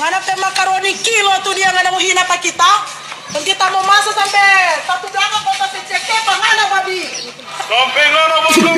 Mana 0.00 0.16
teh 0.24 0.32
makaroni 0.40 0.96
kilo 0.96 1.28
tuh 1.44 1.52
dia 1.52 1.68
nggak 1.68 1.92
mau 1.92 2.00
hina 2.00 2.24
pak 2.24 2.40
kita. 2.40 2.72
Dan 3.36 3.44
kita 3.44 3.68
mau 3.68 3.84
masuk 3.84 4.16
sampai 4.16 4.80
satu 4.88 5.12
belakang 5.12 5.44
kota 5.44 5.66
PCK 5.76 6.08
pangana 6.24 6.64
babi. 6.72 7.04
Sampai 7.68 8.04
ngana 8.08 8.36
bangga 8.48 8.72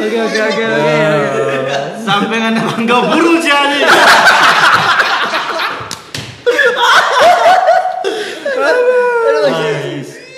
Oke 0.00 0.16
oke 0.16 0.40
oke 0.48 0.64
oke. 0.64 0.96
Sampai 2.00 2.36
nggak 2.40 2.64
bangga 2.72 2.96
ani. 3.52 3.80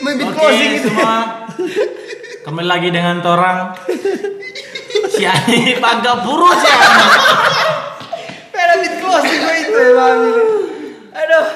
Membit 0.02 0.26
Oke 0.26 0.34
closing 0.34 0.70
itu. 0.82 0.90
semua. 0.90 1.14
Kembali 2.44 2.68
lagi 2.68 2.92
dengan 2.92 3.24
Torang. 3.24 3.72
Si 5.08 5.24
Ani 5.24 5.80
bangga 5.80 6.20
burung 6.20 6.52
sih 6.52 6.68
ani. 6.68 7.06
Membit 8.52 8.94
closing 9.00 9.40
gue 9.40 9.56
itu 9.64 9.72
emang. 9.72 10.18
Aduh. 11.16 11.46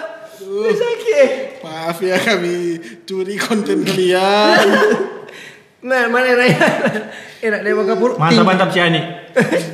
Sakit. 0.73 1.61
Maaf 1.61 2.01
ya 2.01 2.17
kami 2.17 2.81
curi 3.05 3.37
konten 3.37 3.85
kalian. 3.85 4.65
Nah, 5.85 6.09
mana 6.09 6.33
Raya? 6.33 6.57
Enak 7.45 7.61
deh 7.69 7.73
bangga 7.77 7.95
pur. 8.01 8.17
Mantap 8.17 8.49
mantap 8.49 8.69
si 8.73 8.81
Ani. 8.81 9.05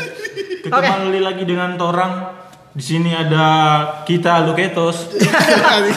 Kembali 0.66 1.20
lagi 1.22 1.46
dengan 1.46 1.78
Torang. 1.78 2.43
Di 2.74 2.82
sini 2.82 3.14
ada 3.14 3.46
kita 4.02 4.42
Luketos. 4.50 5.14
Legal, 5.14 5.86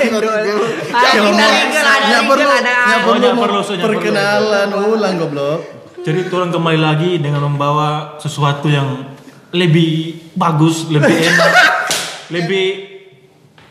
ada 1.97 2.17
perlu, 2.21 2.45
Oh, 2.45 3.01
perlu 3.01 3.27
mau 3.33 3.65
perkenalan 3.65 4.69
ulang 4.85 5.17
goblok. 5.17 5.59
Jadi 6.05 6.29
Torang 6.29 6.53
kembali 6.53 6.77
lagi 6.77 7.17
dengan 7.17 7.49
membawa 7.49 8.21
sesuatu 8.21 8.69
yang 8.69 9.09
lebih 9.57 10.21
bagus, 10.37 10.85
lebih 10.93 11.17
enak, 11.33 11.51
lebih 12.29 12.65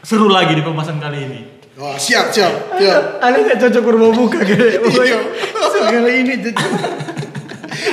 seru 0.02 0.26
lagi 0.26 0.58
di 0.58 0.66
pembahasan 0.66 0.98
kali 0.98 1.30
ini. 1.30 1.40
Oh, 1.78 1.94
siap, 1.94 2.34
siap, 2.34 2.74
siap. 2.74 3.22
Ada 3.22 3.36
nggak 3.38 3.58
cocok 3.62 3.84
rumah 3.86 4.10
buka 4.18 4.42
gitu? 4.42 4.66
Pokoknya 4.82 5.18
sekali 5.70 6.12
ini 6.26 6.32
cocok. 6.42 6.70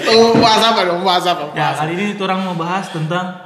Oh, 0.10 0.34
bahas 0.42 0.74
apa 0.74 0.90
dong? 0.90 1.06
Bahas 1.06 1.26
apa? 1.30 1.54
Ya 1.54 1.78
kali 1.78 1.94
ini 2.02 2.18
orang 2.18 2.50
mau 2.50 2.58
bahas 2.58 2.90
tentang 2.90 3.44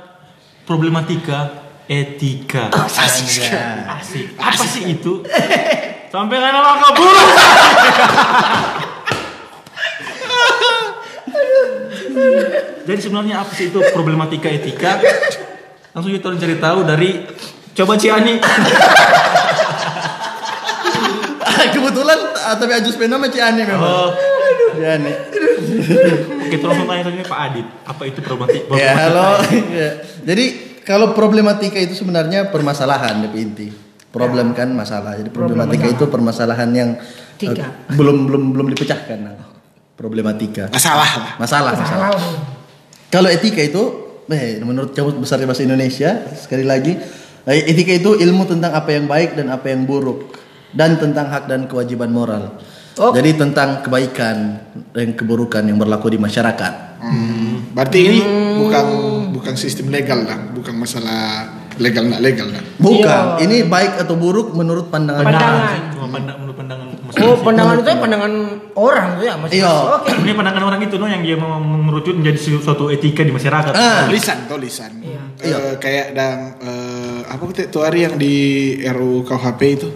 problematika 0.67 1.66
etika. 1.88 2.67
Asik. 2.71 3.47
Asik. 3.88 4.35
Apa 4.35 4.63
sih 4.67 4.83
itu? 4.91 5.23
Sampai 6.11 6.39
nggak 6.39 6.52
nama 6.52 6.79
kabur. 6.83 7.16
Jadi 12.88 12.99
sebenarnya 13.03 13.44
apa 13.44 13.52
sih 13.52 13.67
itu 13.71 13.79
problematika 13.91 14.47
etika? 14.47 14.99
Langsung 15.91 16.11
kita 16.16 16.35
cari 16.39 16.55
tahu 16.59 16.79
dari 16.88 17.23
coba 17.75 17.95
Ciani. 17.99 18.39
Kebetulan 21.67 22.19
ah, 22.47 22.55
tapi 22.55 22.72
Ajus 22.79 22.95
Pena 22.95 23.19
sama 23.19 23.27
Ciani 23.27 23.61
memang. 23.67 23.91
Oh, 23.91 24.09
Ciani. 24.79 25.11
kita 26.47 26.63
langsung 26.63 26.88
tanya 26.88 27.03
tadi 27.11 27.27
Pak 27.27 27.39
Adit, 27.51 27.67
apa 27.83 28.01
itu 28.07 28.19
problematika? 28.23 28.72
Ya 28.79 28.95
halo. 28.95 29.44
Ya. 29.67 29.99
Jadi 30.23 30.66
kalau 30.88 31.11
problematika 31.11 31.75
itu 31.75 31.99
sebenarnya 31.99 32.47
permasalahan 32.47 33.19
lebih 33.27 33.39
inti. 33.43 33.67
Problem 34.07 34.55
kan 34.55 34.71
masalah. 34.71 35.19
Jadi 35.19 35.27
problematika 35.27 35.83
itu 35.83 36.07
permasalahan 36.07 36.71
yang 36.71 36.89
Tiga. 37.35 37.91
belum 37.91 38.23
belum 38.23 38.44
belum 38.55 38.67
dipecahkan. 38.71 39.19
Nah, 39.19 39.35
Problematika. 39.97 40.69
Masalah 40.69 41.09
lah. 41.09 41.31
Masalah, 41.41 41.73
masalah. 41.73 42.09
Kalau 43.09 43.33
etika 43.33 43.66
itu, 43.66 43.83
eh, 44.29 44.61
menurut 44.61 44.94
Kamus 44.94 45.17
Besar 45.17 45.41
Bahasa 45.41 45.66
Indonesia, 45.66 46.21
sekali 46.38 46.61
lagi, 46.61 46.94
eh, 47.49 47.66
etika 47.66 47.97
itu 47.97 48.13
ilmu 48.13 48.45
tentang 48.45 48.78
apa 48.78 48.94
yang 48.94 49.09
baik 49.09 49.33
dan 49.33 49.50
apa 49.50 49.73
yang 49.73 49.89
buruk, 49.89 50.38
dan 50.69 51.01
tentang 51.01 51.33
hak 51.33 51.50
dan 51.50 51.66
kewajiban 51.66 52.13
moral. 52.13 52.62
Oh. 52.97 53.13
Jadi 53.13 53.38
tentang 53.38 53.85
kebaikan 53.85 54.58
dan 54.94 55.13
keburukan 55.13 55.62
yang 55.62 55.78
berlaku 55.78 56.09
di 56.13 56.19
masyarakat. 56.19 56.74
Hmm, 56.97 57.78
berarti 57.78 58.00
ini 58.09 58.19
bukan 58.58 58.85
bukan 59.38 59.53
sistem 59.53 59.94
legal 59.94 60.25
lah, 60.25 60.50
bukan 60.50 60.74
masalah 60.74 61.46
legal 61.78 62.09
nggak 62.09 62.22
legal 62.25 62.47
lah. 62.50 62.63
Bukan, 62.81 63.24
ini 63.46 63.69
baik 63.69 64.02
atau 64.02 64.18
buruk 64.18 64.57
menurut 64.57 64.90
pandangan. 64.90 65.24
Pandangan. 65.24 65.80
Cuma 65.94 66.07
pandang 66.09 66.38
menurut 66.41 66.57
pandangan 66.57 66.86
Oh, 67.18 67.40
pandangan 67.41 67.80
itu 67.81 67.90
ya 67.90 67.97
pandangan 67.97 68.34
orang 68.78 69.07
tuh 69.18 69.24
ya 69.25 69.34
masih. 69.40 69.63
Iya. 69.63 69.74
Oke. 69.97 70.12
Ini 70.22 70.34
pandangan 70.36 70.63
orang 70.68 70.80
itu 70.86 70.96
no 71.00 71.07
yang 71.07 71.24
dia 71.24 71.34
mau 71.40 71.57
merucut 71.63 72.13
menjadi 72.13 72.59
suatu 72.59 72.91
etika 72.94 73.24
di 73.24 73.34
masyarakat. 73.34 73.74
Ah. 73.74 74.06
Tulisan, 74.06 74.46
tulisan. 74.46 74.91
Iya. 75.02 75.22
Iya. 75.38 75.57
kayak 75.80 76.07
dan 76.13 76.59
eh, 76.62 77.19
apa 77.25 77.41
tuh 77.72 77.81
hari 77.86 78.06
yang 78.06 78.16
di 78.19 78.36
RUU 78.86 79.24
KUHP 79.25 79.62
itu, 79.81 79.90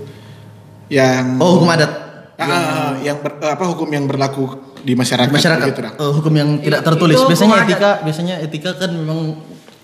yang 0.89 1.37
Oh, 1.37 1.61
hukum 1.61 1.69
adat. 1.69 2.00
Ah, 2.41 2.49
ah, 2.51 2.91
yang 2.99 3.17
ber- 3.17 3.37
apa 3.39 3.63
hukum 3.65 3.87
yang 3.87 4.05
berlaku 4.05 4.45
di 4.81 4.93
masyarakat, 4.93 5.29
Di 5.29 5.37
masyarakat. 5.37 5.67
dah. 5.71 5.93
Eh, 5.95 6.11
hukum 6.11 6.33
yang 6.33 6.49
tidak 6.57 6.81
Itu- 6.81 6.87
tertulis. 6.89 7.17
itu 7.17 7.27
Biasanya 7.29 7.57
etika, 7.63 7.91
biasanya 8.01 8.35
etika 8.39 8.71
kan 8.75 8.91
memang 8.91 9.19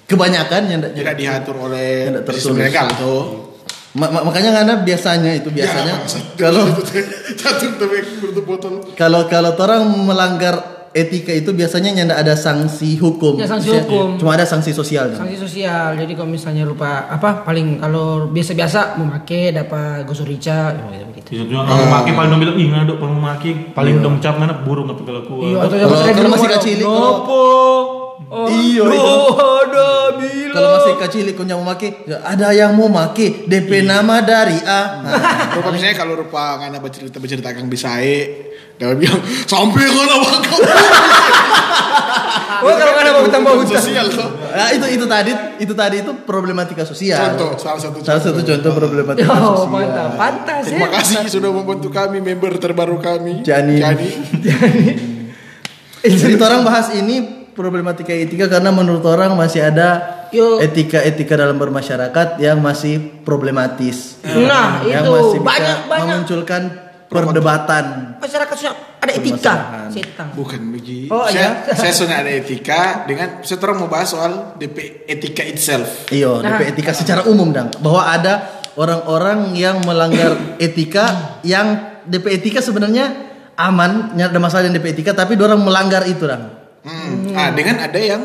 kebanyakan 0.04 0.62
yang 0.68 0.80
tidak 0.88 1.16
diatur 1.16 1.56
oleh 1.60 2.10
Tidak 2.10 2.24
sistem 2.34 2.56
tertulis. 2.56 2.66
legal 2.66 2.88
tuh. 2.96 3.22
Ma- 3.94 4.10
ma- 4.10 4.24
makanya 4.24 4.52
karena 4.54 4.74
biasanya 4.78 5.32
itu 5.34 5.50
biasanya 5.50 6.06
kalau 6.38 6.70
bertutup 6.70 8.46
botol. 8.46 8.74
kalau 8.94 9.26
kalau 9.26 9.58
orang 9.58 9.82
melanggar 10.06 10.77
etika 10.98 11.30
itu 11.30 11.54
biasanya 11.54 11.94
nyanda 11.94 12.16
ada 12.18 12.34
sanksi 12.34 12.98
hukum. 12.98 13.38
Ya, 13.38 13.46
sanksi 13.46 13.70
hukum. 13.72 14.18
Cuma 14.18 14.34
ada 14.34 14.44
sanksi 14.44 14.74
sosial. 14.74 15.14
kan? 15.14 15.22
Sanksi 15.22 15.38
sosial. 15.38 15.94
Jadi 15.94 16.18
kalau 16.18 16.28
misalnya 16.28 16.66
lupa 16.66 17.06
apa 17.06 17.46
paling 17.46 17.78
kalau 17.78 18.26
biasa-biasa 18.28 18.98
memakai 18.98 19.54
dapat 19.54 20.02
gosok 20.04 20.26
rica 20.26 20.74
ya, 20.74 21.06
gitu. 21.14 21.30
Iya, 21.38 21.62
kalau 21.62 21.86
maki 21.86 22.12
paling 22.12 22.30
dong 22.34 22.42
bilang, 22.42 22.56
nggak 22.58 22.84
dok, 22.88 22.98
kalau 22.98 23.14
maki 23.14 23.50
paling 23.72 23.96
dong 24.02 24.18
cap 24.18 24.36
nggak 24.36 24.66
burung 24.66 24.90
tapi 24.90 25.06
kalau 25.06 25.22
kuat. 25.24 25.46
Iya, 25.46 25.58
atau 25.62 25.78
Kalau- 25.78 26.02
yang 26.02 26.18
kalau 26.18 26.32
masih 26.34 26.50
kecil, 26.58 26.78
kalau- 26.82 26.98
Nopo. 27.22 27.44
Oh, 28.28 28.50
Iya, 28.50 28.84
itu. 28.84 29.08
ada 29.40 29.88
bilang. 30.20 30.52
Kalau 30.52 30.70
masih 30.76 30.94
kecil 31.00 31.26
ikut 31.32 31.46
yang 31.48 31.64
mau 31.64 31.72
maki, 31.72 31.88
ada 32.12 32.48
yang 32.52 32.76
mau 32.76 32.90
maki 32.90 33.48
DP 33.48 33.86
nama 33.86 34.20
dari 34.20 34.58
A. 34.68 34.82
Nah, 35.00 35.64
misalnya 35.72 35.96
kalau 35.96 36.18
rupa 36.18 36.60
ngana 36.60 36.82
bercerita 36.82 37.24
bercerita 37.24 37.56
kang 37.56 37.72
bisae, 37.72 38.52
dia 38.76 38.92
bilang 38.92 39.22
sampai 39.48 39.80
kan 39.80 40.08
abang 40.12 40.44
Oh, 42.58 42.74
kalau 42.74 42.94
ada 42.98 43.12
mau 43.14 43.30
tambah 43.30 43.54
hutang. 43.54 43.78
sosial 43.78 44.10
tuh. 44.10 44.26
nah, 44.50 44.74
itu 44.74 44.98
itu 44.98 45.06
tadi 45.06 45.32
itu 45.62 45.74
tadi 45.78 45.96
itu 46.02 46.12
problematika 46.26 46.82
sosial. 46.82 47.38
Contoh, 47.38 47.54
salah 47.56 47.78
satu 47.78 48.02
Salah 48.02 48.18
satu 48.18 48.42
contoh 48.42 48.72
problematika 48.74 49.30
Oh, 49.30 49.62
sosial. 49.62 49.70
mantap. 49.70 50.10
Pantas 50.18 50.64
ya. 50.66 50.70
Terima 50.74 50.88
kasih 50.90 51.16
sudah 51.30 51.50
membantu 51.54 51.94
kami 51.94 52.18
member 52.18 52.58
terbaru 52.58 52.98
kami. 52.98 53.46
Jani. 53.46 53.78
Jani. 53.78 54.10
Jadi 56.02 56.34
orang 56.40 56.66
bahas 56.66 56.94
ini 56.94 57.46
problematika 57.54 58.14
etika 58.14 58.50
karena 58.50 58.70
menurut 58.70 59.06
orang 59.06 59.34
masih 59.34 59.62
ada 59.62 60.02
etika-etika 60.34 61.38
dalam 61.38 61.58
bermasyarakat 61.58 62.38
yang 62.38 62.58
masih 62.58 63.22
problematis. 63.22 64.18
Nah, 64.26 64.82
yang 64.82 65.06
itu 65.06 65.12
masih 65.14 65.40
banyak 65.42 65.78
banyak 65.86 66.06
memunculkan 66.06 66.62
perdebatan. 67.08 68.18
masyarakat 68.20 68.56
sudah 68.60 68.76
ada 69.00 69.12
etika. 69.16 69.54
Setang. 69.88 70.30
Bukan 70.36 70.60
begini. 70.76 71.08
Oh, 71.08 71.24
saya, 71.28 71.64
iya. 71.64 71.74
saya 71.74 71.94
sudah 71.96 72.16
ada 72.20 72.32
etika 72.32 73.08
dengan 73.08 73.42
saya 73.42 73.58
terus 73.58 73.76
mau 73.80 73.88
bahas 73.88 74.12
soal 74.12 74.60
DP 74.60 75.08
etika 75.08 75.44
itself. 75.48 76.12
Iyo, 76.12 76.44
Nah. 76.44 76.60
DP 76.60 76.76
etika 76.76 76.92
secara 76.92 77.24
umum 77.26 77.56
dong. 77.56 77.72
Bahwa 77.80 78.04
ada 78.04 78.34
orang-orang 78.76 79.56
yang 79.56 79.80
melanggar 79.88 80.36
etika 80.66 81.40
yang 81.48 82.00
DP 82.04 82.44
etika 82.44 82.60
sebenarnya 82.60 83.12
aman, 83.56 84.14
nggak 84.14 84.28
ada 84.36 84.40
masalah 84.44 84.68
dengan 84.68 84.84
DP 84.84 84.88
etika, 85.00 85.12
tapi 85.16 85.40
orang 85.40 85.64
melanggar 85.64 86.04
itu 86.06 86.28
dong. 86.28 86.44
Hmm. 86.84 87.32
Ah, 87.36 87.52
dengan 87.56 87.84
ada 87.84 88.00
yang 88.00 88.22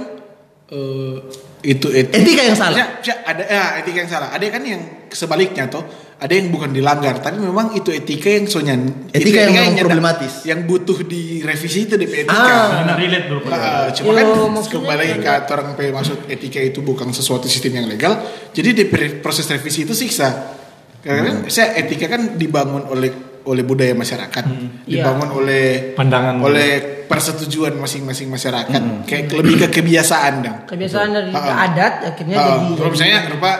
eh, 0.70 1.16
itu 1.62 1.86
etika. 1.94 2.18
Etika 2.18 2.42
yang 2.42 2.58
salah. 2.58 2.78
Ya, 2.78 2.86
ya, 3.06 3.14
ada 3.22 3.42
ya, 3.46 3.64
etika 3.78 3.98
yang 4.02 4.10
salah. 4.10 4.28
Ada 4.34 4.44
kan 4.50 4.62
yang 4.66 4.82
sebaliknya 5.14 5.70
toh. 5.70 5.86
Ada 6.22 6.38
yang 6.38 6.54
bukan 6.54 6.70
dilanggar, 6.70 7.18
tapi 7.18 7.42
memang 7.42 7.74
itu 7.74 7.90
etika 7.90 8.30
yang 8.30 8.46
soalnya 8.46 8.78
Etika 9.10 9.42
yang 9.42 9.50
memang 9.50 9.66
nyanda- 9.66 9.82
problematis. 9.82 10.32
Yang 10.46 10.60
butuh 10.64 10.98
direvisi 11.02 11.78
itu 11.82 11.98
DP 11.98 12.14
etika. 12.22 12.38
Ah. 12.38 12.86
Nah, 12.86 12.94
relate 12.94 13.26
dulu. 13.26 13.40
Nah, 13.44 13.90
cuma 13.90 14.10
kan 14.14 14.26
kembali 14.62 15.04
ke 15.18 15.30
orang 15.50 15.74
pe 15.74 15.90
maksud 15.90 16.30
etika 16.30 16.62
itu 16.62 16.78
bukan 16.78 17.10
sesuatu 17.10 17.50
sistem 17.50 17.74
yang 17.74 17.90
legal. 17.90 18.22
Jadi 18.48 18.68
di 18.70 18.84
proses 19.18 19.50
revisi 19.50 19.82
itu 19.82 19.98
siksa. 19.98 20.54
Karena 21.02 21.26
kan 21.26 21.36
saya 21.50 21.74
etika 21.76 22.06
kan 22.06 22.38
dibangun 22.38 22.86
oleh 22.86 23.10
oleh 23.42 23.66
budaya 23.66 23.90
masyarakat, 23.90 24.44
dibangun 24.86 25.34
oleh 25.34 25.98
Pandangan. 25.98 26.38
oleh 26.38 27.02
persetujuan 27.02 27.74
masing-masing 27.74 28.30
masyarakat. 28.30 28.82
Kayak 29.02 29.34
lebih 29.34 29.66
ke 29.66 29.82
kebiasaan 29.82 30.32
dong. 30.38 30.58
Kebiasaan 30.70 31.10
dari 31.10 31.34
Ah. 31.34 31.66
adat 31.66 31.94
akhirnya 32.06 32.36
Ah, 32.38 32.46
jadi 32.62 32.78
kalau 32.78 32.90
misalnya 32.94 33.18
rupa 33.26 33.52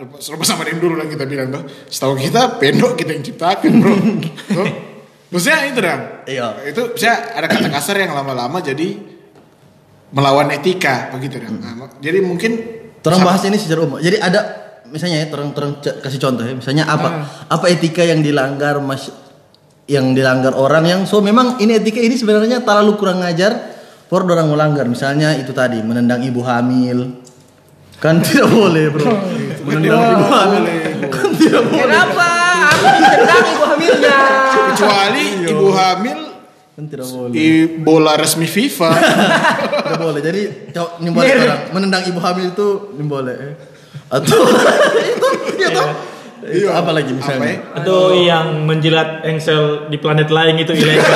rupa 0.00 0.44
sama 0.44 0.64
yang 0.64 0.80
dulu 0.80 0.96
yang 0.96 1.10
kita 1.12 1.28
bilang 1.28 1.52
tuh, 1.52 1.62
setahu 1.86 2.16
kita 2.16 2.56
pendok 2.56 2.96
kita 2.96 3.12
yang 3.12 3.24
ciptakan 3.24 3.72
bro. 3.78 3.94
Tuh. 4.56 4.68
Maksudnya 5.30 5.58
itu 5.68 5.78
dong. 5.78 6.02
Iya. 6.26 6.46
Itu 6.66 6.82
saya 6.98 7.36
ada 7.38 7.46
kata 7.46 7.70
kasar 7.70 8.00
yang 8.00 8.10
lama-lama 8.10 8.58
jadi 8.58 8.98
melawan 10.10 10.50
etika 10.50 11.14
begitu 11.14 11.38
kan. 11.38 11.54
Nah, 11.54 11.86
jadi 12.02 12.18
mungkin 12.18 12.58
sama- 12.98 13.30
bahas 13.30 13.46
ini 13.46 13.54
secara 13.54 13.86
umum. 13.86 14.02
Jadi 14.02 14.18
ada 14.18 14.40
misalnya 14.90 15.22
ya, 15.22 15.26
orang 15.30 15.78
c- 15.78 15.98
kasih 16.02 16.18
contoh 16.18 16.42
ya. 16.42 16.54
Misalnya 16.58 16.84
apa 16.90 17.08
apa 17.46 17.64
etika 17.70 18.02
yang 18.02 18.24
dilanggar 18.26 18.82
mas 18.82 19.06
yang 19.86 20.14
dilanggar 20.14 20.54
orang 20.54 20.86
yang 20.86 21.00
so 21.06 21.22
memang 21.22 21.58
ini 21.62 21.78
etika 21.78 22.02
ini 22.02 22.14
sebenarnya 22.18 22.62
terlalu 22.66 22.98
kurang 22.98 23.22
ngajar 23.22 23.54
for 24.10 24.26
orang 24.26 24.50
melanggar. 24.50 24.82
Misalnya 24.90 25.38
itu 25.38 25.54
tadi 25.54 25.78
menendang 25.78 26.26
ibu 26.26 26.42
hamil. 26.42 27.22
Kan 28.02 28.18
tidak 28.26 28.50
boleh, 28.50 28.90
Bro. 28.90 29.06
menendang 29.62 30.12
ibu 30.12 30.26
hamil. 30.26 30.62
Kan 31.08 31.28
tidak 31.34 31.62
boleh. 31.66 31.82
Kenapa? 31.84 32.28
Aku 32.70 32.86
ditendang 32.94 33.44
ibu 33.46 33.62
hamilnya. 33.64 34.18
kecuali 34.70 35.24
ibu 35.44 35.68
hamil 35.70 36.18
Kan 36.70 36.84
tidak 36.86 37.06
boleh. 37.06 37.32
di 37.32 37.46
bola 37.78 38.12
resmi 38.16 38.46
FIFA. 38.46 38.90
Tidak 39.90 40.00
boleh. 40.00 40.20
Jadi 40.22 40.42
boleh 41.02 41.32
orang 41.34 41.60
menendang 41.74 42.04
ibu 42.06 42.20
hamil 42.22 42.46
itu 42.48 42.68
boleh. 43.02 43.36
Atau 44.06 44.38
itu 44.96 45.28
iya 45.58 45.68
toh? 45.70 45.88
Itu 46.40 46.72
apa 46.72 46.90
lagi 46.90 47.12
Apa 47.12 47.20
ya? 47.36 47.36
misalnya? 47.36 47.54
Atau 47.76 48.00
yang 48.16 48.64
menjilat 48.64 49.20
engsel 49.22 49.92
di 49.92 50.00
planet 50.00 50.32
lain 50.32 50.56
itu 50.56 50.72
ilegal. 50.72 51.04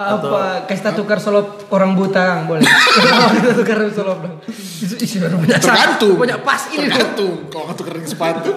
Apa? 0.00 0.64
Kita 0.64 0.96
tukar 0.96 1.20
solop 1.20 1.68
orang 1.68 1.92
buta 1.92 2.48
boleh. 2.48 2.64
Kita 3.36 3.52
tukar 3.52 3.84
solop 3.92 4.18
dong. 4.24 4.36
Itu 4.80 4.94
isi 4.96 5.20
baru 5.20 5.36
punya 5.36 5.60
Tergantung. 5.60 6.16
Punya 6.16 6.40
pas 6.40 6.72
ini. 6.72 6.88
Tergantung 6.88 7.52
kalau 7.52 7.68
nggak 7.68 7.76
tukerin 7.76 8.04
sepatu. 8.08 8.50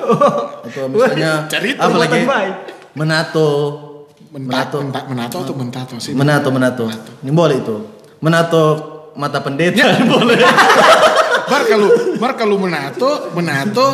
Atau 0.63 0.87
misalnya 0.87 1.31
Cari 1.51 1.75
apa 1.75 1.97
lagi? 1.99 2.19
Menato. 2.95 3.49
Menato, 4.33 4.81
menato, 4.81 5.05
menato 5.13 5.37
atau 5.45 5.53
mentato 5.53 5.95
sih? 6.01 6.17
Menato, 6.17 6.49
menato. 6.49 6.85
Ini 7.21 7.29
boleh 7.29 7.61
itu. 7.61 7.75
Menato 8.23 8.63
mata 9.13 9.43
pendeta 9.45 9.83
boleh. 10.09 10.41
Bar 11.43 11.61
kalau 11.69 11.89
Bar 12.17 12.33
kalau 12.33 12.55
menato, 12.57 13.29
menato 13.37 13.85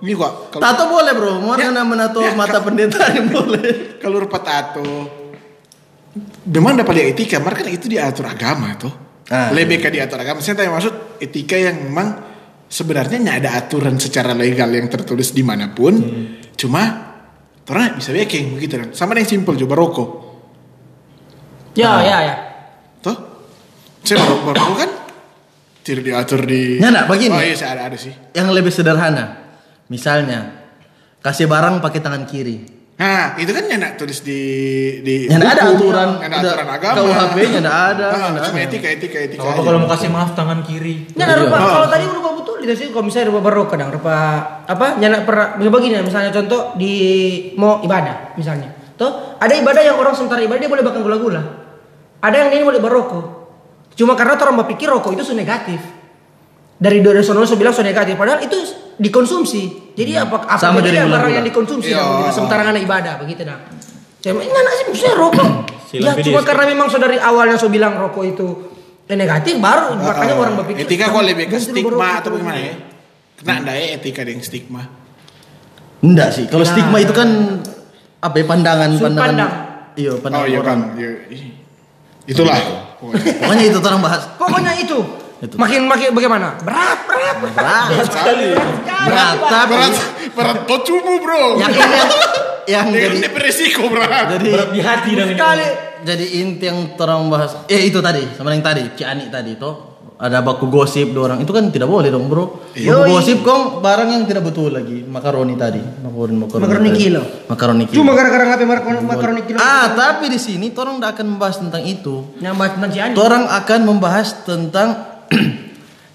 ini 0.00 0.14
kok 0.14 0.52
kalau 0.54 0.62
Tato 0.62 0.82
boleh 0.86 1.12
bro. 1.16 1.32
Mau 1.42 1.58
Ya, 1.58 1.74
ya, 1.74 1.82
menato 1.82 2.22
ya, 2.22 2.38
mata 2.38 2.62
pendeta 2.62 3.02
ini 3.10 3.28
boleh. 3.28 3.98
kalau 3.98 4.22
rupa 4.22 4.38
tato 4.38 5.19
memang 6.48 6.80
dapat 6.80 6.92
dia 6.96 7.06
etika, 7.12 7.36
Mar 7.42 7.52
kan 7.52 7.68
itu 7.68 7.90
diatur 7.90 8.24
agama 8.30 8.72
tuh. 8.80 8.92
Ah, 9.30 9.52
Lebih 9.54 9.78
ke 9.78 9.88
diatur 9.92 10.18
agama. 10.18 10.42
Saya 10.42 10.58
tanya 10.58 10.74
maksud 10.74 11.20
etika 11.22 11.54
yang 11.54 11.86
memang 11.86 12.08
sebenarnya 12.66 13.18
nggak 13.20 13.36
ada 13.44 13.50
aturan 13.58 13.98
secara 13.98 14.34
legal 14.34 14.70
yang 14.70 14.86
tertulis 14.90 15.30
di 15.34 15.42
mana 15.42 15.70
pun. 15.70 15.94
Cuma 16.54 16.82
orang 17.70 17.98
bisa 17.98 18.10
bikin 18.10 18.58
begitu 18.58 18.80
kan. 18.80 18.88
Sama 18.90 19.14
yang 19.14 19.28
simpel 19.28 19.54
juga 19.54 19.78
rokok. 19.78 20.10
Ya, 21.78 22.02
ya, 22.02 22.16
ya. 22.26 22.34
Tuh. 22.98 23.18
Saya 24.02 24.18
baru 24.26 24.36
baru 24.50 24.72
kan 24.74 24.90
tidak 25.86 26.02
diatur 26.02 26.40
di 26.42 26.82
Ya, 26.82 26.90
nak, 26.90 27.06
begini. 27.06 27.34
Oh 27.34 27.42
iya 27.42 27.54
saya 27.54 27.78
ada 27.78 27.82
ada 27.92 27.96
sih. 28.00 28.10
Yang 28.34 28.48
lebih 28.50 28.72
sederhana. 28.74 29.54
Misalnya 29.86 30.66
kasih 31.22 31.46
barang 31.46 31.78
pakai 31.78 32.00
tangan 32.02 32.26
kiri. 32.26 32.79
Nah, 33.00 33.32
itu 33.40 33.48
kan 33.56 33.64
yang 33.64 33.80
nak 33.80 33.96
tulis 33.96 34.20
di 34.20 34.40
di 35.00 35.24
Yang 35.24 35.56
ada 35.56 35.72
aturan, 35.72 36.20
yang 36.20 36.32
ada 36.36 36.48
aturan 36.52 36.68
agama. 36.68 36.96
KUHP-nya 37.00 37.58
nggak 37.64 37.80
ada, 37.96 38.06
Ah, 38.12 38.28
nggak 38.36 38.42
cuma 38.44 38.58
ada. 38.60 38.66
etika, 38.68 38.88
etika, 38.92 39.18
etika. 39.24 39.40
Aja. 39.40 39.60
kalau 39.64 39.78
mau 39.80 39.88
kasih 39.88 40.12
maaf 40.12 40.36
tangan 40.36 40.60
kiri? 40.60 41.08
Nyana 41.16 41.40
rupa, 41.40 41.56
kalau 41.56 41.88
tadi 41.88 42.04
rupa 42.04 42.30
betul 42.36 42.56
itu 42.60 42.74
sih 42.76 42.86
kalau 42.92 43.08
misalnya 43.08 43.32
rupa 43.32 43.40
baru 43.40 43.64
kadang 43.72 43.88
rupa 43.88 44.14
apa 44.68 45.00
nyana 45.00 45.24
pernah 45.24 45.56
begini 45.56 45.96
ya, 45.96 46.04
misalnya 46.04 46.28
contoh 46.28 46.76
di 46.76 46.92
mau 47.56 47.80
ibadah 47.80 48.36
misalnya. 48.36 48.68
Tuh 49.00 49.40
ada 49.40 49.54
ibadah 49.56 49.80
yang 49.80 49.96
orang 49.96 50.12
sementara 50.12 50.44
ibadah 50.44 50.60
dia 50.60 50.68
boleh 50.68 50.84
makan 50.84 51.00
gula-gula. 51.00 51.42
Ada 52.20 52.36
yang 52.36 52.48
dia 52.52 52.68
boleh 52.68 52.84
berokok. 52.84 53.26
Cuma 53.96 54.12
karena 54.12 54.36
orang 54.36 54.60
berpikir 54.60 54.92
rokok 54.92 55.16
itu 55.16 55.24
negatif. 55.32 55.80
Dari 56.76 57.00
dari 57.00 57.24
sono 57.24 57.48
so 57.48 57.56
bilang 57.56 57.72
so 57.72 57.80
negatif 57.80 58.12
padahal 58.12 58.44
itu 58.44 58.56
dikonsumsi. 59.00 59.62
Jadi 59.96 60.12
apa 60.14 60.44
apa 60.44 60.60
Sama 60.60 60.78
dari 60.78 60.94
bedanya 60.94 61.08
barang 61.10 61.32
yang 61.32 61.46
dikonsumsi 61.46 61.88
Iya. 61.88 61.96
dah, 61.96 62.06
begitu, 62.14 62.30
sementara 62.36 62.60
anak 62.62 62.82
ibadah 62.84 63.14
begitu 63.16 63.42
dah. 63.42 63.58
Saya 64.20 64.32
enggak 64.36 64.74
sih 64.76 64.84
maksudnya 64.86 65.14
rokok. 65.16 65.48
Ya 65.90 66.12
cuma 66.14 66.40
karena 66.44 66.64
memang 66.68 66.86
so 66.86 66.96
dari 66.96 67.16
awalnya 67.16 67.56
so 67.56 67.66
bilang 67.66 67.96
rokok 67.96 68.22
itu 68.22 68.46
negatif 69.10 69.58
baru 69.58 69.98
makanya 69.98 70.34
orang 70.36 70.54
berpikir 70.54 70.86
etika 70.86 71.10
kok 71.10 71.24
lebih 71.26 71.44
ke 71.44 71.50
"Ganti 71.50 71.66
lu 71.66 71.74
stigma 71.74 71.90
berokok." 71.90 72.14
atau 72.14 72.28
bagaimana 72.30 72.58
ya? 72.60 72.74
Kena 73.34 73.52
enggak 73.58 73.74
ya 73.74 73.86
etika 73.96 74.20
yang 74.22 74.38
stigma? 74.38 74.82
Enggak 76.00 76.28
sih. 76.30 76.44
Kalau 76.46 76.62
Nah. 76.62 76.70
stigma 76.70 76.96
itu 76.96 77.10
kan 77.10 77.28
apa 78.20 78.34
ya 78.36 78.44
pandangan 78.46 78.90
pandangan. 78.94 79.26
pandang. 79.26 79.52
Iya, 79.98 80.10
Oh 80.12 80.18
pandangan 80.18 80.46
iya 80.46 80.58
orang. 80.60 80.78
kan. 80.86 81.00
Iya, 81.00 81.10
iya. 81.26 81.46
Itulah. 82.24 82.58
pokoknya. 83.00 83.32
Pokoknya 83.34 83.64
itu 83.66 83.78
orang 83.80 84.00
bahas. 84.00 84.22
Pokoknya 84.36 84.72
itu. 84.78 84.98
Itu. 85.40 85.56
Makin 85.56 85.80
makin 85.84 86.12
bagaimana? 86.12 86.60
Berat, 86.60 86.98
berat, 87.04 87.36
berat. 87.40 87.86
Berat 87.88 88.06
sekali. 88.06 88.48
Berat, 88.84 89.36
tapi 89.42 89.72
Berat, 89.72 89.94
berat 90.30 90.58
tocumu 90.64 91.14
bro. 91.18 91.56
yang 91.56 91.72
ini 91.72 91.80
yang, 91.80 92.10
yang 92.66 92.86
Yang 92.86 92.86
jadi 92.92 93.16
ini 93.16 93.28
beresiko 93.30 93.82
berat. 93.88 94.24
jadi 94.30 94.50
Berat 94.52 94.70
di 94.70 94.80
hati 94.80 95.10
dan 95.10 95.26
ini. 95.26 95.34
Sekali. 95.34 95.66
jadi 96.00 96.26
inti 96.38 96.64
yang 96.64 96.78
orang 96.94 97.28
bahas 97.28 97.52
eh 97.66 97.82
itu 97.82 97.98
tadi 97.98 98.24
sama 98.32 98.52
yang 98.52 98.60
tadi 98.62 98.88
Ciani 98.94 99.28
tadi 99.28 99.52
toh 99.54 99.88
ada 100.16 100.40
baku 100.40 100.68
gosip 100.68 101.10
dua 101.10 101.28
orang 101.28 101.40
itu 101.40 101.48
kan 101.48 101.68
tidak 101.68 101.88
boleh 101.88 102.08
dong 102.08 102.24
bro 102.24 102.68
baku 102.70 102.78
Yoi. 102.78 103.08
gosip 103.10 103.40
kong 103.40 103.80
barang 103.80 104.08
yang 104.10 104.24
tidak 104.24 104.44
betul 104.44 104.68
lagi 104.70 105.00
makaroni 105.02 105.56
tadi 105.56 105.76
makaroni 105.76 106.36
makaroni, 106.38 106.62
Makaroni 106.62 106.88
tadi. 106.88 107.00
kilo. 107.00 107.22
makaroni 107.46 107.84
kilo 107.84 107.96
Cuma 107.96 108.12
gara-gara 108.12 108.44
ngapain 108.46 108.64
makaroni 108.66 109.00
makaroni 109.02 109.42
kilo. 109.44 109.58
ah 109.58 109.92
tapi 109.92 110.28
di 110.28 110.38
sini 110.38 110.68
orang 110.70 110.96
tidak 110.96 111.10
akan 111.16 111.26
membahas 111.28 111.56
tentang 111.58 111.82
itu 111.82 112.14
Nyambat 112.38 112.68
tentang 112.76 112.90
Cianjur. 112.92 113.16
orang 113.18 113.44
akan 113.50 113.80
membahas 113.82 114.28
tentang 114.42 114.88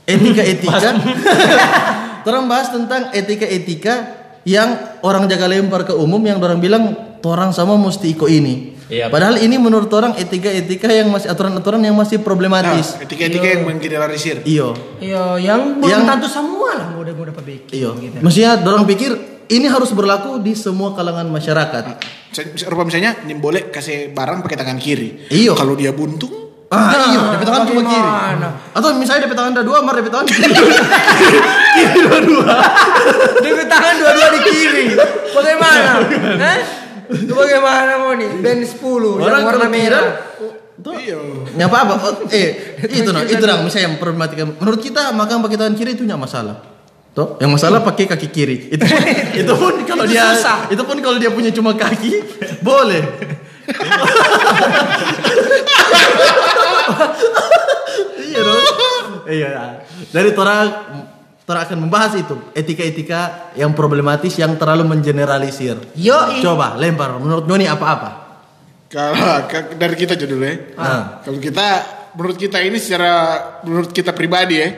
etika-etika 0.06 0.78
orang 2.26 2.46
bahas 2.52 2.70
tentang 2.70 3.10
etika-etika 3.12 3.94
yang 4.46 5.00
orang 5.02 5.26
jaga 5.26 5.50
lempar 5.50 5.84
ke 5.84 5.94
umum 5.98 6.22
yang 6.22 6.38
orang 6.38 6.62
bilang 6.62 6.94
orang 7.26 7.50
sama 7.50 7.74
mesti 7.76 8.14
ikut 8.14 8.30
ini 8.30 8.56
Iya. 8.86 9.10
padahal 9.10 9.42
ini 9.42 9.58
menurut 9.58 9.90
orang 9.98 10.14
etika-etika 10.14 10.86
yang 10.94 11.10
masih 11.10 11.34
aturan-aturan 11.34 11.82
yang 11.82 11.98
masih 11.98 12.22
Nah, 12.22 12.26
problematis 12.30 12.94
etika-etika 13.02 13.58
yang 13.58 13.66
menggeneralisir. 13.66 14.46
iyo 14.46 14.78
Iya, 15.02 15.42
yang 15.42 15.82
belum 15.82 15.90
Yang- 15.90 16.06
tentu 16.06 16.30
semua 16.30 16.70
lah 16.78 16.88
mau 16.94 17.02
mau 17.02 17.26
dapat 17.26 17.42
baik. 17.42 17.74
iyo 17.74 17.98
Gitu. 17.98 18.22
maksudnya 18.22 18.62
orang 18.62 18.86
pikir 18.86 19.18
ini 19.50 19.66
harus 19.66 19.90
berlaku 19.90 20.38
di 20.38 20.54
semua 20.54 20.94
kalangan 20.94 21.26
masyarakat 21.26 21.84
Misalnya, 22.30 22.68
rupa 22.70 22.84
misalnya, 22.86 23.12
ini 23.26 23.34
boleh 23.40 23.72
kasih 23.72 24.12
barang 24.12 24.44
pakai 24.44 24.58
tangan 24.60 24.76
kiri. 24.76 25.32
Iyo. 25.32 25.56
Kalau 25.56 25.72
dia 25.74 25.96
buntung, 25.96 26.45
Ah, 26.66 26.98
iya, 27.14 27.22
DP 27.38 27.44
tangan 27.46 27.64
cuma 27.70 27.82
kiri. 27.86 28.10
Atau 28.74 28.90
misalnya 28.98 29.30
DP 29.30 29.34
tangan 29.38 29.52
ada 29.54 29.64
dua, 29.64 29.86
mar 29.86 29.94
DP 29.96 30.10
tangan 30.10 30.26
kiri. 30.26 30.50
Dia 33.46 33.66
tangan 33.70 33.94
dua-dua 34.02 34.28
di 34.34 34.40
kiri. 34.50 34.86
Bagaimana? 35.30 35.92
Hah? 36.42 36.58
Itu 37.06 37.34
bagaimana 37.38 37.92
mau 38.02 38.18
nih? 38.18 38.30
Band 38.42 38.62
10 38.66 38.82
yang 39.22 39.46
warna 39.46 39.68
merah. 39.70 40.06
Tuh, 40.76 40.92
iya. 41.00 41.16
Nggak 41.56 41.70
apa-apa. 41.72 41.94
Oh, 42.04 42.14
eh, 42.36 42.76
itu 43.00 43.10
nah, 43.14 43.24
itu 43.24 43.40
dong 43.40 43.64
misalnya 43.64 43.94
yang 43.94 43.96
problematika. 43.96 44.44
Menurut 44.44 44.82
kita 44.84 45.16
makan 45.16 45.40
pakai 45.46 45.58
tangan 45.62 45.76
kiri 45.78 45.96
itu 45.96 46.04
nggak 46.04 46.20
masalah. 46.20 46.60
Tuh, 47.16 47.40
yang 47.40 47.48
masalah 47.48 47.80
pakai 47.80 48.12
kaki 48.12 48.28
kiri. 48.28 48.58
Itu 48.76 48.84
pun, 48.84 49.00
itu 49.40 49.54
pun 49.56 49.74
kalau 49.88 50.04
Itu 50.04 50.12
dia 50.12 50.36
susah. 50.36 50.68
itu 50.68 50.84
pun 50.84 51.00
kalau 51.00 51.16
dia 51.16 51.32
punya 51.32 51.48
cuma 51.56 51.72
kaki 51.72 52.12
boleh. 52.60 53.04
Iya 58.30 58.40
dong. 58.42 58.64
Iya. 59.26 59.50
Dari 60.14 60.30
orang 60.36 60.68
Tora 61.46 61.62
akan 61.62 61.78
membahas 61.78 62.18
itu 62.18 62.34
etika-etika 62.58 63.54
yang 63.54 63.78
problematis 63.78 64.34
yang 64.34 64.58
terlalu 64.58 64.98
mengeneralisir. 64.98 65.78
Yo, 65.94 66.18
Coba 66.42 66.74
lempar 66.74 67.22
menurut 67.22 67.46
Noni 67.46 67.70
apa-apa? 67.70 68.26
Kalau 68.90 69.14
dari 69.78 69.94
kita 69.94 70.18
aja 70.18 70.26
dulu 70.26 70.42
ya. 70.42 70.74
Ah. 70.74 71.22
Kalau 71.22 71.38
kita, 71.38 71.68
menurut 72.18 72.38
kita 72.42 72.66
ini 72.66 72.82
secara, 72.82 73.14
menurut 73.62 73.94
kita 73.94 74.10
pribadi 74.18 74.58
ya, 74.58 74.74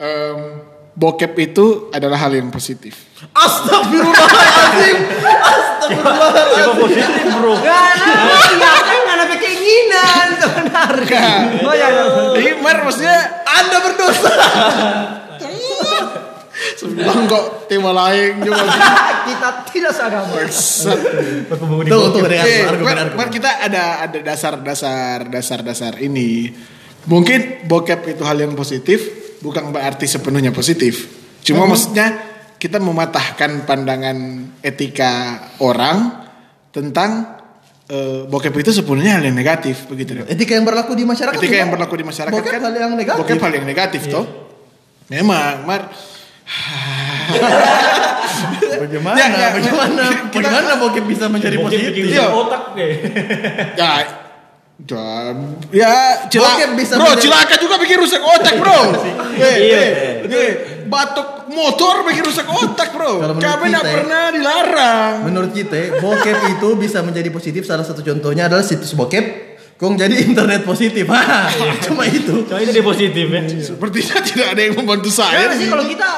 em, 0.00 0.64
bokep 0.96 1.36
itu 1.36 1.92
adalah 1.92 2.16
hal 2.16 2.32
yang 2.32 2.48
positif. 2.48 2.96
Astagfirullahaladzim. 3.36 4.96
Astagfirullahaladzim. 5.20 6.56
Siapa 6.56 6.74
positif 6.80 7.28
bro? 7.36 7.52
Gak 7.60 7.80
ada, 7.92 9.15
keinginan 9.38 10.26
sebenarnya. 10.40 11.26
Oh 11.64 11.74
ya, 11.74 11.88
ya. 11.90 12.04
Jadi 12.36 12.50
Mar 12.60 12.82
maksudnya 12.84 13.18
Anda 13.44 13.78
berdosa. 13.84 14.32
Sebelum 16.76 17.28
kok 17.28 17.44
tema 17.68 17.92
lain 17.92 18.40
juga. 18.44 18.64
kita 19.28 19.48
tidak 19.72 19.92
seagama. 19.92 20.32
Bokep. 20.32 21.88
tunggu 21.88 22.18
dengan. 22.28 23.06
Mar, 23.16 23.28
kita 23.28 23.50
ada 23.64 24.04
ada 24.08 24.18
dasar-dasar 24.20 25.28
dasar-dasar 25.28 26.00
ini. 26.00 26.52
Mungkin 27.06 27.70
bokep 27.70 28.18
itu 28.18 28.22
hal 28.26 28.42
yang 28.42 28.58
positif, 28.58 28.98
bukan 29.38 29.70
berarti 29.70 30.10
sepenuhnya 30.10 30.50
positif. 30.50 31.06
Cuma 31.46 31.62
maksudnya 31.70 32.18
kita 32.58 32.82
mematahkan 32.82 33.68
pandangan 33.68 34.18
etika 34.64 35.38
orang 35.62 36.26
tentang 36.74 37.35
eh, 37.86 38.20
bokep 38.26 38.54
itu 38.56 38.70
sebenarnya 38.72 39.12
hal 39.16 39.22
yang 39.24 39.34
negatif 39.34 39.86
begitu 39.86 40.14
kan. 40.18 40.24
Etika 40.26 40.52
yang 40.54 40.64
berlaku 40.64 40.92
di 40.92 41.02
masyarakat. 41.02 41.34
Ketika 41.34 41.48
juga. 41.48 41.62
yang 41.62 41.70
berlaku 41.70 41.94
di 41.94 42.04
masyarakat 42.04 42.34
Bokep 42.34 42.52
kan 42.52 42.60
hal 42.62 42.74
yang 42.74 42.92
negatif. 42.94 43.20
Bokep 43.22 43.38
hal 43.38 43.52
yang 43.54 43.64
negatif 43.64 44.00
toh. 44.06 44.24
Memang, 45.06 45.62
Mar. 45.62 45.82
Bagaimana? 48.76 49.16
Ya, 49.16 49.26
ya, 49.28 49.48
bagaimana? 49.52 50.02
kita- 50.28 50.34
bagaimana 50.36 50.72
bokep 50.78 51.04
bisa 51.06 51.24
menjadi 51.26 51.56
Bokep 51.56 51.66
positif? 51.72 51.90
bikin 51.96 52.04
Iya. 52.12 52.26
otak 52.30 52.62
kayak. 52.74 52.98
Ya, 53.80 53.92
dan- 54.76 55.56
ya 55.72 55.92
cilaka, 56.28 56.52
Bokep 56.52 56.70
bisa 56.76 56.92
bro, 56.94 57.00
menjadi- 57.08 57.22
cilaka 57.24 57.54
juga 57.56 57.74
bikin 57.80 57.96
rusak 57.96 58.20
otak, 58.20 58.54
bro. 58.60 58.78
Eh, 59.40 59.56
Iya. 59.56 59.80
Batuk 60.86 61.50
motor 61.50 62.06
bikin 62.06 62.24
rusak 62.24 62.46
otak, 62.46 62.94
bro. 62.94 63.36
Kami 63.38 63.70
kita 63.70 63.82
ya. 63.82 63.94
pernah 64.00 64.24
dilarang. 64.32 65.12
Menurut 65.26 65.50
kita, 65.52 66.00
bokep 66.00 66.58
itu 66.58 66.68
bisa 66.78 67.02
menjadi 67.02 67.28
positif. 67.30 67.62
Salah 67.66 67.84
satu 67.84 68.00
contohnya 68.00 68.46
adalah 68.46 68.62
situs 68.62 68.94
bokep. 68.94 69.58
Kong 69.76 70.00
jadi 70.00 70.24
internet 70.24 70.64
positif. 70.64 71.04
Hah, 71.12 71.52
cuma 71.84 72.08
itu. 72.08 72.48
Cuma 72.48 72.58
itu 72.64 72.72
dia 72.72 72.80
positif 72.80 73.26
ya. 73.28 73.40
Sepertinya 73.60 74.16
tidak 74.24 74.46
ada 74.56 74.60
yang 74.64 74.74
membantu 74.74 75.12
saya. 75.12 75.52
Karena 75.52 75.60
sih 75.60 75.68
kalau 75.68 75.84
kita 75.84 76.10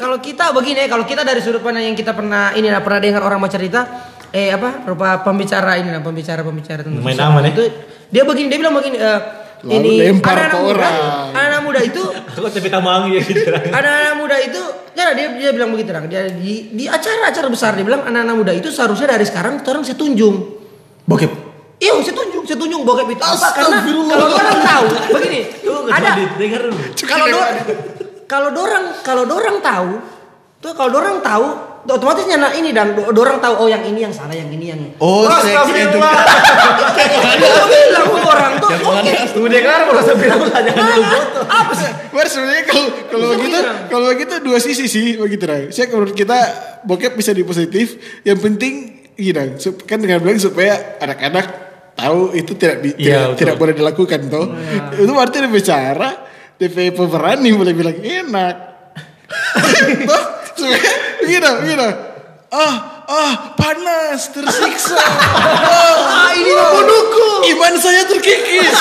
kalau 0.00 0.16
kita 0.22 0.44
begini 0.56 0.86
ya, 0.86 0.88
kalau 0.88 1.04
kita 1.04 1.22
dari 1.26 1.40
sudut 1.44 1.60
pandang 1.60 1.84
yang 1.84 1.98
kita 1.98 2.16
pernah 2.16 2.56
ini 2.56 2.72
lah 2.72 2.80
pernah 2.80 3.02
dengar 3.02 3.20
orang 3.20 3.42
bercerita 3.42 3.84
eh 4.30 4.54
apa 4.54 4.86
rupa 4.86 5.20
pembicara 5.26 5.76
ini 5.76 5.90
lah 5.90 6.00
pembicara 6.00 6.40
pembicara 6.40 6.86
tentang 6.86 7.02
Main 7.02 7.18
aman 7.18 7.44
ya? 7.44 7.50
itu 7.50 7.62
dia 8.14 8.22
begini 8.22 8.46
dia 8.46 8.58
bilang 8.62 8.74
begini 8.78 8.96
eh, 8.96 9.20
Lalu 9.60 9.72
ini 9.76 9.90
lempar 10.08 10.32
anak-anak 10.32 10.50
ke 10.50 10.58
muda 10.58 10.72
orang. 10.72 10.96
anak 11.36 11.60
muda 11.60 11.80
itu 11.80 12.02
Aku 12.40 12.48
tapi 12.48 12.68
tamang 12.68 13.12
ya 13.12 13.20
gitu. 13.20 13.50
anak-anak 13.50 14.14
muda 14.16 14.36
itu 14.40 14.60
ya 14.92 15.12
dia 15.12 15.26
dia 15.36 15.50
bilang 15.52 15.70
begitu 15.70 15.90
Rang. 15.92 16.08
dia 16.08 16.24
di 16.26 16.72
di 16.72 16.84
acara-acara 16.88 17.48
besar 17.48 17.76
dia 17.76 17.84
bilang 17.84 18.00
anak-anak 18.02 18.36
muda 18.36 18.52
itu 18.52 18.68
seharusnya 18.68 19.12
dari 19.12 19.28
sekarang 19.28 19.60
orang 19.60 19.84
saya 19.84 19.96
tunjung 19.96 20.36
Bokep. 21.04 21.32
Iya, 21.76 21.96
saya 22.04 22.12
tunjuk, 22.12 22.44
saya 22.44 22.54
tunjuk 22.54 22.80
bokep 22.84 23.08
itu 23.08 23.24
apa? 23.24 23.48
Karena 23.50 23.80
kalau 23.82 24.26
orang 24.30 24.60
tahu, 24.60 24.84
begini, 25.16 25.40
ada 25.88 26.10
dengar 26.36 26.60
dulu. 26.68 26.76
kalau 27.10 27.26
do, 27.26 27.40
kalau 28.28 28.48
dorang 28.52 28.84
kalau 29.00 29.24
dorang 29.24 29.56
tahu 29.58 29.90
tuh 30.60 30.72
kalau 30.76 30.90
dorang 30.92 31.18
tahu 31.18 31.46
otomatis 31.88 32.28
nyana 32.28 32.52
ini 32.52 32.70
dan 32.70 32.92
do, 32.92 33.08
dorang 33.10 33.40
tahu 33.40 33.64
oh 33.64 33.68
yang 33.72 33.80
ini 33.80 34.04
yang 34.04 34.12
salah 34.12 34.36
yang 34.36 34.52
ini 34.52 34.70
yang 34.70 34.80
Oh, 35.00 35.24
seks 35.40 35.56
Astagfirullah. 35.56 36.14
Oke 38.78 39.14
Tunggu 39.34 39.48
dia 39.50 39.62
kan 39.64 39.90
kalau 39.90 40.02
saya 40.02 40.16
bilang 40.16 40.40
jangan 40.46 40.84
dulu 40.86 41.02
foto. 41.06 41.40
apa 41.46 41.72
sih 41.74 41.90
Mar 42.10 42.26
sebenarnya 42.26 42.64
kalau 42.66 42.86
kalau 43.10 43.26
bilang. 43.38 43.76
kalau 43.86 44.06
begitu 44.14 44.34
dua 44.42 44.58
sisi 44.58 44.84
sih 44.86 45.18
begitu 45.18 45.44
Ray. 45.46 45.70
Saya 45.70 45.90
menurut 45.90 46.14
kita 46.14 46.38
bokep 46.86 47.12
bisa 47.14 47.30
di 47.34 47.42
positif. 47.46 47.98
Yang 48.26 48.38
penting 48.42 48.74
gini 49.14 49.56
kan 49.86 49.98
dengan 50.00 50.18
bilang 50.22 50.40
supaya 50.40 50.98
anak-anak 50.98 51.46
tahu 51.94 52.32
itu 52.32 52.52
tidak 52.56 52.80
Iya, 52.96 53.34
tidak, 53.34 53.38
tidak 53.38 53.56
boleh 53.60 53.74
dilakukan 53.76 54.20
toh. 54.32 54.46
Itu 54.96 55.12
berarti 55.12 55.36
dia 55.44 55.50
bicara 55.50 56.10
DP 56.56 56.96
pemberani 56.96 57.48
boleh 57.52 57.74
bilang 57.76 57.96
enak. 58.00 58.56
toh 60.10 60.22
supaya 60.56 60.80
gini 61.24 61.50
gini. 61.68 61.88
Ah, 62.50 62.99
ah, 63.10 63.52
panas, 63.58 64.30
tersiksa. 64.30 64.94
Ah, 66.10 66.30
ini 66.36 66.54
membunuhku. 66.54 67.50
Iman 67.50 67.74
saya 67.76 68.06
terkikis. 68.06 68.70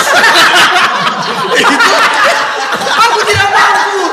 aku 2.99 3.19
tidak 3.25 3.49
mampu 3.49 4.05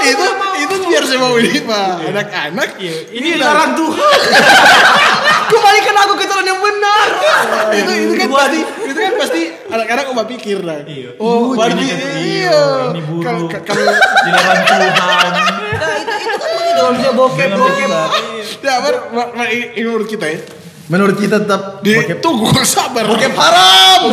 itu 0.00 0.26
itu 0.64 0.74
biar 0.88 1.04
saya 1.04 1.18
mau 1.20 1.36
ini 1.36 1.60
pak 1.62 2.08
anak-anak 2.08 2.70
Ini 2.80 3.28
dilarang 3.36 3.72
Tuhan. 3.76 4.20
kembalikan 5.50 5.94
aku 5.98 6.12
ke 6.14 6.24
jalan 6.24 6.46
yang 6.46 6.60
benar 6.60 7.06
itu 7.72 7.92
itu 8.00 8.14
kan 8.16 8.28
pasti 8.30 8.58
itu 8.86 8.94
kan 8.96 9.12
pasti 9.16 9.40
anak-anak 9.66 10.04
udah 10.08 10.26
pikir 10.28 10.58
lah 10.60 10.78
Iya. 10.82 11.10
oh 11.16 11.50
Ini 11.50 11.58
berarti 11.58 11.84
kan- 11.84 12.00
iya 12.16 12.62
Ini 12.88 13.00
buruk. 13.02 13.22
kalau 13.22 13.42
kalau 13.50 13.84
Dilarang 14.20 14.60
Tuhan. 14.62 14.80
nah 14.80 15.96
itu 15.96 16.14
itu 16.14 16.90
kan 16.94 17.12
bokep 17.12 17.50
bokep 17.52 17.90
ya 18.60 18.74
ber, 18.78 18.94
menurut 19.74 20.06
kita 20.06 20.26
ya 20.26 20.40
Menurut 20.86 21.14
kita 21.14 21.38
tetap 21.38 21.78
di 21.80 21.94
bokep 21.94 22.18
tunggu 22.18 22.50
sabar 22.66 23.06
bokep 23.06 23.30
haram. 23.32 24.10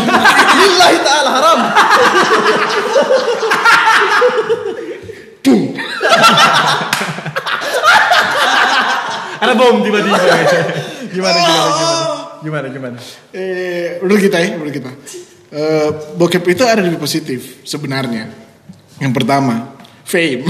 Lillahi 0.54 0.98
taala 1.02 1.30
haram. 1.32 1.60
Ada 9.38 9.54
bom 9.54 9.86
tiba-tiba. 9.86 10.18
Gimana 11.12 11.38
gimana 11.38 11.70
gimana? 11.72 12.06
Gimana 12.44 12.68
gimana? 12.70 12.98
eh, 13.34 13.98
menurut 14.04 14.22
kita 14.22 14.38
ya 14.40 14.50
menurut 14.56 14.76
kita 14.76 14.92
Eh, 15.48 15.90
bokep 16.20 16.44
itu 16.44 16.68
ada 16.68 16.84
di 16.84 17.00
positif 17.00 17.64
sebenarnya 17.64 18.28
yang 19.00 19.16
pertama 19.16 19.80
fame 20.04 20.44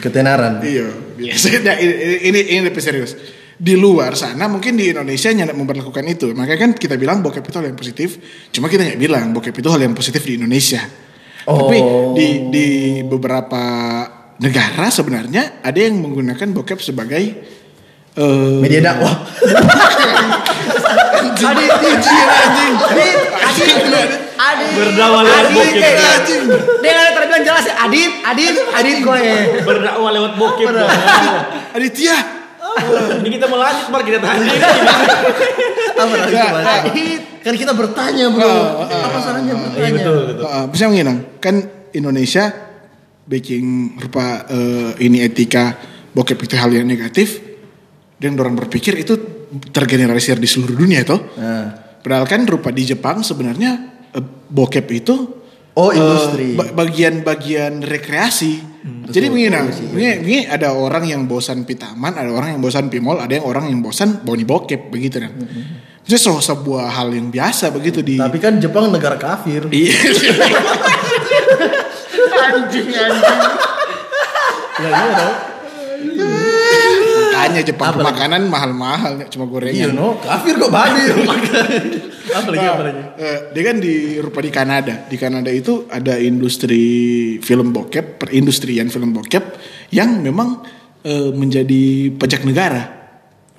Ketenaran. 0.00 0.60
Iya, 0.60 0.88
biasanya 1.16 1.76
ini 1.80 2.28
ini, 2.28 2.40
ini 2.56 2.60
lebih 2.64 2.80
serius. 2.80 3.16
Di 3.60 3.76
luar 3.76 4.16
sana 4.16 4.48
mungkin 4.48 4.76
di 4.76 4.88
Indonesia 4.88 5.28
nggak 5.28 5.52
memperlakukan 5.52 6.04
itu. 6.08 6.32
Makanya 6.32 6.60
kan 6.60 6.70
kita 6.72 6.96
bilang 6.96 7.20
bokep 7.20 7.44
itu 7.44 7.56
hal 7.60 7.68
yang 7.68 7.76
positif. 7.76 8.08
Cuma 8.48 8.72
kita 8.72 8.84
nggak 8.84 9.00
bilang 9.00 9.32
bokep 9.36 9.52
itu 9.52 9.68
hal 9.68 9.80
yang 9.80 9.92
positif 9.92 10.24
di 10.24 10.40
Indonesia. 10.40 10.80
Tapi 11.44 11.78
Oh. 11.80 12.12
di 12.12 12.52
di 12.52 12.66
beberapa 13.04 13.60
negara 14.40 14.88
sebenarnya 14.88 15.60
ada 15.60 15.76
yang 15.76 16.00
menggunakan 16.00 16.48
bokep 16.56 16.80
sebagai 16.80 17.22
eh, 18.20 18.52
Media 18.58 18.80
dakwah. 18.82 19.14
Adit, 21.40 21.70
anjing, 21.72 22.26
anjing. 22.28 22.72
Adit, 22.76 23.18
Adit, 23.32 23.76
Adit, 24.36 24.70
Berdakwah 24.72 25.20
lewat 25.22 25.40
Adit, 25.42 25.56
bokep. 25.56 25.80
eh, 25.80 25.96
Dia 26.80 26.90
nggak 26.90 27.02
ada 27.02 27.12
terbilang 27.14 27.42
jelas 27.42 27.64
ya, 27.64 27.74
Adit, 27.80 28.12
Adit, 28.22 28.54
Adit 28.70 28.96
gue. 29.00 29.20
Berdakwah 29.62 30.10
lewat 30.10 30.32
bokep. 30.36 30.68
Aditya. 31.72 32.16
Ini 33.20 33.28
kita 33.32 33.46
mau 33.46 33.58
lanjut, 33.58 33.86
Mar 33.88 34.00
kita 34.00 34.22
tahan 34.22 34.38
diri. 34.40 34.60
Apa 35.92 36.14
lagi 36.14 36.30
Ya, 36.30 36.44
coba? 36.46 36.60
Adit. 36.86 37.20
Kan 37.40 37.54
kita 37.56 37.72
bertanya, 37.72 38.26
Bro. 38.30 38.54
Apa 38.84 39.18
salahnya 39.18 39.52
Iya 39.52 39.62
bertanya? 39.66 39.90
betul, 39.96 40.18
betul. 40.28 40.44
Uh, 40.44 40.66
bisa 40.68 40.84
menginang 40.86 41.18
kan 41.40 41.54
Indonesia 41.90 42.44
baking 43.24 43.66
rupa 43.96 44.44
eh, 44.46 44.90
ini 45.00 45.18
etika 45.20 45.74
bokep 46.10 46.38
itu 46.40 46.54
hal 46.54 46.70
yang 46.70 46.82
negatif 46.84 47.49
dan 48.20 48.36
orang 48.36 48.52
berpikir 48.54 48.94
itu 48.94 49.16
tergeneralisir 49.72 50.36
di 50.36 50.44
seluruh 50.44 50.76
dunia 50.76 51.00
itu. 51.00 51.16
Nah. 51.34 51.96
Padahal 52.00 52.24
kan 52.24 52.44
rupa 52.44 52.68
di 52.68 52.84
Jepang 52.84 53.20
sebenarnya 53.20 53.70
eh, 54.12 54.22
bokep 54.46 54.86
itu 54.90 55.16
Oh, 55.72 55.88
eh, 55.88 55.96
industri. 55.96 56.52
ba- 56.54 56.70
bagian-bagian 56.76 57.80
rekreasi. 57.80 58.68
Jadi 59.06 59.26
begini, 59.28 59.50
nah, 59.50 59.64
begini, 59.64 60.18
begini 60.18 60.40
ada 60.44 60.72
orang 60.72 61.04
yang 61.04 61.24
bosan 61.24 61.64
pi 61.64 61.76
taman, 61.76 62.12
ada 62.12 62.28
orang 62.28 62.56
yang 62.56 62.60
bosan 62.60 62.88
pi 62.88 62.96
mall, 62.96 63.18
ada 63.18 63.28
yang 63.30 63.44
orang 63.44 63.68
yang 63.68 63.80
bosan 63.80 64.20
boni 64.20 64.42
bokep 64.42 64.88
begitu 64.88 65.20
kan. 65.20 65.32
Itu 66.00 66.16
se- 66.16 66.32
sebuah 66.42 66.88
hal 66.90 67.12
yang 67.12 67.28
biasa 67.28 67.68
begitu 67.70 68.00
di 68.00 68.16
Tapi 68.16 68.38
kan 68.38 68.56
Jepang 68.56 68.88
negara 68.88 69.14
kafir. 69.14 69.68
Iya. 69.68 69.94
anjing 72.50 72.88
anjing. 72.88 73.40
Ya 74.80 74.88
iya 74.88 75.12
dong. 75.12 75.36
Makanya 77.40 77.62
Jepang 77.64 77.88
Apa 77.96 78.04
makanan 78.04 78.42
mahal-mahal 78.52 79.12
cuma 79.32 79.48
Iya 79.48 79.52
gorengan. 79.88 79.90
no, 79.96 80.20
kafir 80.20 80.60
kok 80.60 80.68
badi. 80.68 81.02
apa 82.38 82.48
lagi 82.52 82.66
apa 82.68 82.82
lagi? 82.84 83.02
Eh, 83.16 83.38
dia 83.56 83.62
kan 83.64 83.76
di 83.80 83.94
rupa 84.20 84.44
di 84.44 84.50
Kanada. 84.52 84.94
Di 85.08 85.16
Kanada 85.16 85.48
itu 85.48 85.88
ada 85.88 86.20
industri 86.20 86.84
film 87.40 87.72
bokep, 87.72 88.20
perindustrian 88.20 88.92
film 88.92 89.16
bokep 89.16 89.56
yang 89.96 90.20
memang 90.20 90.60
eh, 91.02 91.32
menjadi 91.32 92.12
pajak 92.20 92.44
negara. 92.44 93.00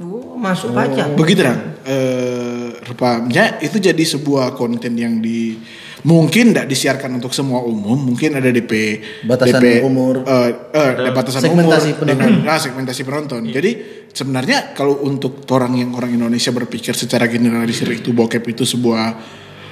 Oh, 0.02 0.38
masuk 0.38 0.78
pajak. 0.78 1.18
Begitu 1.18 1.42
kan? 1.42 1.58
Eh, 1.82 2.70
rupanya 2.86 3.58
itu 3.62 3.82
jadi 3.82 4.02
sebuah 4.06 4.54
konten 4.54 4.94
yang 4.94 5.18
di 5.22 5.58
mungkin 6.02 6.50
tidak 6.50 6.66
disiarkan 6.66 7.14
untuk 7.18 7.30
semua 7.32 7.62
umum, 7.62 7.94
mungkin 7.94 8.34
ada 8.34 8.50
DP 8.50 9.02
Batasan 9.24 9.62
DP, 9.62 9.86
umur. 9.86 10.26
eh, 10.26 10.50
eh, 10.74 10.92
ada 10.98 11.12
batasan 11.14 11.46
Segmentasi 11.46 11.90
umur 11.94 12.00
penonton. 12.02 12.08
dengan 12.10 12.32
ah, 12.50 12.60
segmentasi 12.60 13.02
penonton. 13.06 13.42
Jadi 13.48 13.72
sebenarnya 14.10 14.74
kalau 14.74 15.06
untuk 15.06 15.46
orang 15.54 15.78
yang 15.78 15.94
orang 15.94 16.12
Indonesia 16.12 16.50
berpikir 16.50 16.98
secara 16.98 17.30
generalisir 17.30 17.86
itu 17.90 18.12
bokep 18.12 18.42
itu 18.50 18.66
sebuah 18.66 19.04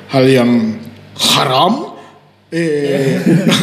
hal 0.09 0.25
yang 0.25 0.77
haram, 1.35 1.97
eh, 2.49 3.17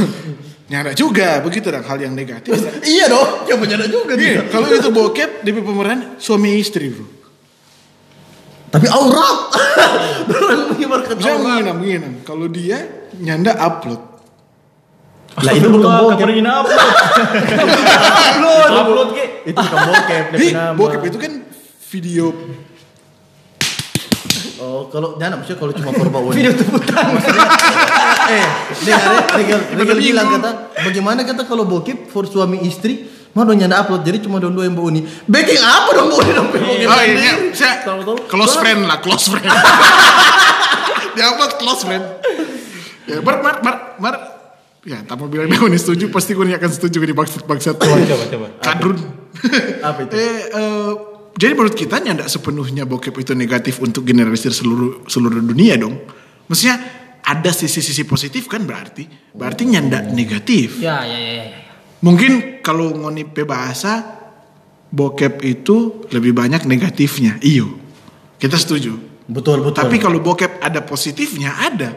nyada 0.71 0.91
juga 0.99 1.39
begitu 1.41 1.71
dan 1.71 1.87
hal 1.87 1.99
yang 1.99 2.11
negatif. 2.13 2.59
iya 2.83 3.07
dong, 3.07 3.47
ya 3.47 3.55
benar 3.55 3.87
juga 3.87 4.19
Iya, 4.19 4.51
kalau 4.51 4.67
itu 4.67 4.91
bokep 4.91 5.47
DP 5.47 5.63
pemeran 5.63 6.19
suami 6.19 6.59
istri 6.59 6.91
bro. 6.91 7.07
Tapi 8.71 8.87
aurat. 8.91 9.39
Aurat. 9.55 10.61
menginam, 10.77 11.77
menginam. 11.79 12.13
Kalau 12.27 12.47
dia 12.51 13.09
nyanda 13.19 13.55
upload. 13.57 14.03
Lah 15.37 15.53
itu 15.53 15.69
bukan 15.69 15.85
bokep. 15.85 16.17
Kapan 16.17 16.31
ingin 16.33 16.49
upload? 16.49 16.81
upload. 18.17 18.69
Upload 18.73 19.09
ke. 19.13 19.25
Itu 19.53 19.59
bukan 19.61 19.81
bokep, 19.85 20.25
nama. 20.33 20.77
bokep 20.77 21.03
itu 21.13 21.19
kan 21.21 21.33
video 21.93 22.27
Oh, 24.57 24.89
kalau 24.89 25.21
jangan 25.21 25.37
maksudnya 25.37 25.61
kalau 25.61 25.73
cuma 25.77 25.93
bau 26.09 26.33
Video 26.33 26.49
teputan. 26.57 27.13
eh, 28.33 28.47
dengar 28.89 29.29
Regal, 29.37 29.61
Regal 29.77 29.99
bilang 30.01 30.29
kata, 30.33 30.51
bagaimana 30.81 31.21
kata 31.29 31.45
kalau 31.45 31.69
bokep 31.69 32.09
for 32.09 32.25
suami 32.25 32.65
istri, 32.65 33.05
mah 33.37 33.45
dong 33.45 33.61
nyanda 33.61 33.85
upload, 33.85 34.01
jadi 34.01 34.25
cuma 34.25 34.41
dong 34.41 34.57
dua 34.57 34.65
yang 34.65 34.73
bau 34.73 34.89
ini. 34.89 35.05
Baking 35.29 35.61
apa 35.61 35.91
dong 35.93 36.09
bau 36.09 36.25
ini 36.25 36.33
dong 36.33 36.49
bokep 36.49 36.89
Oh 36.89 37.01
iya, 37.05 37.53
saya 37.53 37.85
close 38.25 38.57
friend 38.57 38.89
lah, 38.89 38.97
close 39.05 39.29
friend. 39.29 39.45
Dia 41.17 41.37
upload 41.37 41.53
close 41.61 41.85
friend. 41.85 42.05
Ya, 43.05 43.21
mar, 43.21 43.45
mar, 43.45 43.57
mar, 43.61 43.77
mar. 44.01 44.15
Ya, 44.89 45.05
tak 45.05 45.21
mau 45.21 45.29
bilang 45.29 45.51
ini 45.51 45.77
setuju, 45.77 46.09
pasti 46.09 46.33
gue 46.33 46.49
akan 46.49 46.71
setuju 46.73 46.97
di 47.05 47.13
bangsat 47.13 47.45
bangsat. 47.45 47.77
Coba 47.77 47.97
coba 48.09 48.25
coba. 48.33 48.47
Kadrun. 48.65 48.99
Apa 49.85 50.01
itu? 50.09 50.17
Eh, 50.23 50.41
eh, 50.49 50.93
jadi 51.37 51.53
menurut 51.53 51.77
kita 51.77 52.01
tidak 52.01 52.33
sepenuhnya 52.33 52.89
bokep 52.89 53.13
itu 53.21 53.37
negatif 53.37 53.85
untuk 53.85 54.09
generasi 54.09 54.49
seluruh 54.49 55.05
seluruh 55.05 55.45
dunia 55.45 55.77
dong. 55.77 56.01
Maksudnya 56.49 56.81
ada 57.21 57.51
sisi-sisi 57.53 58.09
positif 58.09 58.49
kan 58.49 58.65
berarti, 58.65 59.05
berarti 59.35 59.63
nyanda 59.67 60.01
negatif. 60.01 60.81
Ya, 60.81 61.03
ya, 61.05 61.19
ya, 61.19 61.33
ya. 61.45 61.66
Mungkin 62.07 62.63
kalau 62.63 62.95
ngoni 62.95 63.27
bahasa 63.43 63.99
bokep 64.95 65.43
itu 65.43 66.07
lebih 66.15 66.31
banyak 66.39 66.63
negatifnya. 66.63 67.43
Iyo. 67.43 67.75
Kita 68.39 68.55
setuju. 68.55 68.95
Betul, 69.27 69.67
betul. 69.67 69.83
Tapi 69.83 69.99
kalau 69.99 70.23
bokep 70.23 70.63
ada 70.63 70.87
positifnya 70.87 71.51
ada. 71.59 71.91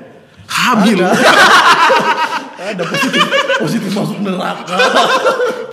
Hamil. 0.49 0.97
ada 2.73 2.83
positif, 2.89 3.21
positif 3.61 3.91
masuk 3.93 4.17
neraka. 4.25 4.75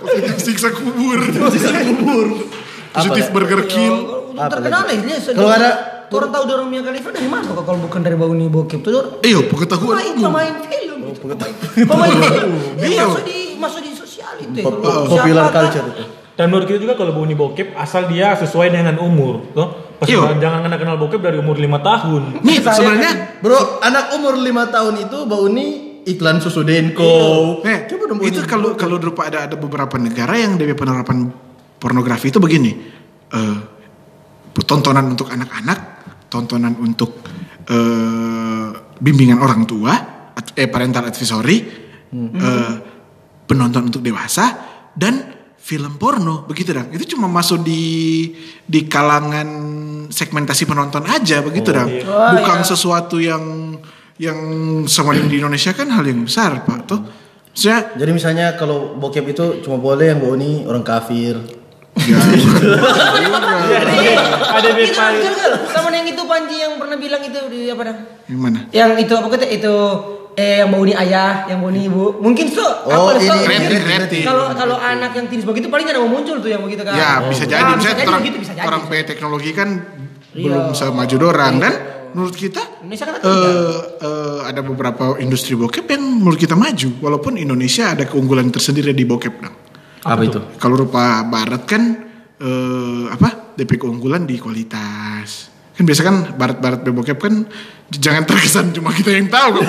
positif 0.05 0.35
siksa 0.37 0.69
kubur. 0.69 1.17
Sisa 1.49 1.81
kubur. 1.81 2.27
positif 2.93 3.25
Apa, 3.29 3.33
burger 3.33 3.61
kill. 3.65 3.95
Udah 4.37 4.49
terkenal 4.53 4.85
ya 4.85 4.97
dia. 5.01 5.17
Kalau 5.33 5.49
ada 5.49 5.71
orang 6.13 6.29
tahu 6.29 6.43
dorong 6.45 6.69
Mia 6.69 6.81
Khalifa 6.85 7.09
dari 7.09 7.25
mana 7.25 7.49
kok 7.49 7.65
kalau 7.65 7.79
bukan 7.89 7.99
dari 8.05 8.15
bau 8.15 8.31
nih 8.31 8.47
bokep 8.53 8.79
tuh? 8.85 9.19
Iyo, 9.25 9.49
pengetahuan 9.49 9.97
Pemain 9.97 10.13
pemain 10.13 10.55
film. 10.69 10.99
Pemain 11.89 12.15
film. 12.21 12.51
Dia 12.77 12.87
Iya. 12.87 13.03
masuk 13.09 13.23
di 13.25 13.37
masuk 13.57 13.81
di 13.81 13.96
itu. 14.39 14.57
ya. 14.57 14.63
Popular 14.63 15.05
siapa, 15.47 15.55
culture 15.55 15.87
itu. 15.89 16.03
Dan 16.37 16.45
menurut 16.53 16.65
kita 16.65 16.79
juga 16.79 16.93
kalau 16.93 17.17
bunyi 17.17 17.33
bokep 17.33 17.73
asal 17.73 18.05
dia 18.05 18.37
sesuai 18.37 18.69
dengan 18.69 19.01
umur, 19.01 19.41
toh. 19.51 19.69
Pas 19.97 20.05
Iya. 20.05 20.37
jangan 20.37 20.61
kena 20.61 20.77
kenal 20.77 20.95
bokep 20.95 21.17
dari 21.17 21.41
umur 21.41 21.57
5 21.57 21.81
tahun. 21.81 22.45
Nih, 22.45 22.61
Saya- 22.61 22.77
sebenarnya 22.77 23.11
Bro, 23.41 23.81
anak 23.81 24.13
umur 24.13 24.37
5 24.37 24.69
tahun 24.69 25.09
itu 25.09 25.17
bau 25.25 25.49
ini 25.49 25.65
iklan 26.05 26.37
susu 26.37 26.61
Denko. 26.61 27.65
Eh, 27.65 27.89
Coba 27.89 28.03
dong 28.05 28.21
itu 28.21 28.45
kalau 28.45 28.77
kalau 28.77 29.01
berupa 29.01 29.25
ada 29.25 29.49
ada 29.49 29.57
beberapa 29.57 29.97
negara 29.97 30.37
yang 30.37 30.53
dari 30.53 30.77
penerapan 30.77 31.33
pornografi 31.81 32.29
itu 32.29 32.37
begini. 32.37 32.71
Eh, 33.33 33.57
tontonan 34.61 35.09
untuk 35.09 35.33
anak-anak, 35.33 35.79
tontonan 36.29 36.77
untuk 36.77 37.17
eh, 37.67 38.67
bimbingan 38.97 39.41
orang 39.41 39.67
tua, 39.67 39.93
eh 40.55 40.69
parental 40.69 41.03
advisory, 41.03 41.57
eh, 42.15 42.73
penonton 43.47 43.87
untuk 43.87 44.03
dewasa 44.03 44.53
dan 44.93 45.33
film 45.57 45.95
porno 45.95 46.43
begitu 46.43 46.71
dong. 46.71 46.91
Itu 46.91 47.15
cuma 47.15 47.27
masuk 47.27 47.59
di 47.59 48.27
di 48.63 48.85
kalangan 48.85 49.47
segmentasi 50.07 50.63
penonton 50.63 51.03
aja 51.03 51.39
begitu 51.41 51.71
dong. 51.71 51.89
Bukan 52.07 52.59
sesuatu 52.61 53.17
yang 53.17 53.75
yang 54.17 54.37
sama 54.85 55.13
di 55.13 55.37
Indonesia 55.37 55.71
kan 55.71 55.87
hal 55.89 56.03
yang 56.03 56.23
besar 56.23 56.63
pak 56.63 56.79
tuh. 56.85 57.01
Saya 57.51 57.97
Jadi 57.97 58.11
misalnya 58.13 58.53
kalau 58.53 58.93
bokep 58.95 59.33
itu 59.33 59.45
cuma 59.65 59.75
boleh 59.77 60.13
yang 60.13 60.21
bau 60.21 60.37
ini 60.37 60.61
orang 60.63 60.85
kafir. 60.85 61.41
ya, 61.97 62.13
Ada 64.53 64.69
Itu 64.69 64.77
beta. 64.77 65.05
juga 65.17 65.45
sama 65.73 65.89
yang 65.89 66.05
itu 66.05 66.21
Panji 66.23 66.61
yang 66.61 66.77
pernah 66.77 66.93
bilang 66.93 67.21
itu 67.21 67.39
di 67.49 67.71
apa 67.71 67.81
dah? 67.83 67.97
yang 68.27 68.39
mana? 68.39 68.59
Yang 68.69 68.91
itu 69.07 69.13
apa 69.15 69.27
kata 69.31 69.45
itu 69.47 69.73
eh 70.37 70.61
yang 70.61 70.69
bau 70.69 70.85
nih 70.85 70.93
ayah, 70.93 71.49
yang 71.49 71.65
bau 71.65 71.73
nih 71.73 71.89
ibu. 71.89 72.21
Mungkin 72.21 72.45
so 72.53 72.61
Oh, 72.61 73.09
apa, 73.09 73.17
so. 73.17 73.33
Kalau 74.21 74.53
kalau 74.53 74.77
anak 74.77 75.11
yang 75.17 75.25
tinis 75.25 75.43
begitu 75.43 75.65
paling 75.65 75.89
nggak 75.89 75.97
mau 75.97 76.13
muncul 76.13 76.37
tuh 76.37 76.45
yang 76.47 76.61
begitu 76.61 76.85
kan. 76.85 76.93
Ya 76.93 77.25
bisa 77.25 77.43
jadi, 77.43 77.65
Nah, 77.65 77.73
misalnya 77.73 77.97
jadi 77.97 78.07
orang 78.07 78.21
begitu, 78.21 78.37
bisa 78.45 78.53
jadi. 78.53 78.67
orang 78.69 78.81
P 78.85 78.91
teknologi 79.01 79.51
kan 79.51 79.69
Iya. 80.37 80.53
belum 80.53 80.65
semaju 80.77 81.15
dorang 81.17 81.57
dan 81.57 81.73
menurut 82.13 82.37
kita 82.37 82.61
kan 82.61 83.17
ada 83.17 83.25
eh, 83.25 83.77
eh, 83.97 84.39
ada 84.45 84.61
beberapa 84.61 85.17
industri 85.17 85.57
bokep 85.57 85.89
yang 85.89 86.03
menurut 86.21 86.37
kita 86.37 86.53
maju 86.53 86.89
walaupun 87.01 87.41
Indonesia 87.41 87.97
ada 87.97 88.05
keunggulan 88.05 88.53
tersendiri 88.53 88.93
di 88.93 89.01
bokep 89.01 89.33
dong. 89.41 89.55
Apa 90.05 90.21
itu? 90.21 90.37
Kalau 90.61 90.77
rupa 90.77 91.25
barat 91.25 91.65
kan 91.65 91.81
eh, 92.37 93.03
apa 93.09 93.57
DP 93.57 93.81
keunggulan 93.81 94.29
di 94.29 94.37
kualitas. 94.37 95.49
Kan 95.73 95.83
biasa 95.85 96.01
kan 96.05 96.15
barat-barat 96.37 96.85
bokep 96.85 97.17
kan 97.17 97.33
jangan 97.89 98.23
terkesan 98.23 98.65
cuma 98.71 98.91
kita 98.91 99.11
yang 99.11 99.27
tahu 99.27 99.57
kan. 99.57 99.67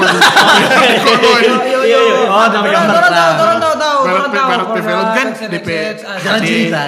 Yo 1.64 1.81
yo 1.87 2.00
yo. 2.02 2.18
Oh, 2.28 2.46
gambar 2.50 2.70
orang 2.74 3.12
tahu, 3.14 3.33
orang 3.38 3.59
tahu 3.59 3.74
tahu, 3.74 3.96
Barat 3.98 4.26
barat 4.31 4.68
film 4.76 5.07
kan 5.09 5.28
DP 5.48 5.68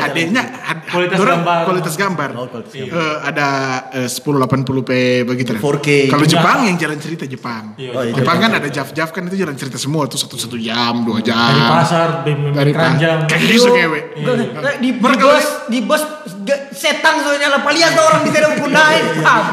HD-nya 0.01 0.43
Kualitas 0.91 1.19
gambar. 1.23 1.61
kualitas 1.65 1.95
gambar. 1.95 2.29
Oh, 2.35 2.47
Eh, 2.51 3.17
ada 3.23 3.49
eh, 3.95 4.09
1080p 4.11 4.91
begitu. 5.23 5.55
kan. 5.55 5.63
4K. 5.63 5.89
Kalau 6.11 6.27
Iya. 6.27 6.33
Jepang 6.35 6.59
yang 6.67 6.77
jalan 6.77 6.99
cerita 6.99 7.25
Jepang. 7.25 7.79
Iya, 7.79 7.91
iya, 7.91 8.11
Jepang 8.11 8.19
Jepang. 8.21 8.37
kan 8.43 8.51
ada 8.59 8.69
jaf-jaf 8.69 9.09
kan 9.11 9.23
itu 9.27 9.37
jalan 9.39 9.55
cerita 9.55 9.79
semua 9.79 10.11
tuh 10.11 10.19
satu 10.19 10.35
satu 10.35 10.59
jam 10.59 11.07
dua 11.07 11.23
jam. 11.23 11.39
Dari 11.39 11.63
pasar, 11.63 12.09
dari 12.27 12.71
keranjang. 12.75 13.19
Kayak 13.27 13.43
gitu. 13.47 13.71
Nggak, 13.71 14.75
Di, 14.83 14.91
bos 14.99 15.47
di 15.71 15.79
bos 15.83 16.03
setang 16.75 17.23
soalnya 17.23 17.55
lah 17.55 17.61
ada 17.63 18.01
orang 18.03 18.23
di 18.27 18.31
tidak 18.35 18.59
punai. 18.59 18.99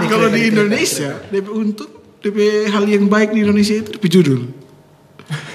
Kalau 0.08 0.28
di 0.32 0.42
Indonesia, 0.50 1.22
DP 1.30 1.48
untung, 1.68 1.92
DP 2.24 2.68
hal 2.72 2.84
yang 2.88 3.06
baik 3.12 3.36
di 3.36 3.44
Indonesia 3.44 3.76
itu 3.78 3.90
DP 4.00 4.06
judul. 4.08 4.42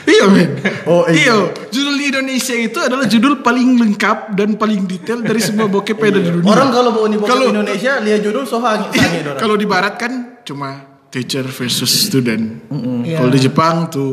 iya 0.04 0.28
men. 0.28 0.60
Oh, 0.84 1.08
iya. 1.08 1.16
iya. 1.16 1.36
Judul 1.72 1.94
di 1.96 2.04
Indonesia 2.12 2.52
itu 2.52 2.76
adalah 2.76 3.08
judul 3.08 3.40
paling 3.40 3.80
lengkap 3.80 4.36
dan 4.36 4.60
paling 4.60 4.84
detail 4.84 5.24
dari 5.24 5.40
semua 5.40 5.66
bokep 5.72 5.96
yang 5.96 6.12
ada 6.12 6.20
di 6.20 6.30
dunia. 6.36 6.48
Orang 6.52 6.68
kalau 6.68 6.90
bau 6.92 7.08
ini 7.08 7.16
bokep 7.16 7.32
Kalau- 7.32 7.48
Indonesia 7.48 7.92
lihat 8.04 8.20
judul 8.20 8.44
sange 8.44 8.92
Iya, 8.92 9.40
kalau 9.40 9.56
di 9.56 9.64
barat 9.64 9.94
kan 9.96 10.12
cuma 10.44 11.00
teacher 11.08 11.44
versus 11.48 11.88
student. 11.88 12.68
Iya. 13.04 13.24
Kalau 13.24 13.30
di 13.32 13.40
Jepang 13.40 13.88
tuh 13.88 14.10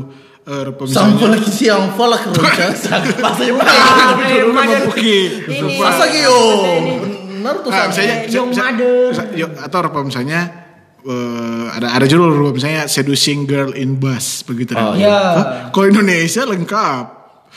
eh, 0.47 0.63
misalnya 0.71 1.27
lagi 1.35 1.51
siang 1.51 1.91
falak 1.95 2.23
ronca. 2.31 2.39
Bahasa 2.39 2.95
Jepang. 3.03 3.35
Mabuki. 4.55 5.43
Ini. 5.43 5.75
Bahasa 5.79 6.07
Gyo. 6.07 6.39
Benar 7.39 7.55
tuh 7.63 7.71
misalnya, 7.71 8.15
atau 9.63 9.79
rupa 9.79 9.99
misalnya 10.03 10.58
eh, 11.01 11.65
ada 11.71 11.87
ada 11.93 12.05
judul 12.05 12.29
misalnya 12.51 12.85
seducing 12.85 13.43
girl 13.43 13.71
in 13.71 13.95
bus 13.95 14.41
begitu. 14.41 14.73
Oh, 14.73 14.91
kan. 14.91 14.95
iya. 14.95 15.19
Hah? 15.33 15.45
Kalau 15.69 15.87
Indonesia 15.87 16.43
lengkap. 16.43 17.05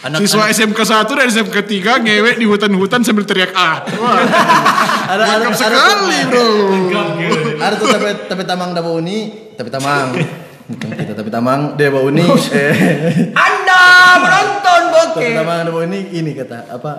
Anak- 0.03 0.19
Siswa 0.19 0.45
anak- 0.45 0.57
SMK 0.57 0.79
1 0.83 1.15
dan 1.15 1.27
SMK 1.29 1.57
3 1.63 2.03
ngewek 2.03 2.35
di 2.37 2.45
hutan-hutan 2.45 3.01
sambil 3.01 3.23
teriak 3.23 3.53
ah. 3.53 3.87
Wah, 3.95 4.19
Ada 5.07 5.23
ada 5.23 5.35
lengkap 5.39 5.53
ada 5.53 5.61
sekali 5.61 6.19
bro. 6.27 6.47
Ada 7.57 7.75
tuh 7.77 7.87
tapi 7.89 8.07
tapi 8.27 8.43
tamang 8.43 8.71
da 8.73 8.81
bau 8.81 8.99
ini, 8.99 9.19
tapi 9.53 9.69
tamang. 9.69 10.11
Bukan 10.65 10.89
kita 10.91 11.13
tapi 11.13 11.29
tamang 11.29 11.77
dia 11.77 11.91
bau 11.91 12.09
ini 12.09 12.25
eh 12.51 12.75
Anda 13.33 13.83
menonton 14.19 14.83
tapi 14.89 15.13
bokep. 15.15 15.35
tamang 15.37 15.59
da 15.61 15.71
bau 15.71 15.83
ini 15.83 16.01
ini 16.11 16.31
kata 16.33 16.59
apa? 16.73 16.93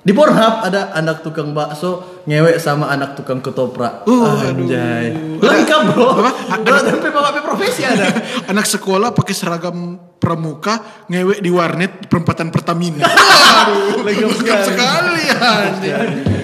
Di 0.00 0.16
Pornhub 0.16 0.64
ada 0.64 0.96
anak 0.96 1.20
tukang 1.20 1.52
bakso 1.52 2.24
ngewek 2.24 2.56
sama 2.56 2.88
anak 2.88 3.20
tukang 3.20 3.44
ketoprak. 3.44 4.08
Uh, 4.08 4.48
Anjay. 4.48 5.12
Lengkap 5.36 5.92
bro. 5.92 6.24
Apa? 6.24 6.56
Udah 6.56 6.80
sampai 6.88 7.12
bapak 7.12 7.44
profesi 7.44 7.84
ada. 7.84 8.08
Anak 8.50 8.64
sekolah 8.64 9.12
pakai 9.12 9.36
seragam 9.36 10.00
pramuka 10.16 11.04
ngewek 11.04 11.44
di 11.44 11.52
warnet 11.52 12.08
perempatan 12.08 12.48
Pertamina. 12.48 13.04
Aduh, 13.04 14.00
lengkap 14.00 14.60
sekali 14.72 15.28
ya. 15.28 15.36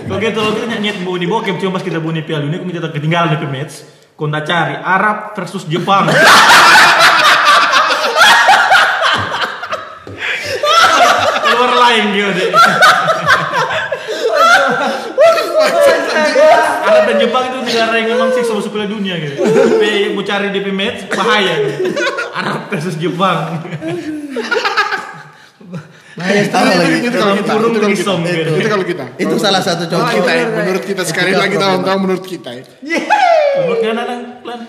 Oke, 0.05 0.37
kalau 0.37 0.53
kita 0.53 0.77
nyet 0.77 1.01
bunyi 1.01 1.25
bokep 1.25 1.57
cuma 1.57 1.81
pas 1.81 1.85
kita 1.85 1.97
bunyi 1.97 2.29
piala 2.29 2.45
dunia, 2.45 2.61
kita 2.61 2.93
ketinggalan 2.93 3.41
di 3.41 3.49
match. 3.49 3.89
Kau 4.21 4.29
nggak 4.29 4.45
cari 4.45 4.77
Arab 4.77 5.33
versus 5.33 5.65
Jepang. 5.65 6.13
Keluar 11.41 11.73
lain 11.73 12.05
gitu 12.13 12.31
deh. 12.37 12.53
Dan 17.07 17.17
Jepang 17.23 17.45
itu 17.49 17.59
negara 17.63 17.95
yang 17.97 18.09
memang 18.19 18.29
sih 18.35 18.43
sama 18.43 18.61
suku 18.61 18.77
dunia 18.85 19.15
gitu. 19.23 19.41
Tapi 19.41 20.13
mau 20.13 20.23
cari 20.27 20.51
DP 20.51 20.69
match 20.75 21.07
bahaya. 21.15 21.55
Gitu. 21.63 21.95
Arab 22.35 22.69
versus 22.69 22.95
Jepang. 22.99 23.63
Itu 26.17 26.57
lagi. 26.57 26.99
Itu 27.05 27.17
kalau 27.17 27.35
kita. 27.37 27.53
Itu 27.57 27.79
kalau 27.81 27.95
kita. 27.95 28.15
Itu 28.57 28.69
kalau 28.69 28.85
kita. 28.85 29.05
Itu 29.21 29.35
salah 29.39 29.63
satu 29.63 29.85
contoh. 29.87 30.11
kita 30.21 30.33
ya. 30.33 30.45
Menurut 30.53 30.85
kita 30.85 31.03
sekali 31.05 31.33
lagi 31.33 31.55
problema. 31.57 31.81
tahu-tahu 31.81 31.99
menurut 32.03 32.25
kita 32.25 32.51
ya. 32.57 32.65
Menurut? 33.63 33.79
Lan? 34.45 34.61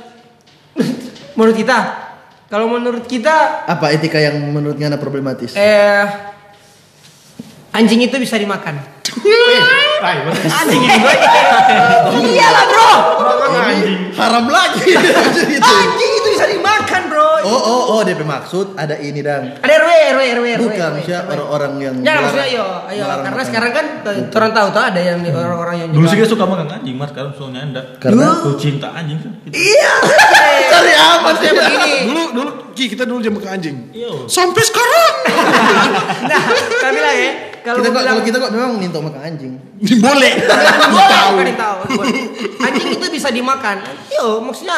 Menurut 1.38 1.54
kita, 1.54 1.78
kalau 2.50 2.66
menurut 2.66 3.06
kita 3.06 3.70
Apa 3.70 3.94
etika 3.94 4.18
yang 4.18 4.42
menurut 4.50 4.74
Ngana 4.74 4.98
problematis? 4.98 5.54
eh 5.54 6.06
anjing 7.78 8.02
itu 8.10 8.18
bisa 8.18 8.42
dimakan. 8.42 8.97
Rai, 9.98 10.18
anjing 10.46 10.82
ini 10.82 10.98
bro. 11.02 11.14
Iyalah 12.22 12.64
bro. 12.70 12.92
Makan 13.18 13.50
anjing. 13.58 14.00
Haram 14.14 14.46
lagi. 14.46 14.94
Gitu. 14.94 15.58
Anjing 15.58 16.12
itu 16.14 16.28
bisa 16.32 16.46
dimakan 16.46 17.02
bro. 17.10 17.30
Oh 17.42 17.56
oh 17.56 17.82
oh 17.96 18.00
DP 18.04 18.22
maksud 18.22 18.76
ada 18.76 18.94
ini 18.98 19.24
dan 19.24 19.56
Ada 19.58 19.74
RW, 19.80 19.90
RW, 19.90 20.22
RW, 20.36 20.46
RW. 20.52 20.64
bukan 20.68 20.90
maksudnya 21.00 21.22
orang-orang 21.26 21.72
yang 21.80 21.96
Ya 22.04 22.20
maksudnya 22.20 22.48
yo, 22.52 22.66
ayo 22.86 23.04
karena 23.24 23.42
sekarang 23.42 23.72
kan 23.72 23.86
orang 24.28 24.52
tahu 24.52 24.68
tuh 24.70 24.84
ada 24.84 25.00
yang 25.00 25.20
orang-orang 25.24 25.76
yang 25.80 25.90
Dulu 25.90 26.06
sih 26.06 26.18
kita 26.20 26.28
suka 26.28 26.46
makan 26.46 26.68
anjing, 26.68 26.96
mas. 26.96 27.10
Sekarang 27.10 27.32
soalnya 27.34 27.62
anda. 27.64 27.82
Karena 27.98 28.26
Aku 28.38 28.54
cinta 28.60 28.92
anjing. 28.92 29.18
Iya. 29.50 29.94
Cari 30.72 30.94
apa 30.94 31.30
sih? 31.40 31.50
begini. 31.50 31.94
Dulu 32.06 32.24
dulu 32.36 32.50
Ki 32.76 32.86
kita 32.86 33.08
dulu 33.08 33.18
jam 33.24 33.34
makan 33.34 33.52
anjing. 33.58 33.76
Iya. 33.96 34.30
Sampai 34.30 34.62
sekarang. 34.62 35.14
Nah, 36.28 36.42
kami 36.82 36.98
bilang 36.98 37.16
ya, 37.16 37.32
kalau 37.68 37.84
Kita 37.84 37.90
kok 37.92 38.00
bilang 38.00 38.08
kalau 38.08 38.24
kita 38.24 38.38
kok 38.40 38.52
memang 38.56 38.72
minta 38.80 39.00
makan 39.04 39.22
anjing. 39.28 39.54
Boleh. 40.08 40.34
boleh 40.40 41.08
Tahu. 41.12 41.32
bukan 41.36 41.56
tahu. 41.60 41.78
Anjing 42.64 42.88
itu 42.96 43.06
bisa 43.12 43.28
dimakan. 43.28 43.84
Yo, 44.08 44.40
maksudnya 44.40 44.78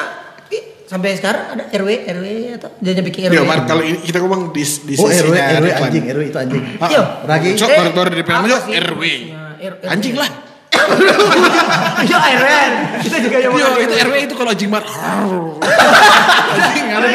sampai 0.89 1.13
sekarang 1.13 1.53
ada 1.53 1.63
RW, 1.69 1.89
RW 2.09 2.25
atau 2.57 2.69
jangan 2.81 3.03
bikin 3.05 3.21
RW. 3.29 3.37
Yo, 3.37 3.41
Mar, 3.45 3.61
kalau 3.69 3.85
ini 3.85 4.01
kita 4.01 4.17
ngomong 4.25 4.49
di 4.49 4.65
di 4.65 4.93
Oh 4.97 5.05
RW 5.05 5.13
sisinya 5.13 5.61
RW 5.61 5.67
anjing 5.77 6.03
RW 6.09 6.23
itu 6.33 6.39
anjing. 6.41 6.63
Ah, 6.81 6.89
Yo. 6.89 7.01
Ragi. 7.29 7.47
Cok, 7.53 7.69
baru-baru 7.69 8.09
di 8.17 8.23
sih 8.65 8.73
RW. 8.73 9.03
Anjing 9.85 10.15
lah. 10.17 10.48
Yo, 12.09 12.17
RW. 12.17 12.49
Kita 13.03 13.17
juga 13.19 13.37
yang 13.39 13.53
Yo, 13.53 13.67
itu 13.79 13.93
RW 13.93 14.15
itu 14.29 14.35
kalau 14.35 14.51
anjing 16.49 16.87
ada 16.89 17.07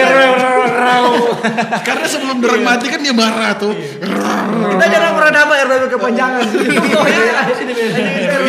Karena 1.82 2.06
sebelum 2.06 2.40
dorang 2.40 2.62
mati 2.62 2.86
kan 2.88 3.00
dia 3.00 3.14
marah 3.16 3.56
tuh. 3.58 3.74
Kita 3.74 4.84
jarang 4.88 5.12
pernah 5.16 5.32
dapat 5.32 5.56
RW 5.68 5.82
kepanjangan. 5.96 6.44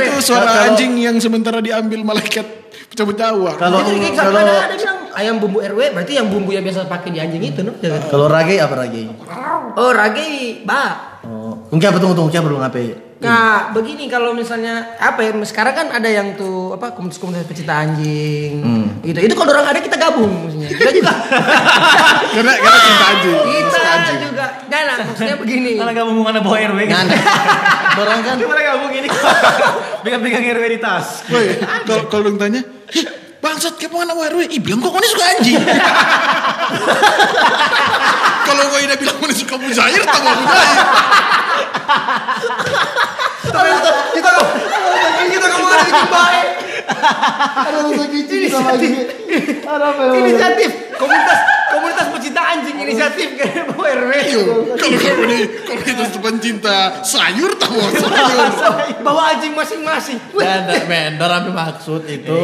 itu 0.06 0.20
suara 0.22 0.72
anjing 0.72 1.00
yang 1.00 1.18
sementara 1.20 1.62
diambil 1.64 2.04
malaikat 2.04 2.46
pencabut 2.92 3.16
nyawa. 3.20 3.52
Kalau 3.60 3.80
kalau 4.16 4.42
ayam 5.16 5.40
bumbu 5.40 5.64
RW 5.64 5.96
berarti 5.96 6.20
yang 6.20 6.28
bumbu 6.28 6.52
yang 6.52 6.62
biasa 6.62 6.86
pakai 6.86 7.10
di 7.16 7.20
anjing 7.24 7.42
itu, 7.42 7.64
no? 7.64 7.74
Jangan. 7.80 8.12
kalau 8.12 8.28
Ragi 8.28 8.56
apa 8.60 8.74
Ragi? 8.76 9.04
Oh, 9.76 9.92
ragi, 9.92 10.62
ba. 10.64 11.18
Oh, 11.26 11.58
mungkin 11.74 11.88
apa 11.90 11.98
tunggu 12.00 12.16
tunggu 12.16 12.32
siapa 12.32 12.48
belum 12.48 12.62
apa? 12.62 12.80
Nah, 13.16 13.72
begini 13.72 14.12
kalau 14.12 14.36
misalnya 14.36 15.00
apa 15.00 15.24
ya? 15.24 15.32
Sekarang 15.48 15.74
kan 15.74 15.88
ada 15.90 16.06
yang 16.06 16.36
tuh 16.36 16.76
apa 16.76 16.92
komunitas-komunitas 16.94 17.48
pecinta 17.48 17.74
anjing. 17.80 18.60
Gitu. 19.02 19.18
Itu 19.24 19.34
kalau 19.34 19.56
orang 19.56 19.72
ada 19.72 19.80
kita 19.80 19.96
gabung 19.96 20.46
maksudnya. 20.46 20.70
Kita 20.70 20.92
juga. 20.92 21.14
Karena 22.36 22.54
karena 22.60 22.80
cinta 22.84 23.06
anjing. 23.08 23.38
kita 23.40 24.14
juga. 24.20 24.46
Nah, 24.68 24.80
nah, 24.84 24.96
maksudnya 25.08 25.38
begini. 25.40 25.74
Karena 25.80 26.04
mau 26.04 26.24
mana 26.28 26.40
bawa 26.44 26.58
RW 26.60 26.80
kan? 26.92 27.08
Ngana. 27.08 27.18
Orang 27.96 28.20
kan 28.28 28.36
Gimana 28.36 28.62
kamu 28.62 28.86
gini? 28.92 29.08
Pegang-pegang 30.04 30.44
RW 30.52 30.66
di 30.76 30.80
tas. 30.84 31.24
Woi, 31.32 31.56
kalau 31.88 32.04
kalau 32.12 32.36
tanya, 32.36 32.62
"Ih, 32.92 33.25
bangsat 33.46 33.78
kayak 33.78 33.94
mana 33.94 34.18
RW? 34.18 34.50
Ih, 34.50 34.58
bilang 34.58 34.82
kok 34.82 34.98
ini 34.98 35.06
suka 35.14 35.26
anjing. 35.38 35.62
kalau 38.50 38.64
kau 38.74 38.82
ini 38.82 38.96
bilang 38.98 39.18
ini 39.22 39.36
suka 39.38 39.56
mujair, 39.62 40.02
tak 40.02 40.22
mau 40.26 40.34
mujair. 43.46 43.94
kita 44.16 44.30
kita 45.26 45.46
ngomong 45.52 45.72
ada 45.72 45.86
yang 45.86 46.10
baik. 46.12 46.48
ada 47.56 48.06
gizi 48.12 48.40
sama 48.50 48.74
gini. 48.78 49.02
Ada 49.66 49.86
apa? 49.92 50.04
Inisiatif 50.16 50.70
komunitas 50.96 51.40
komunitas 51.76 52.08
pecinta 52.08 52.42
anjing 52.56 52.76
inisiatif 52.80 53.28
kayak 53.36 53.68
bawa 53.74 53.86
RW. 53.92 54.12
Kau 54.80 54.88
ini 54.88 55.40
terus 55.84 56.16
pencinta 56.18 57.04
sayur, 57.04 57.52
tak 57.60 57.70
mau 57.74 57.84
sayur. 57.92 58.50
Bawa 59.04 59.36
anjing 59.36 59.54
masing-masing. 59.54 60.18
Wih, 60.32 60.44
Dan 60.46 60.88
men, 60.88 61.20
dorang 61.20 61.52
maksud 61.52 62.08
itu 62.08 62.38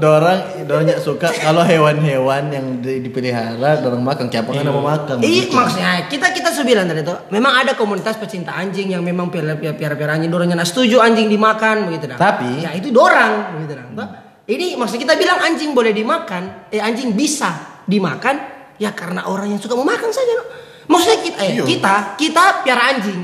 dorang 0.00 0.64
dorangnya 0.64 0.96
suka 0.96 1.28
kalau 1.34 1.60
hewan-hewan 1.60 2.48
yang 2.50 2.66
di- 2.80 3.04
dipelihara 3.04 3.84
dorang 3.84 4.00
makan 4.00 4.32
kayak 4.32 4.48
apa 4.48 4.52
kan 4.56 4.64
mau 4.72 4.84
makan. 4.84 5.16
Iya 5.20 5.44
maksudnya 5.52 5.92
kita 6.08 6.26
kita 6.32 6.48
sudah 6.50 6.66
bilang 6.66 6.86
tadi 6.88 7.04
tuh 7.04 7.18
memang 7.28 7.52
ada 7.52 7.76
komunitas 7.76 8.16
pecinta 8.16 8.56
anjing 8.60 8.92
yang 8.92 9.00
memang 9.00 9.32
piara 9.32 9.56
piara 9.56 9.96
piara 9.96 10.12
anjing 10.14 10.28
dorangnya 10.28 10.60
nah 10.60 10.68
setuju 10.68 11.00
anjing 11.00 11.26
dimakan 11.26 11.88
begitu 11.88 12.12
dah. 12.12 12.18
Tapi- 12.20 12.60
ya 12.60 12.70
itu 12.76 12.92
dorang 12.92 13.56
begitu 13.56 13.80
dah. 13.80 13.86
Toh, 13.96 14.08
Ini 14.50 14.74
maksud 14.74 14.98
kita 14.98 15.14
bilang 15.14 15.38
anjing 15.40 15.70
boleh 15.72 15.94
dimakan, 15.94 16.66
eh 16.74 16.82
anjing 16.82 17.14
bisa 17.14 17.80
dimakan 17.86 18.34
ya 18.82 18.90
karena 18.90 19.24
orang 19.24 19.46
yang 19.46 19.60
suka 19.62 19.78
memakan 19.78 20.10
saja. 20.10 20.32
no. 20.36 20.44
Maksudnya 20.90 21.18
kita 21.22 21.38
eh, 21.40 21.50
Iya. 21.54 21.64
kita 21.64 21.94
kita 22.18 22.44
piara 22.66 22.82
anjing. 22.90 23.20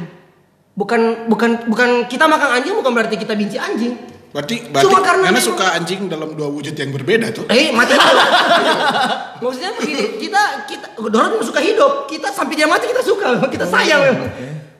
Bukan 0.77 1.27
bukan 1.27 1.67
bukan 1.67 2.07
kita 2.07 2.31
makan 2.31 2.63
anjing 2.63 2.79
bukan 2.79 2.93
berarti 2.95 3.19
kita 3.19 3.35
benci 3.35 3.59
anjing. 3.59 3.95
Berarti, 4.31 4.69
berarti 4.69 4.85
Cuma 4.85 5.01
karena 5.01 5.33
karena, 5.33 5.41
suka 5.41 5.67
anjing 5.73 6.13
dalam 6.13 6.37
dua 6.37 6.53
wujud 6.53 6.77
yang 6.77 6.93
berbeda 6.93 7.33
tuh. 7.33 7.49
Eh 7.49 7.73
mati 7.73 7.97
dulu. 7.97 8.21
Maksudnya 9.49 9.73
begini, 9.81 10.05
kita 10.21 10.43
kita 10.69 10.87
Dorang 10.97 11.37
cuma 11.37 11.45
suka 11.45 11.61
hidup, 11.65 12.05
kita 12.05 12.29
sampai 12.33 12.55
dia 12.57 12.69
mati 12.69 12.87
kita 12.89 13.01
suka, 13.01 13.37
kita 13.49 13.65
sayang 13.65 14.01
memang. 14.13 14.29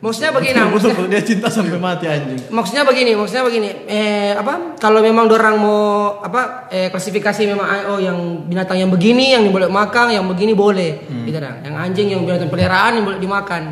Maksudnya 0.07 0.31
begini, 0.31 0.55
nah, 0.55 0.71
maksudnya, 0.71 1.11
dia 1.11 1.23
cinta 1.27 1.51
sampai 1.51 1.83
mati 1.83 2.07
anjing. 2.07 2.39
maksudnya 2.55 2.87
begini, 2.87 3.19
maksudnya 3.19 3.43
begini. 3.43 3.69
Eh 3.91 4.39
apa? 4.39 4.79
Kalau 4.79 5.03
memang 5.03 5.27
dorang 5.27 5.59
mau 5.59 5.81
apa? 6.23 6.71
Eh, 6.71 6.95
klasifikasi 6.95 7.43
memang 7.43 7.67
oh 7.91 7.99
yang 7.99 8.47
binatang 8.47 8.79
yang 8.79 8.87
begini 8.87 9.35
yang 9.35 9.51
boleh 9.51 9.67
makan, 9.67 10.15
yang 10.15 10.23
begini 10.31 10.55
boleh, 10.55 11.11
gitu 11.27 11.43
dah. 11.43 11.59
Yang 11.67 11.75
anjing 11.75 12.07
yang 12.15 12.23
binatang 12.23 12.47
peliharaan 12.47 13.03
yang 13.03 13.05
boleh 13.05 13.19
dimakan. 13.19 13.63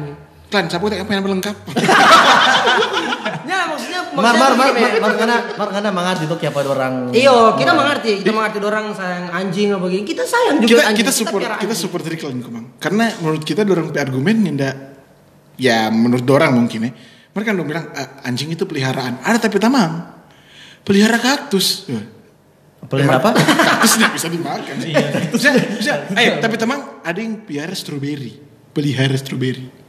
Kan, 0.50 0.66
siapa 0.66 0.82
yang 0.90 1.06
pengen 1.06 1.22
melengkap? 1.22 1.54
Ya 3.44 3.68
maksudnya, 3.68 4.00
Mar 4.16 4.24
maksudnya 4.24 4.40
mar 4.40 4.52
mar 4.56 4.70
mar 4.72 4.92
mar 5.04 5.12
kana 5.20 5.36
mar 5.52 5.68
kana 5.68 5.88
mengerti 5.92 6.24
tuh 6.24 6.40
kayak 6.40 6.56
apa 6.56 6.64
orang. 6.64 7.12
Iyo, 7.12 7.52
kita 7.60 7.76
mengerti, 7.76 8.24
kita 8.24 8.32
mengerti 8.32 8.56
dorang 8.56 8.96
sayang 8.96 9.28
anjing 9.28 9.68
atau 9.68 9.84
begini. 9.84 10.02
Kita 10.08 10.24
sayang 10.24 10.64
juga 10.64 10.80
kita 10.80 10.82
anjing. 10.88 11.04
kita 11.04 11.12
support 11.12 11.42
kita 11.44 11.74
support 11.76 12.02
dari 12.08 12.16
kalian 12.16 12.40
kumang 12.40 12.64
karena 12.80 13.12
menurut 13.20 13.44
kita 13.44 13.68
punya 13.68 14.00
argumen 14.00 14.48
yang 14.48 14.56
ndak 14.56 14.93
ya 15.56 15.88
menurut 15.88 16.24
dorang 16.24 16.54
mungkin 16.54 16.88
ya. 16.88 16.92
Mereka 17.34 17.50
dong 17.50 17.66
bilang 17.66 17.90
"Ah, 17.92 18.22
anjing 18.24 18.50
itu 18.50 18.62
peliharaan. 18.62 19.18
Ada 19.20 19.38
tapi 19.42 19.58
tamang. 19.58 20.06
Pelihara 20.86 21.18
kaktus. 21.18 21.88
Wah, 21.90 22.04
Pelihara 22.86 23.18
apa? 23.18 23.30
kaktus 23.68 23.96
tidak 23.96 24.12
bisa 24.14 24.28
dimakan. 24.28 24.74
Bisa 25.32 25.48
bisa. 25.74 25.92
Ayo 26.14 26.38
tapi 26.38 26.54
tamang 26.54 27.02
ada 27.02 27.18
yang 27.18 27.42
pelihara 27.42 27.72
stroberi. 27.72 28.38
Pelihara 28.70 29.16
stroberi. 29.16 29.82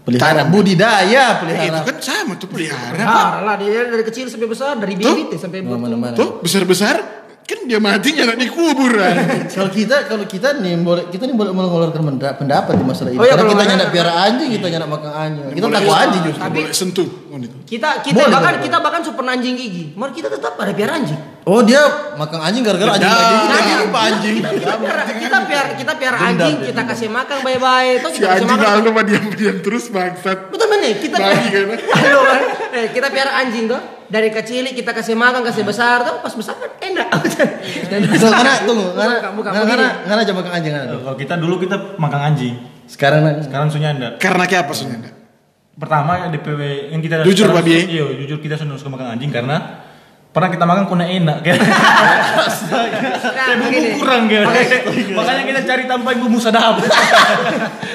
Pelihara 0.00 0.42
Tanam. 0.42 0.48
budidaya 0.48 1.04
Eh, 1.04 1.28
itu 1.28 1.40
pelihara. 1.44 1.78
kan 1.84 1.96
sama 2.00 2.32
tuh 2.40 2.48
pelihara. 2.48 2.96
Parah 2.96 3.44
lah 3.44 3.54
dia 3.60 3.84
dari 3.84 4.00
kecil 4.00 4.32
sampai 4.32 4.48
besar 4.48 4.80
dari 4.80 4.96
bibit 4.96 5.36
ya, 5.36 5.38
sampai 5.38 5.60
mana. 5.60 6.16
tuh 6.16 6.40
besar 6.40 6.64
besar 6.64 6.96
kan 7.50 7.66
dia 7.66 7.78
matinya 7.78 8.22
nak 8.30 8.38
dikubur 8.38 8.94
kan 8.94 9.14
Kalau 9.54 9.66
kita 9.68 10.06
kalau 10.06 10.24
kita 10.24 10.48
nih 10.56 10.78
boleh 10.78 11.10
kita 11.10 11.26
nih 11.26 11.34
boleh 11.34 11.50
mengeluarkan 11.50 12.00
penda- 12.00 12.32
pendapat 12.32 12.78
di 12.78 12.84
masalah 12.86 13.10
ini. 13.10 13.18
Oh 13.18 13.26
iya, 13.26 13.34
Karena 13.34 13.42
kalau 13.42 13.52
kita 13.52 13.64
nyandak 13.66 13.90
piara 13.90 14.12
anjing, 14.22 14.48
kita 14.52 14.66
nyandak 14.68 14.90
makan 14.90 15.10
anjing. 15.10 15.44
Kita 15.50 15.66
Boleh. 15.66 15.76
takut 15.76 15.96
anjing 15.96 16.22
justru. 16.22 16.42
Tapi- 16.42 16.62
boleh 16.62 16.72
sentuh 16.72 17.08
mohon 17.26 17.40
itu 17.42 17.56
Kita 17.66 17.88
kita 18.00 18.14
Boleh, 18.16 18.30
bahkan 18.30 18.52
boleh, 18.52 18.64
kita 18.64 18.76
bahkan 18.78 19.00
super 19.02 19.24
anjing 19.26 19.54
gigi. 19.54 19.84
Mar 19.92 20.10
kita 20.10 20.28
tetap 20.30 20.54
ada 20.54 20.70
piara 20.70 20.92
anjing. 20.94 21.20
Oh 21.40 21.64
dia 21.64 21.80
makan 22.14 22.36
anjing 22.36 22.60
gara-gara 22.60 23.00
anjing 23.00 23.08
Nah, 23.08 23.16
anjing 23.16 23.48
nah, 23.48 23.56
anjing 23.56 23.90
anjing? 23.96 24.36
Kita 24.60 24.76
piara 24.76 25.02
kita 25.08 25.38
piara 25.48 25.70
kita 25.72 25.92
piara 25.96 26.16
Dendam 26.20 26.30
anjing, 26.36 26.56
kita 26.68 26.82
kasih 26.84 27.08
makan 27.08 27.36
bye-bye. 27.40 27.90
Terus 27.96 28.12
si 28.12 28.18
kita 28.20 28.28
kasih 28.28 28.44
anjing 28.44 28.58
makan. 28.60 28.72
lalu 28.76 28.88
mah 28.92 29.04
diam 29.08 29.24
diam 29.32 29.56
terus 29.64 29.84
bangsat 29.88 30.38
Betul 30.52 30.66
benar 30.68 30.92
kita 31.00 31.16
Bagi 31.16 31.48
kan? 31.48 31.78
Aduh, 32.04 32.22
kan? 32.22 32.42
Eh, 32.70 32.86
kita 32.92 33.08
piara 33.08 33.32
anjing 33.40 33.64
tuh. 33.66 33.80
Dari 34.10 34.28
kecil 34.28 34.66
kita 34.74 34.90
kasih 34.90 35.14
makan, 35.14 35.40
kasih 35.40 35.62
besar 35.62 36.02
tuh 36.02 36.18
pas 36.18 36.34
besar 36.34 36.58
kan 36.58 36.70
enak. 36.82 37.08
Dan 37.90 38.00
So, 38.18 38.26
karena 38.26 38.54
tunggu, 38.66 38.90
karena 38.92 39.14
Bukan, 39.16 39.30
bukan, 39.38 39.50
karena 39.54 39.64
begini. 39.64 40.06
karena 40.10 40.20
aja 40.20 40.32
makan 40.34 40.52
anjing 40.52 40.72
tuh. 40.76 41.00
Kalau 41.06 41.16
kita 41.16 41.34
dulu 41.38 41.54
kita 41.56 41.76
makan 41.96 42.20
anjing. 42.20 42.54
Sekarang 42.90 43.22
Sekarang 43.40 43.70
sunya 43.70 43.94
anda. 43.94 44.18
karena 44.18 44.44
kayak 44.50 44.66
apa 44.66 44.74
sebenarnya 44.74 45.12
Pertama 45.78 46.12
yang 46.20 46.28
DPW 46.34 46.60
yang 46.92 47.00
kita 47.00 47.22
Jujur, 47.24 47.48
Babi. 47.54 47.86
Iya, 47.88 48.04
jujur 48.20 48.42
kita 48.42 48.58
senang 48.58 48.76
suka 48.76 48.92
makan 48.92 49.16
anjing 49.16 49.30
karena 49.32 49.88
pernah 50.30 50.46
kita 50.46 50.62
makan 50.62 50.84
kuna 50.86 51.04
enak 51.04 51.38
kayak 51.44 51.58
Nah, 53.30 53.56
bumbu 53.58 53.66
begini. 53.66 53.88
kurang 53.98 54.22
kayak 54.30 54.46
makanya 55.18 55.42
kita 55.42 55.60
cari 55.66 55.82
tambahin 55.90 56.18
bumbu 56.22 56.38
sadap 56.38 56.78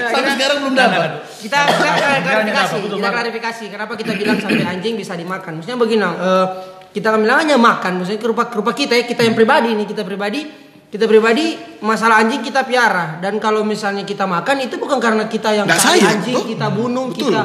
sampai 0.05 0.31
sekarang 0.35 0.57
belum 0.61 0.75
dapat. 0.75 1.09
kita 1.39 1.57
kita 1.63 1.95
klarifikasi? 2.25 2.75
Betul, 2.81 2.97
kita 2.99 3.09
klarifikasi 3.09 3.63
kenapa 3.71 3.93
kita 3.95 4.11
bilang 4.15 4.37
sampai 4.41 4.65
anjing 4.65 4.93
bisa 4.97 5.13
dimakan. 5.15 5.61
Maksudnya 5.61 5.77
begini, 5.77 6.03
eh, 6.03 6.45
kita 6.91 7.07
kan 7.13 7.19
bilang 7.21 7.37
hanya 7.39 7.55
makan, 7.55 7.91
maksudnya 8.01 8.19
ke 8.19 8.27
rupa, 8.27 8.43
ke 8.49 8.55
rupa 8.57 8.71
kita 8.73 8.93
ya, 8.97 9.03
kita 9.05 9.21
yang 9.23 9.35
pribadi 9.37 9.71
nih, 9.71 9.85
kita 9.85 10.01
pribadi, 10.03 10.41
kita 10.89 11.05
pribadi 11.05 11.45
masalah 11.79 12.19
anjing 12.19 12.41
kita 12.41 12.65
piara 12.65 13.21
dan 13.21 13.37
kalau 13.37 13.63
misalnya 13.63 14.03
kita 14.03 14.25
makan 14.25 14.65
itu 14.65 14.75
bukan 14.75 14.97
karena 14.99 15.23
kita 15.29 15.53
yang 15.53 15.67
cari 15.69 16.01
anjing, 16.01 16.35
toh? 16.35 16.45
kita 16.49 16.67
bunuh, 16.73 17.05
Betul. 17.13 17.31
kita 17.31 17.41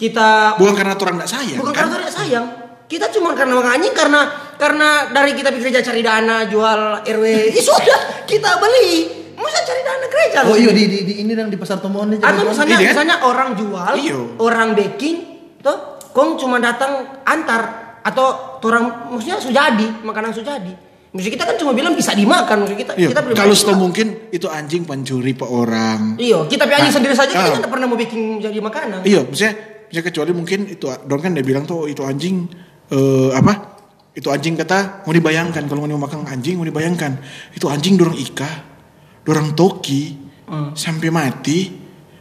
kita 0.00 0.28
bukan 0.56 0.74
karena 0.74 0.94
orang 0.96 1.16
tidak 1.20 1.30
sayang 1.30 1.58
bukan 1.60 1.70
kan? 1.70 1.78
karena 1.84 1.94
tidak 2.00 2.14
sayang. 2.16 2.46
Kita 2.90 3.06
cuma 3.14 3.38
karena 3.38 3.54
makan 3.54 3.78
anjing 3.78 3.94
karena 3.94 4.20
karena 4.58 4.88
dari 5.14 5.38
kita 5.38 5.54
bekerja 5.54 5.78
cari 5.78 6.02
dana 6.02 6.42
jual 6.44 7.06
RW, 7.06 7.24
ya 7.54 7.62
sudah 7.62 8.26
kita 8.26 8.58
beli. 8.58 9.06
Masa 9.38 9.62
cari 9.62 9.80
dana 9.80 10.06
gereja? 10.10 10.38
Oh 10.42 10.58
iya 10.58 10.74
di, 10.74 10.84
di, 10.84 10.98
di 11.06 11.14
ini 11.22 11.32
dan 11.32 11.46
di 11.46 11.54
pasar 11.54 11.78
Tomohon 11.78 12.18
aja. 12.18 12.26
Atau 12.26 12.50
misalnya, 12.50 12.76
Iya 12.76 12.82
kan? 12.82 12.90
misalnya 12.92 13.16
orang 13.22 13.50
jual, 13.54 13.92
Iya. 13.94 14.18
orang 14.36 14.68
baking, 14.74 15.16
tuh 15.62 15.78
kong 16.10 16.34
cuma 16.36 16.58
datang 16.58 17.22
antar 17.22 17.62
atau 18.02 18.58
orang 18.60 19.14
maksudnya 19.14 19.38
sudah 19.38 19.70
jadi 19.70 19.86
makanan 20.02 20.34
sudah 20.34 20.58
jadi. 20.58 20.74
Maksud 21.10 21.30
kita 21.30 21.46
kan 21.46 21.56
cuma 21.58 21.70
bilang 21.70 21.94
bisa 21.94 22.10
dimakan 22.10 22.66
maksud 22.66 22.74
kita. 22.74 22.92
Iya, 22.98 23.14
kita 23.14 23.22
kalau 23.34 23.54
setahu 23.54 23.70
bilang, 23.70 23.82
mungkin 23.86 24.06
itu 24.30 24.46
anjing 24.46 24.82
pencuri 24.82 25.32
pe 25.32 25.46
orang. 25.46 26.18
Iya, 26.18 26.42
kita 26.50 26.66
pilih 26.66 26.76
anjing 26.82 26.90
Ah, 26.90 26.96
sendiri 26.98 27.14
saja 27.14 27.30
kita 27.30 27.50
kan 27.54 27.70
pernah 27.70 27.86
mau 27.86 27.94
bikin 27.94 28.42
jadi 28.42 28.58
makanan. 28.58 29.06
Iya, 29.06 29.22
misalnya, 29.24 29.54
misalnya 29.86 30.04
kecuali 30.04 30.30
mungkin 30.34 30.58
itu 30.66 30.86
Don 31.06 31.18
kan 31.18 31.34
dia 31.34 31.42
bilang 31.42 31.62
tuh 31.64 31.86
itu 31.86 32.02
anjing 32.02 32.50
eh, 32.90 33.30
apa? 33.34 33.52
Itu 34.12 34.28
anjing 34.34 34.58
kata 34.58 35.06
mau 35.06 35.14
dibayangkan. 35.14 35.64
Kalau 35.64 35.86
mau 35.86 36.02
makan 36.02 36.26
anjing 36.26 36.58
mau 36.58 36.66
dibayangkan. 36.66 37.22
Itu 37.54 37.70
anjing 37.70 37.94
dorong 37.94 38.18
ika, 38.18 38.50
dorong 39.22 39.54
toki 39.54 40.18
sampai 40.74 41.08
mati, 41.14 41.70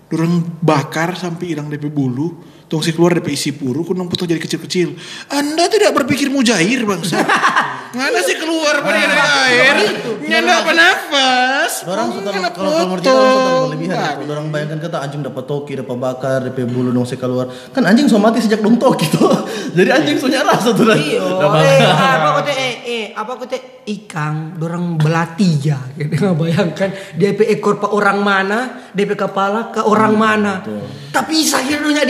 dorong 0.05 0.61
bakar 0.61 1.17
sampai 1.17 1.57
hilang 1.57 1.65
DP 1.65 1.89
bulu, 1.89 2.37
tong 2.69 2.85
si 2.85 2.93
keluar 2.93 3.17
DP 3.17 3.33
isi 3.33 3.49
puru, 3.49 3.81
kunong 3.81 4.05
potong 4.05 4.29
jadi 4.29 4.37
kecil-kecil. 4.37 4.93
Anda 5.33 5.65
tidak 5.65 5.97
berpikir 5.97 6.29
mujair 6.29 6.85
bangsa. 6.85 7.17
Mana 7.97 8.21
sih 8.21 8.37
keluar 8.37 8.85
pada 8.85 9.01
dari 9.01 9.17
air? 9.17 9.75
Nyanda 10.21 10.61
apa 10.61 10.71
nafas? 10.77 11.71
Orang 11.89 12.13
nyanda 12.21 12.53
kalau 12.53 12.93
kita 13.01 13.09
orang 13.09 13.73
berlebihan. 13.73 13.97
Nah, 13.97 14.13
Kalau 14.21 14.33
orang 14.37 14.47
bayangkan 14.53 14.79
kata 14.85 14.97
anjing 15.01 15.21
dapat 15.25 15.43
toki, 15.49 15.73
dapat 15.73 15.97
bakar, 15.97 16.45
dapat 16.45 16.69
bulu 16.69 16.93
dong 16.93 17.09
keluar. 17.09 17.49
Kan 17.73 17.89
anjing 17.89 18.05
so 18.05 18.21
mati 18.21 18.45
sejak 18.45 18.61
dong 18.61 18.77
toki 18.77 19.09
tuh. 19.09 19.33
Jadi 19.77 19.89
anjing 19.89 20.21
so 20.21 20.29
nyala 20.29 20.53
satu 20.61 20.85
dah. 20.85 20.93
Iya, 20.93 21.25
eh, 21.25 21.81
apa 21.89 22.29
kata 22.37 22.51
eh, 22.53 22.75
eh, 22.85 23.05
apa 23.17 23.33
kata 23.41 23.57
ikan, 23.89 24.61
dorang 24.61 25.01
belati 25.01 25.49
ya, 25.65 25.81
gitu 25.97 26.13
nggak 26.13 26.37
bayangkan 26.37 26.89
DP 27.17 27.57
ekor 27.57 27.81
pak 27.81 27.89
orang 27.89 28.21
mana, 28.21 28.85
DP 28.93 29.17
kepala 29.17 29.73
ke 29.73 29.81
orang 29.81 30.13
mana, 30.13 30.61
tapi 31.09 31.41
akhirnya 31.41 32.05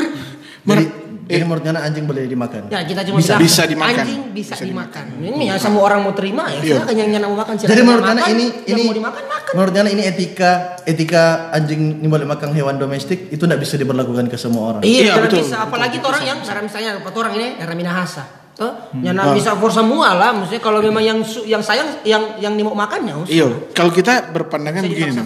dikubur. 0.00 0.28
Jadi, 0.66 0.84
jadi 1.30 1.42
menurut 1.46 1.62
Nyana 1.62 1.80
anjing 1.80 2.04
boleh 2.04 2.26
dimakan. 2.26 2.62
Ya 2.68 2.82
kita 2.82 3.00
cuma 3.06 3.16
Bisa- 3.16 3.38
bilang 3.38 3.46
bisa 3.46 3.62
dimakan. 3.64 4.02
anjing 4.02 4.20
bisa, 4.34 4.54
Bisa 4.54 4.64
dimakan. 4.66 5.04
Ini 5.16 5.44
ya 5.46 5.54
semua 5.56 5.82
orang 5.84 6.00
mau 6.02 6.10
terima 6.10 6.50
ya, 6.50 6.58
Iya. 6.58 6.74
silakan 6.76 6.94
yang 6.96 7.08
nyana 7.08 7.26
mau 7.26 7.38
makan 7.38 7.54
silakan. 7.54 7.70
Jadi 7.70 7.80
menurut 7.80 8.02
makan, 8.02 8.16
Nyana 8.18 8.32
ini 8.34 8.46
ini 8.66 8.80
mau 8.82 8.94
dimakan 8.94 9.24
makan. 9.24 9.52
menurut 9.54 9.72
Nyana 9.72 9.90
ini 9.90 10.02
etika 10.02 10.50
etika 10.82 11.22
anjing 11.50 11.80
ini 11.96 12.08
boleh 12.08 12.26
makan 12.26 12.50
hewan 12.50 12.76
domestik 12.76 13.30
itu 13.30 13.40
tidak 13.40 13.58
bisa 13.58 13.74
diberlakukan 13.76 14.26
ke 14.26 14.34
semua 14.34 14.74
orang. 14.74 14.82
Iya, 14.82 15.00
Iya, 15.00 15.12
betul, 15.22 15.38
bisa. 15.40 15.56
Apalagi 15.62 15.96
betul, 15.96 16.10
orang 16.10 16.22
yang, 16.26 16.38
karena 16.42 16.62
misalnya 16.66 16.90
orang 16.98 17.32
ini 17.32 17.46
era 17.56 17.74
minahasa. 17.74 18.24
Tuh, 18.50 18.92
Hmm. 18.92 19.00
nyana 19.00 19.32
bisa 19.32 19.56
for 19.56 19.70
semua 19.70 20.12
lah. 20.12 20.36
Maksudnya 20.36 20.60
kalau 20.60 20.82
memang 20.82 21.00
yang 21.00 21.18
yang 21.46 21.62
sayang 21.62 22.04
yang 22.04 22.36
yang 22.36 22.52
mau 22.60 22.76
makannya. 22.76 23.24
usah. 23.24 23.30
Iya, 23.30 23.46
kalau 23.72 23.88
kita 23.88 24.28
berpandangan 24.28 24.82
Bisa 24.84 24.90
begini, 24.90 25.16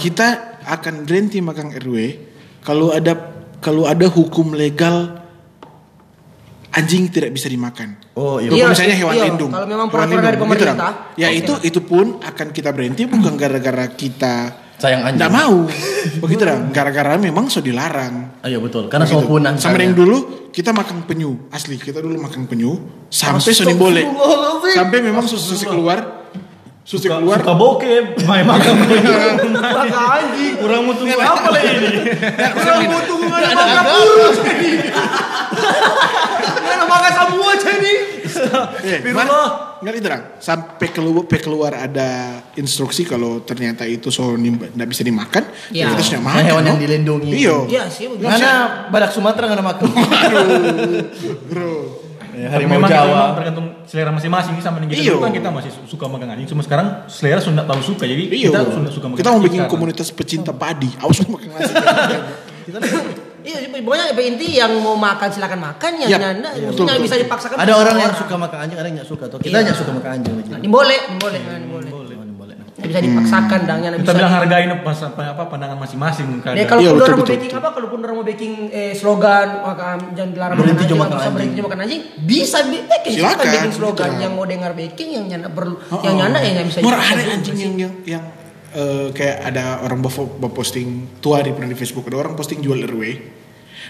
kita 0.00 0.28
akan 0.64 1.04
berhenti 1.06 1.38
makan 1.38 1.70
RW 1.70 1.96
kalau 2.60 2.90
ada 2.90 3.14
kalau 3.60 3.84
ada 3.84 4.08
hukum 4.08 4.56
legal 4.56 5.20
anjing 6.70 7.10
tidak 7.10 7.34
bisa 7.34 7.46
dimakan. 7.50 7.98
Oh 8.14 8.38
iya. 8.38 8.48
Iya, 8.50 8.62
Kalau 8.66 8.72
misalnya 8.74 8.96
hewan 8.96 9.14
iya, 9.14 9.24
lindung. 9.30 9.50
kalau 9.50 9.66
memang 9.66 9.88
Hewan 9.90 9.94
peraturan 9.94 10.22
dari 10.22 10.36
lindung, 10.38 10.50
gitu, 10.50 10.64
pemerintah, 10.64 10.90
Ya 11.18 11.28
oke. 11.28 11.38
itu 11.38 11.52
itu 11.66 11.80
pun 11.82 12.06
akan 12.22 12.46
kita 12.54 12.70
berhenti 12.72 13.02
bukan 13.06 13.32
gara-gara 13.34 13.86
kita 13.92 14.34
Sayang 14.80 15.04
anjing. 15.04 15.20
Tidak 15.20 15.32
mau. 15.36 15.56
Begitu 16.24 16.40
dah. 16.40 16.56
Gara-gara 16.72 17.12
memang 17.20 17.52
sudah 17.52 17.68
dilarang. 17.68 18.40
Ah, 18.40 18.48
iya 18.48 18.56
betul. 18.56 18.88
Karena 18.88 19.04
Begitu. 19.04 19.20
semua 19.20 19.28
punah. 19.28 19.52
Sama 19.60 19.76
yang 19.76 19.92
dulu 19.92 20.48
kita 20.50 20.74
makan 20.74 21.06
penyu 21.06 21.46
asli 21.54 21.78
kita 21.78 22.02
dulu 22.02 22.18
makan 22.18 22.50
penyu 22.50 22.74
sampai 23.06 23.54
sudah 23.54 23.76
boleh 23.78 24.02
sampai 24.74 24.98
memang 24.98 25.22
susu 25.22 25.54
susu 25.54 25.70
keluar 26.90 26.98
susu 26.98 27.06
keluar 27.06 27.38
Suka 27.38 27.54
bokep, 27.54 28.04
main 28.26 28.42
makan 28.42 28.74
Maka 29.54 30.00
anjing. 30.18 30.54
Kurang 30.58 30.80
mau 30.90 30.94
tunggu 30.98 31.18
apa 31.22 31.48
lagi 31.54 31.70
ini? 31.78 31.90
Kurang 32.50 32.80
mau 32.90 33.02
tunggu 33.06 33.30
ada 33.30 33.50
makan 33.54 33.84
burus 33.86 34.36
jadi. 34.42 34.70
Mana 36.66 36.84
makan 36.90 37.12
semua 37.14 37.50
jadi. 37.62 37.94
Mana? 39.14 39.38
Nggak 39.80 39.94
diterang. 39.96 40.22
Sampai 40.42 40.88
keluar, 40.92 41.24
sampai 41.24 41.40
keluar 41.40 41.72
ada 41.72 42.08
instruksi 42.58 43.06
kalau 43.06 43.40
ternyata 43.46 43.86
itu 43.88 44.10
so 44.12 44.34
nggak 44.36 44.88
bisa 44.90 45.06
dimakan, 45.06 45.46
Ya. 45.72 45.94
kita 45.94 46.02
sudah 46.04 46.22
makan. 46.26 46.42
hewan 46.42 46.64
yang 46.74 46.80
dilindungi. 46.80 47.30
Iya. 47.32 47.56
Iya 47.70 47.82
sih. 47.88 48.10
Karena 48.18 48.52
badak 48.90 49.14
Sumatera 49.14 49.46
nggak 49.46 49.58
ada 49.62 49.66
makan. 49.66 49.86
Bro. 51.48 52.09
Ya, 52.40 52.46
Tapi 52.46 52.54
harimau 52.56 52.76
memang 52.78 52.88
Jawa. 52.88 53.04
memang 53.04 53.36
tergantung 53.36 53.66
selera 53.84 54.10
masing-masing 54.10 54.54
sama 54.58 54.76
dengan 54.78 54.90
kita 54.90 55.02
Iyo. 55.02 55.12
dulu 55.12 55.20
kan 55.20 55.32
kita 55.34 55.48
masih 55.50 55.70
su- 55.70 55.86
suka 55.86 56.04
makan 56.06 56.26
anjing 56.30 56.48
cuma 56.48 56.62
sekarang 56.62 56.86
selera 57.04 57.36
sudah 57.38 57.62
tahu 57.62 57.80
suka 57.84 58.04
jadi 58.04 58.22
Iya, 58.24 58.48
kita 58.48 58.60
sudah 58.66 58.88
suka 58.88 59.06
makan 59.06 59.18
Kita 59.18 59.28
mau 59.28 59.40
bikin 59.40 59.60
sekarang. 59.60 59.68
komunitas 59.70 60.08
pecinta 60.08 60.52
padi. 60.52 60.88
Awas 60.96 61.20
makan 61.22 61.48
nasi. 61.50 61.74
Iya, 63.40 63.56
pokoknya 63.74 64.12
apa 64.12 64.20
inti 64.20 64.46
yang 64.54 64.68
mau 64.78 64.92
makan 64.94 65.28
silakan 65.28 65.60
makan 65.62 65.92
yang 65.98 66.10
Yap. 66.12 66.20
nyanda 66.20 66.50
Iya, 66.52 66.68
maksudnya 66.68 66.92
betul, 66.92 67.04
bisa 67.08 67.16
dipaksakan. 67.18 67.56
Ada 67.56 67.72
orang 67.74 67.96
yang 67.98 68.12
suka 68.14 68.34
makan 68.36 68.58
anjing, 68.58 68.76
ada 68.76 68.86
yang 68.86 68.96
nggak 69.00 69.08
suka. 69.08 69.24
Tuh 69.26 69.38
kita 69.38 69.48
Iya. 69.50 69.64
nggak 69.64 69.78
suka 69.80 69.90
makan 69.90 70.10
anjing 70.12 70.34
lagi. 70.34 70.48
Nah, 70.50 70.58
boleh, 70.62 71.00
boleh, 71.16 71.40
boleh. 71.66 71.90
Oh. 72.80 72.82
Nggak 72.82 72.90
bisa 72.90 73.00
dipaksakan 73.02 73.60
dan 73.62 73.76
nyana 73.78 73.94
kita 73.94 74.04
bisa. 74.06 74.16
bilang 74.16 74.32
hargain 74.34 74.70
pas 74.80 74.98
apa, 75.02 75.22
apa 75.30 75.42
pandangan 75.46 75.76
masing-masing 75.76 76.40
kan 76.40 76.52
Ya 76.52 76.64
kalau 76.64 76.80
Iya, 76.80 76.90
pun 76.90 76.96
betul, 76.96 77.06
mau 77.06 77.18
betul, 77.18 77.28
baking 77.30 77.44
betul. 77.46 77.60
apa, 77.60 77.68
kalau 77.70 77.86
pun 77.86 77.98
orang 78.00 78.16
mau 78.16 78.24
baking 78.24 78.52
eh, 78.70 78.92
slogan 78.92 79.48
maka 79.60 79.86
jangan 80.10 80.30
dilarang 80.30 80.56
Berhenti 80.56 80.74
makan 80.78 80.88
cuma 80.88 80.96
anjing, 80.96 81.04
makan 81.04 81.20
anjing. 81.20 81.34
berhenti 81.36 81.54
cuma 81.54 81.68
makan 81.68 81.80
anjing, 81.82 82.02
bisa 82.20 82.58
bi- 82.64 82.84
baking 82.86 83.12
Silakan, 83.12 83.36
silakan 83.36 83.54
baking 83.54 83.74
slogan 83.74 84.08
gitu. 84.08 84.20
yang 84.20 84.32
mau 84.32 84.44
dengar 84.44 84.72
baking 84.72 85.08
yang 85.12 85.24
nyana 85.26 85.48
perlu, 85.48 85.74
yang 86.00 86.14
nyana 86.16 86.38
ya 86.38 86.50
nggak 86.52 86.66
bisa. 86.66 86.78
Murah 86.80 87.02
ada 87.02 87.22
anjing 87.30 87.56
yang 87.58 87.74
yang 87.76 87.92
yang 88.08 88.24
eh, 88.72 89.06
kayak 89.10 89.36
ada 89.44 89.64
orang 89.82 90.00
posting 90.48 90.88
tua 91.18 91.40
di 91.40 91.50
pernah 91.50 91.66
di 91.66 91.74
Facebook 91.74 92.06
ada 92.06 92.18
orang 92.18 92.32
posting 92.32 92.58
jual 92.58 92.80
RW. 92.80 93.04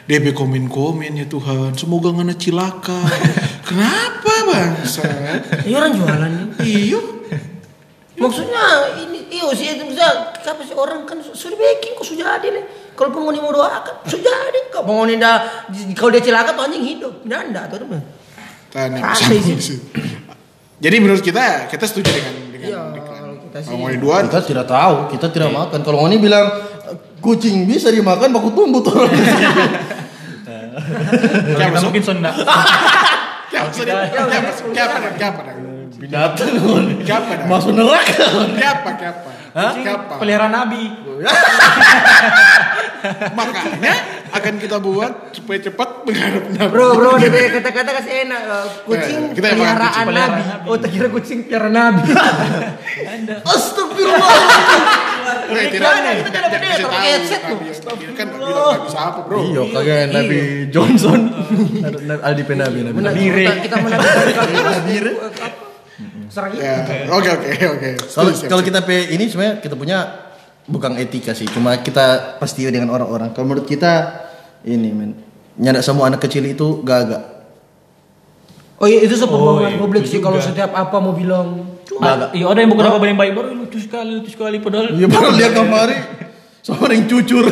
DB 0.03 0.33
komen 0.33 0.67
komen 0.67 1.13
ya 1.15 1.27
Tuhan, 1.27 1.73
semoga 1.73 2.11
ngana 2.11 2.35
cilaka. 2.35 2.99
Kenapa 3.69 4.35
bangsa? 4.45 5.07
Iya 5.63 5.77
orang 5.77 5.93
jualan 5.93 6.33
nih. 6.57 6.91
Maksudnya 8.21 8.65
ini 9.01 9.19
iyo 9.33 9.49
sih 9.57 9.73
itu 9.73 9.85
bisa 9.89 10.05
apa 10.37 10.61
sih 10.61 10.77
orang 10.77 11.09
kan 11.09 11.25
su- 11.25 11.33
sudah 11.33 11.57
baking 11.57 11.97
kok 11.97 12.05
sudah 12.05 12.37
ada 12.37 12.47
nih. 12.47 12.65
Kalau 12.93 13.11
penghuni 13.11 13.41
mau 13.41 13.49
doakan 13.49 14.05
sudah 14.05 14.35
ada. 14.45 14.61
Kalau 14.69 14.85
penghuni 14.85 15.17
dah 15.17 15.65
kalau 15.97 16.13
dia 16.13 16.21
celaka 16.21 16.53
tuh 16.53 16.69
anjing 16.69 16.85
hidup. 16.85 17.25
Nggak 17.25 17.41
ada 17.49 17.61
tuh 17.67 17.81
teman. 17.81 18.01
Sih. 19.57 19.79
Jadi 20.79 20.97
menurut 21.01 21.25
kita 21.25 21.67
kita 21.67 21.85
setuju 21.85 22.13
dengan 22.13 22.35
dengan 22.53 22.69
Iya, 22.69 22.83
kita 23.41 23.59
sih. 23.65 23.73
Kalau 23.73 23.81
mau 23.83 23.97
dua 23.97 24.17
Kita 24.23 24.39
tidak 24.45 24.67
tahu, 24.69 24.95
kita 25.09 25.27
tidak 25.29 25.51
makan. 25.51 25.79
Kalau 25.81 25.97
Ngoni 26.01 26.17
bilang 26.21 26.47
kucing 27.21 27.65
bisa 27.65 27.89
dimakan, 27.89 28.33
baku 28.33 28.53
tumbuh 28.53 28.81
tuh. 28.81 29.05
Kalau 30.51 31.71
kita 31.71 31.81
mungkin 31.83 32.03
sonda 32.03 32.31
Siapa 33.51 33.69
sih? 33.73 33.83
Siapa? 34.77 34.97
Siapa? 35.17 35.43
Binatang. 36.01 36.49
Siapa? 37.05 37.45
Masuk 37.45 37.73
neraka. 37.73 38.25
Siapa? 38.57 38.89
Siapa? 38.97 39.31
Siapa? 39.51 40.15
pelihara 40.17 40.47
nabi 40.47 40.95
Makanya 43.33 43.95
akan 44.31 44.55
kita 44.57 44.79
buat 44.79 45.35
supaya 45.35 45.59
cepat 45.59 46.07
menghadap 46.07 46.45
Nabi. 46.55 46.71
Bro, 46.71 46.87
bro, 46.95 47.11
dia 47.17 47.29
punya 47.29 47.51
kata-kata 47.59 47.91
kasih 47.99 48.15
enak. 48.25 48.41
Eh, 48.41 48.67
kucing 48.87 49.19
Eh, 49.19 49.35
kita 49.35 49.47
peliharaan 49.51 49.91
kucing. 49.91 50.15
nabi. 50.15 50.41
Peliharaan 50.41 50.55
nabi. 50.55 50.71
Oh, 50.71 50.77
tak 50.79 50.91
kira 50.93 51.09
kucing 51.11 51.39
piara 51.45 51.69
nabi. 51.69 52.03
Astagfirullah. 53.43 54.37
Eh, 55.51 55.65
Iklannya, 55.67 56.13
kita 56.15 56.29
jangan 56.31 56.49
tidak 56.49 56.69
kasih 56.71 56.85
pakai 56.87 57.01
headset 57.03 57.41
Nabi 57.43 57.65
yang- 57.67 58.15
Kan 58.15 58.27
Nabi 58.31 58.47
Nabi 58.47 58.87
siapa 58.87 59.19
bro? 59.27 59.39
Iya, 59.43 59.63
kagak 59.67 60.01
Nabi 60.11 60.39
Johnson. 60.69 61.21
Aldi 62.23 62.43
Penabi 62.45 62.79
Nabi. 62.87 62.99
Bire. 63.11 63.45
kita, 63.45 63.55
kita 63.67 63.77
menampilkan 63.79 64.47
kalau 64.47 65.70
Serang 66.31 66.55
itu. 66.55 66.63
Ya, 66.63 66.87
oke 67.11 67.29
oke 67.35 67.51
oke. 67.75 67.89
Kalau 68.47 68.63
kita 68.63 68.87
pe 68.87 69.11
ini 69.11 69.27
sebenarnya 69.27 69.59
kita 69.59 69.75
punya 69.75 69.99
bukan 70.71 70.95
etika 70.95 71.35
sih, 71.35 71.51
cuma 71.51 71.75
kita 71.83 72.39
pasti 72.39 72.63
dengan 72.71 72.95
orang-orang. 72.95 73.35
Kalau 73.35 73.51
menurut 73.51 73.67
kita 73.67 74.23
ini 74.63 74.95
men, 74.95 75.11
nyada 75.59 75.83
semua 75.83 76.07
anak 76.07 76.23
kecil 76.23 76.47
itu 76.47 76.87
gagak. 76.87 77.43
Oh 78.81 78.89
iya, 78.89 79.05
itu 79.05 79.13
sepembangunan 79.13 79.69
Oh, 79.69 79.75
iya, 79.77 79.77
publik 79.77 80.09
sih 80.09 80.25
kalau 80.25 80.41
setiap 80.41 80.73
apa 80.73 80.97
mau 81.03 81.13
bilang. 81.13 81.67
Gagak. 81.91 82.33
iya 82.33 82.47
ada 82.49 82.59
yang 82.63 82.71
bukan 82.73 82.87
apa 82.87 83.05
yang 83.05 83.19
baik 83.19 83.33
baru 83.37 83.49
lucu 83.53 83.77
sekali 83.77 84.09
lucu 84.23 84.33
sekali 84.33 84.57
padahal 84.57 84.95
Iya 84.95 85.05
baru 85.11 85.37
lihat 85.37 85.53
kemari 85.53 85.97
sama 86.65 86.89
yang 86.95 87.05
cucur. 87.11 87.45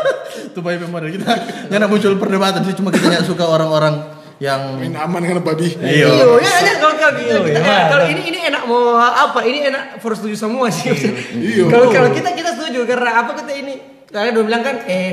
Itu 0.52 0.60
baik 0.60 0.82
memang 0.84 1.08
kita 1.08 1.30
nyada 1.70 1.86
muncul 1.86 2.12
perdebatan 2.18 2.66
sih 2.66 2.74
cuma 2.74 2.90
kita 2.90 3.22
suka 3.22 3.46
orang-orang 3.46 4.23
yang 4.44 4.76
main 4.76 4.92
aman 4.92 5.20
dengan 5.24 5.40
babi. 5.40 5.72
Iya. 5.80 6.04
Iya, 6.04 6.26
ya, 6.36 6.52
ya, 6.60 6.72
kalau 6.76 6.94
kalau 7.00 7.12
kita, 7.16 7.32
Iya, 7.32 7.64
iya. 7.64 7.84
kalau 7.88 8.04
ini 8.12 8.22
ini 8.28 8.38
enak 8.44 8.62
mau 8.68 9.00
apa? 9.00 9.40
Ini 9.40 9.72
enak 9.72 9.82
for 10.04 10.12
setuju 10.12 10.36
semua 10.36 10.68
sih. 10.68 10.92
Iya. 10.92 11.64
Kalau 11.72 11.88
kalau 11.88 12.08
kita 12.12 12.36
kita 12.36 12.50
setuju 12.52 12.84
karena 12.84 13.24
apa 13.24 13.32
kita 13.40 13.52
ini? 13.56 13.74
Karena 14.04 14.36
udah 14.36 14.44
bilang 14.44 14.62
kan 14.62 14.76
eh 14.84 15.10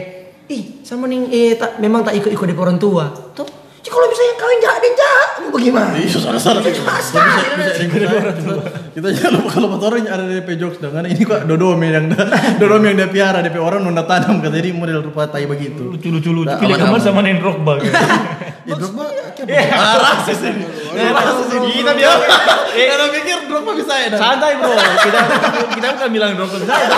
ih 0.52 0.84
sama 0.84 1.08
nih 1.08 1.32
eh 1.32 1.50
tak 1.56 1.80
memang 1.80 2.04
tak 2.04 2.20
ikut 2.20 2.28
ikut 2.28 2.46
dari 2.52 2.60
orang 2.60 2.76
tua. 2.76 3.08
Tuh 3.32 3.48
Jadi 3.82 3.90
kalau 3.90 4.06
misalnya 4.14 4.36
kawin 4.38 4.60
jahat 4.62 4.78
dia 4.78 4.94
jahat, 4.94 5.30
mau 5.42 5.50
bagaimana? 5.58 5.98
Iya, 5.98 6.18
salah-salah. 6.22 6.62
Jahat 6.62 7.02
sekali. 7.02 7.90
Kita 8.94 9.08
jangan 9.10 9.32
lupa 9.42 9.50
kalau 9.58 9.68
motor 9.74 9.98
ada 9.98 10.22
DP 10.22 10.54
jokes 10.62 10.78
dong 10.78 10.94
karena 10.94 11.10
ini 11.10 11.26
kok 11.26 11.50
dodome 11.50 11.90
yang 11.90 12.06
dodome 12.62 12.94
yang 12.94 13.02
dia 13.02 13.10
piara 13.10 13.42
DP 13.42 13.58
orang 13.58 13.82
nunda 13.82 14.06
tanam 14.06 14.38
kata 14.38 14.54
jadi 14.54 14.70
model 14.70 15.02
rupa 15.10 15.26
tai 15.34 15.50
begitu. 15.50 15.98
Lucu 15.98 16.14
lucu 16.14 16.30
lucu. 16.30 16.46
Nah, 16.54 16.62
Pilih 16.62 16.78
gambar 16.78 17.02
sama 17.02 17.26
Nen 17.26 17.42
Rockba. 17.42 17.74
Ya 17.82 18.78
Drogba 18.78 19.06
ah, 19.50 19.96
rasis 19.98 20.40
ini. 20.46 20.66
Rasis 20.94 21.50
ini. 21.58 21.70
Kita 21.82 21.92
bilang. 21.98 22.22
Eh, 22.72 22.88
kalau 22.88 23.06
pikir 23.12 23.38
Drogba 23.50 23.72
bisa 23.76 23.94
ya. 23.98 24.08
Santai 24.16 24.56
bro, 24.56 24.72
kita 24.76 25.20
kita 25.76 25.88
bukan 25.98 26.10
bilang 26.14 26.32
Drogba 26.38 26.58
saja. 26.62 26.98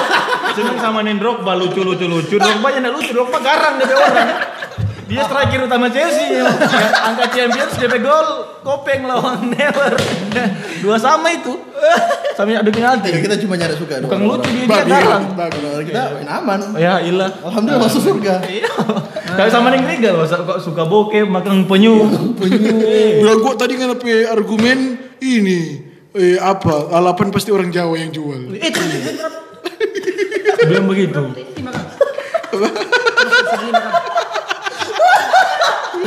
Seneng 0.53 0.77
sama 0.77 0.99
Nen 1.01 1.17
Drogba 1.17 1.56
lucu 1.56 1.82
lucu 1.82 2.06
lucu. 2.06 2.36
Drogba 2.38 2.67
yang 2.75 2.91
lucu, 2.91 3.12
Drogba 3.15 3.39
garang 3.39 3.79
DP 3.79 3.91
orang. 3.95 4.29
Dia 5.04 5.22
striker 5.28 5.60
utama 5.68 5.92
Chelsea 5.92 6.39
yang 6.39 6.48
yang 6.48 6.94
angka 7.04 7.26
Champions 7.30 7.74
DP 7.76 7.94
gol 8.00 8.28
kopeng 8.63 9.04
lawan 9.04 9.48
Never. 9.54 9.94
Dua 10.80 10.96
sama 10.96 11.28
itu. 11.30 11.60
Sama 12.34 12.56
adu 12.56 12.72
penalti. 12.72 13.12
Ya, 13.12 13.20
kita 13.20 13.36
cuma 13.44 13.60
nyari 13.60 13.76
suka 13.76 14.00
Bukan 14.00 14.18
doang. 14.24 14.39
lucu 14.39 14.63
dia, 14.63 14.82
dia. 14.88 15.20
Kalau 15.28 15.84
kita 15.84 16.02
aman. 16.24 16.60
Ya 16.80 17.04
ilah. 17.04 17.30
Alhamdulillah 17.44 17.84
masuk 17.84 18.02
surga. 18.02 18.42
Iya. 18.48 18.72
Tapi 19.34 19.50
sama 19.52 19.74
Neng 19.74 19.86
Regal, 19.86 20.16
masa 20.16 20.39
kok 20.42 20.62
suka 20.62 20.88
bokeh, 20.88 21.28
makan 21.28 21.68
penyu. 21.68 22.08
Penyu. 22.39 22.74
Bilang 23.22 23.39
gua 23.44 23.54
tadi 23.60 23.76
kan 23.76 23.92
apa 23.94 24.08
argumen 24.32 24.96
ini 25.20 25.62
eh 26.13 26.38
apa 26.38 26.94
alapan 26.94 27.34
pasti 27.34 27.50
orang 27.50 27.70
Jawa 27.70 27.98
yang 27.98 28.13
jual. 28.13 28.54
Itu 28.56 28.82
Bilang 30.63 30.86
begitu. 30.88 31.22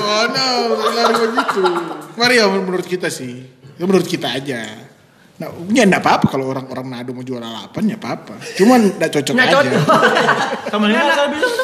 Mana 0.07 0.71
lari 0.71 1.15
begitu. 1.27 1.63
Mari 2.15 2.39
ya 2.39 2.47
menurut 2.47 2.87
kita 2.87 3.11
sih. 3.11 3.43
Ya 3.75 3.85
menurut 3.85 4.07
kita 4.07 4.31
aja. 4.31 4.86
Nah, 5.37 5.53
ya 5.69 5.85
enggak 5.85 6.01
apa-apa 6.01 6.27
kalau 6.33 6.49
orang-orang 6.49 6.87
nado 6.89 7.13
mau 7.13 7.21
jual 7.21 7.37
alapan 7.37 7.93
ya 7.93 7.97
apa-apa. 8.01 8.41
Cuman 8.57 8.89
enggak 8.89 9.11
cocok 9.13 9.33
Nggak 9.37 9.49
aja. 9.49 9.57
cocok. 9.61 10.01
Sama 10.73 10.85
saya 10.89 11.29
bilang, 11.29 11.55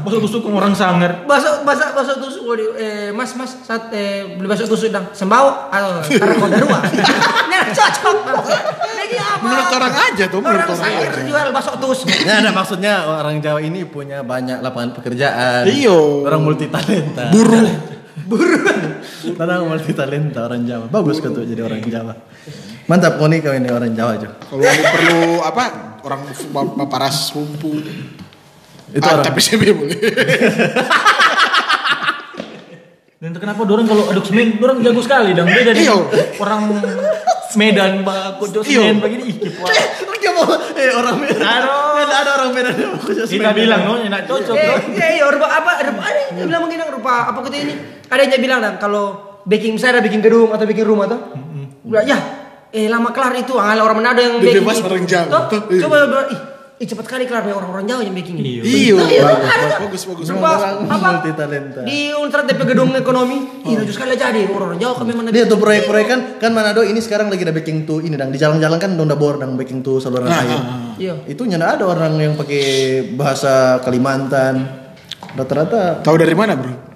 Bahasa 0.00 0.18
busuk 0.20 0.42
orang 0.44 0.74
sangar. 0.74 1.24
Bahasa 1.24 1.62
bahasa 1.64 1.92
bahasa 1.96 2.12
tusuk 2.18 2.44
waduh, 2.44 2.76
eh 2.76 3.08
mas 3.12 3.32
mas 3.32 3.52
saat 3.64 3.88
eh 3.92 4.36
beli 4.36 4.44
bakso 4.44 4.66
tusuk 4.66 4.90
dang 4.90 5.08
sembau 5.12 5.70
atau 5.70 6.04
karena 6.04 6.34
kau 6.36 6.48
darua. 6.50 6.78
Nah 7.48 7.64
cocok. 7.70 8.16
Lagi 8.90 9.16
apa? 9.16 9.40
Menurut 9.40 9.68
orang 9.72 9.94
aja 9.94 10.24
tuh, 10.26 10.40
menurut 10.42 10.58
Orang 10.58 10.68
orang 10.68 10.80
saya 10.82 11.08
aja. 11.08 11.20
jual 11.22 11.46
bakso 11.48 11.72
tusuk. 11.78 12.08
Ya, 12.28 12.44
ada 12.44 12.50
maksudnya 12.50 12.92
orang 13.08 13.40
Jawa 13.40 13.60
ini 13.62 13.88
punya 13.88 14.20
banyak 14.20 14.60
lapangan 14.60 14.92
pekerjaan. 14.92 15.64
Iyo. 15.64 16.28
Orang 16.28 16.44
multi 16.44 16.68
talenta. 16.68 17.32
Buruh. 17.32 17.64
Orang 19.40 19.68
multi 19.68 19.92
talenta 19.92 20.44
orang 20.46 20.62
Jawa. 20.64 20.86
Bagus 20.88 21.20
kau 21.20 21.32
tuh 21.32 21.44
jadi 21.44 21.62
orang 21.64 21.80
Jawa. 21.84 22.14
Mantap 22.88 23.16
kau 23.20 23.28
nih 23.28 23.40
kau 23.40 23.52
ini 23.54 23.68
orang 23.70 23.92
Jawa 23.94 24.18
Jo. 24.18 24.28
Kalau 24.40 24.64
perlu 24.64 25.20
apa? 25.44 25.64
Orang 26.04 26.20
paparas 26.76 27.32
rumpu. 27.36 27.80
Itu 28.90 29.06
ah, 29.06 29.20
orang. 29.20 29.24
tapi 29.24 29.38
CB 29.38 29.62
boleh. 29.70 29.98
Dan 33.20 33.36
kenapa 33.36 33.68
dorang 33.68 33.84
kalau 33.84 34.08
aduk 34.08 34.24
semen, 34.24 34.56
dorang 34.56 34.80
jago 34.80 35.04
sekali 35.04 35.36
dan 35.36 35.44
beda 35.44 35.76
Iya. 35.76 35.92
orang 36.40 36.72
Medan, 37.54 37.92
Pak 38.00 38.38
Kojo 38.38 38.60
Iya. 38.60 38.80
semen 38.84 38.96
begini. 38.98 39.22
Ih, 39.26 39.36
kip, 39.40 39.54
wah. 39.58 39.70
Dia 40.20 40.30
mau 40.30 40.44
eh 40.52 40.90
orang 40.92 41.16
Medan. 41.16 41.40
Ada 41.40 42.14
ada 42.16 42.30
orang 42.36 42.50
Medan 42.52 42.74
yang 42.74 42.90
mau 42.92 43.00
kerja 43.00 43.22
Kita 43.24 43.50
bilang, 43.50 43.80
no, 43.82 43.92
enak 43.98 44.22
cocok, 44.24 44.54
Eh, 44.54 44.64
bro. 44.64 44.76
iya, 44.92 45.06
iya, 45.14 45.24
rupa 45.26 45.46
apa? 45.48 45.70
Rupa 45.80 46.02
ada 46.02 46.18
yang 46.30 46.46
bilang 46.46 46.62
mungkin 46.62 46.78
rupa 46.86 47.12
apa 47.26 47.38
kita 47.42 47.56
ini? 47.58 47.74
Ada 48.06 48.20
yang 48.26 48.40
bilang 48.40 48.58
dan 48.60 48.74
kalau 48.76 49.04
baking 49.42 49.74
misalnya 49.74 50.00
bikin 50.00 50.20
gedung 50.20 50.50
atau 50.50 50.64
bikin 50.64 50.84
rumah 50.84 51.06
tuh, 51.06 51.20
udah 51.82 52.02
ya, 52.02 52.18
eh 52.68 52.86
lama 52.86 53.08
kelar 53.10 53.32
itu, 53.34 53.54
ala 53.54 53.80
orang 53.80 53.98
Manado 53.98 54.20
yang 54.20 54.36
baking. 54.36 54.60
bebas 54.60 54.78
orang 54.80 55.02
iya. 55.02 55.22
Coba 55.80 55.96
ih, 56.28 56.38
ih 56.80 56.88
cepat 56.88 57.12
kali 57.12 57.28
kelar 57.28 57.44
ya 57.44 57.52
orang-orang 57.52 57.84
Jawa 57.84 58.00
yang 58.08 58.16
baking 58.16 58.40
ini. 58.40 58.56
Iya. 58.56 58.62
Iyo. 58.64 58.96
Iya, 59.04 59.24
ada. 59.28 59.84
Bagus 59.84 60.08
bagus. 60.08 60.24
Sumpah, 60.24 60.80
apa? 60.80 60.96
multi 60.96 61.30
talenta. 61.36 61.84
Di 61.84 62.08
Untrat 62.16 62.48
DP 62.48 62.72
gedung 62.72 62.96
ekonomi, 62.96 63.60
ih 63.68 63.76
lucu 63.76 63.92
sekali 63.92 64.16
jadi 64.16 64.48
orang-orang 64.48 64.80
Jawa 64.80 64.94
kami 64.96 65.12
mana. 65.12 65.28
Dia 65.28 65.44
tuh 65.44 65.60
proyek-proyek 65.60 66.06
kan 66.08 66.20
kan 66.40 66.50
Manado 66.56 66.80
ini 66.80 66.96
sekarang 67.04 67.28
lagi 67.28 67.44
ada 67.44 67.52
baking 67.52 67.84
tuh 67.84 68.00
ini 68.00 68.16
dang 68.16 68.32
di 68.32 68.40
jalan-jalan 68.40 68.80
kan 68.80 68.96
udah 68.96 69.18
bor 69.20 69.36
dang 69.36 69.60
baking 69.60 69.84
tuh 69.84 70.00
saluran 70.00 70.32
Nah, 70.32 70.40
air. 70.40 70.60
Iya. 70.96 71.14
Itu 71.28 71.44
nyana 71.44 71.76
ada 71.76 71.84
orang 71.84 72.16
yang 72.16 72.32
pakai 72.40 72.64
bahasa 73.12 73.76
Kalimantan. 73.84 74.80
Rata-rata 75.36 76.00
Tahu 76.00 76.16
dari 76.16 76.32
mana, 76.32 76.56
Bro? 76.56 76.88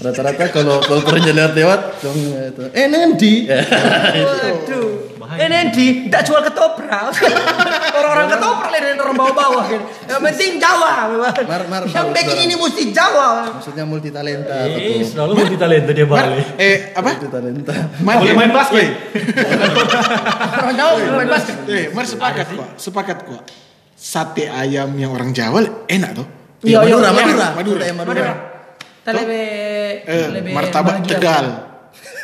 rata-rata 0.00 0.48
kalau 0.48 0.80
kalau 0.80 1.04
pernah 1.04 1.52
lewat 1.52 2.00
dong 2.00 2.16
itu 2.16 2.64
eh 2.72 2.88
nanti 2.88 3.44
Waduh. 3.52 5.09
Eh 5.30 5.46
nanti 5.46 6.10
tidak 6.10 6.22
jual 6.26 6.42
ketoprak. 6.42 7.14
Orang-orang 7.98 8.26
ketoprak 8.28 8.68
lah 8.68 8.80
dan 8.80 8.98
orang 8.98 9.16
bawah-bawah 9.16 9.64
kan. 9.66 9.80
Yang 10.04 10.20
penting 10.26 10.50
Jawa. 10.58 10.92
memang. 11.06 11.34
Mar- 11.46 11.68
mar- 11.70 11.86
Yang 11.86 12.06
Bang. 12.10 12.42
ini 12.42 12.54
mesti 12.54 12.84
Jawa. 12.90 13.28
maksudnya 13.52 13.84
multi 13.84 14.10
talenta 14.10 14.66
Eh, 14.66 15.02
selalu 15.02 15.32
multi 15.36 15.56
talenta 15.56 15.90
dia 15.90 16.06
balik. 16.06 16.58
Eh, 16.58 16.90
apa? 16.90 17.10
multi 17.14 17.28
talenta 17.28 17.74
Boleh 18.00 18.34
main 18.34 18.50
basket. 18.50 18.88
Orang 20.56 20.74
Jawa 20.74 20.92
main 21.14 21.30
basket. 21.30 21.56
Eh, 21.66 21.84
Mar 21.90 22.04
sepakat 22.04 22.46
kok. 22.50 22.68
Sepakat 22.74 23.18
kok. 23.22 23.42
Sate 23.94 24.48
ayam 24.48 24.90
yang 24.96 25.12
orang 25.12 25.30
Jawa 25.30 25.62
enak 25.86 26.10
tuh. 26.16 26.26
Iya, 26.60 26.82
iya, 26.82 26.96
Madura 26.96 27.08
iya. 27.08 27.12
Madura 27.14 27.46
Madura. 27.54 27.82
Eh, 27.84 27.94
Madura 27.94 28.32
Eh, 29.10 30.26
lebih 30.28 30.52
martabak. 30.52 31.06
Tegal. 31.06 31.46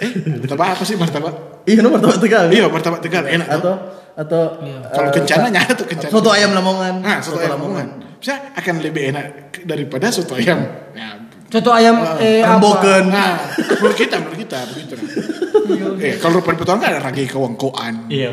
Eh, 0.00 0.10
martabak 0.42 0.68
apa 0.76 0.82
sih 0.84 0.96
martabak? 0.96 1.55
Iya 1.66 1.80
nomor 1.82 1.98
tempat 1.98 2.18
tegal 2.22 2.44
Iya, 2.48 2.70
martabak 2.70 3.00
Tegal 3.02 3.24
enak 3.26 3.46
tuh. 3.50 3.58
atau 3.58 3.74
atau 4.16 4.42
Kalau 4.96 5.08
eh, 5.10 5.14
kencana 5.14 5.46
nyata 5.52 5.72
tuh 5.76 5.86
kencana. 5.86 6.08
soto 6.08 6.30
ayam 6.32 6.50
Lamongan 6.56 6.94
Nah, 7.04 7.18
soto 7.20 7.36
ayam 7.36 7.58
Lamongan. 7.60 7.86
Bisa 8.16 8.34
akan 8.56 8.74
lebih 8.80 9.12
enak 9.12 9.26
daripada 9.68 10.08
soto 10.08 10.38
ayam. 10.38 10.64
Ya, 10.96 11.20
Soto 11.46 11.70
ayam 11.70 12.00
eh 12.18 12.42
apa? 12.42 12.58
Remboken. 12.58 13.02
Nah, 13.06 13.38
menurut 13.78 13.94
kita, 13.94 14.18
menurut 14.18 14.38
kita 14.40 14.58
begitu. 14.72 14.94
Nah. 14.98 16.00
Eh, 16.02 16.16
kalau 16.18 16.42
rupa 16.42 16.54
petualang 16.54 16.80
kan 16.82 16.90
ada 16.96 17.00
ragi 17.04 17.22
kewangkoan. 17.28 18.08
Iya. 18.10 18.30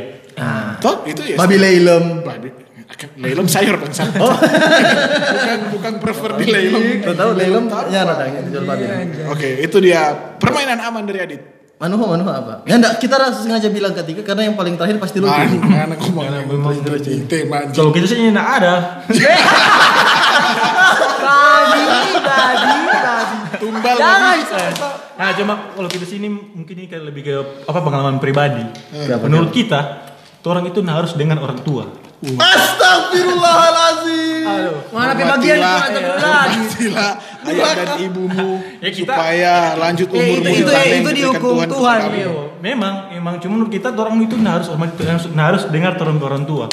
Toh, 0.82 1.06
itu 1.06 1.22
ya. 1.22 1.38
babi 1.38 1.62
leilem 1.62 2.26
Babi. 2.26 2.50
Akan 2.89 3.10
lelem 3.17 3.46
sayur 3.50 3.78
bangsa. 3.78 4.06
bukan 4.13 5.60
bukan 5.74 5.93
prefer 6.02 6.32
di 6.41 6.46
lelem. 6.46 6.84
Kau 7.02 7.13
tahu 7.13 7.32
leilem 7.38 7.65
ya 7.89 8.02
ada 8.06 8.24
yang 8.26 8.46
dijual 8.50 8.65
babi 8.65 8.86
Oke, 9.30 9.62
itu 9.62 9.78
dia 9.82 10.13
permainan 10.38 10.82
aman 10.82 11.04
dari 11.06 11.19
Adit. 11.22 11.41
Manuho 11.84 12.15
manuho 12.15 12.32
apa 12.32 12.63
ya 12.63 12.80
enggak 12.80 12.96
kita 12.96 13.19
rasa 13.19 13.43
sengaja 13.43 13.67
bilang 13.67 13.91
ketiga 13.91 14.24
karena 14.24 14.48
yang 14.48 14.56
paling 14.56 14.80
terakhir 14.80 15.04
pasti 15.04 15.19
lucu 15.19 15.36
Mana 15.36 15.60
mana 15.67 15.96
ngomong 16.00 16.24
yang 16.24 17.28
tema 17.28 17.67
Kalau 17.76 17.91
kita 17.91 18.08
sih 18.08 18.24
nggak 18.32 18.50
ada. 18.63 19.04
Babi, 21.24 21.80
babi, 21.84 22.13
babi. 22.24 23.54
tumbal 23.60 23.96
Jangan. 23.96 24.38
Nah, 25.13 25.30
cuma 25.38 25.54
kalau 25.78 25.89
kita 25.91 26.06
sini 26.08 26.28
mungkin 26.28 26.76
ini 26.76 26.88
kayak 26.89 27.04
lebih 27.06 27.22
ke 27.24 27.36
apa 27.69 27.80
pengalaman 27.80 28.17
pribadi. 28.17 28.65
Siapa, 28.91 29.24
Menurut 29.30 29.54
kita, 29.54 30.10
tuh 30.41 30.50
orang 30.52 30.67
itu 30.67 30.82
harus 30.84 31.13
dengan 31.15 31.39
orang 31.39 31.62
tua. 31.62 31.86
Astagfirullahalazim 32.24 34.44
Aduh. 34.44 34.76
Mana 34.92 35.12
pe 35.14 35.24
bagian 35.24 35.58
itu 35.58 35.64
ada 35.64 36.00
lagi. 36.00 36.60
Hormatilah 36.64 37.12
ayah 37.44 37.72
dan 37.76 37.88
ibumu 38.00 38.52
Ya, 38.80 38.90
kita- 38.92 39.16
supaya 39.16 39.54
lanjut 39.76 40.08
umur 40.08 40.38
itu 40.40 40.50
itu 40.64 40.72
itu 40.72 41.12
dihukum 41.14 41.56
Tuhan. 41.64 42.00
kepadamu. 42.00 42.16
Mio. 42.16 42.34
Memang, 42.64 42.94
memang 43.12 43.34
cuma 43.40 43.52
menurut 43.60 43.72
kita 43.72 43.92
orang 43.92 44.16
itu 44.20 44.36
harus 44.40 44.68
hormat, 44.72 44.96
harus, 44.96 45.28
harus 45.28 45.64
dengar 45.68 45.94
orang 46.00 46.20
orang 46.20 46.44
tua. 46.48 46.68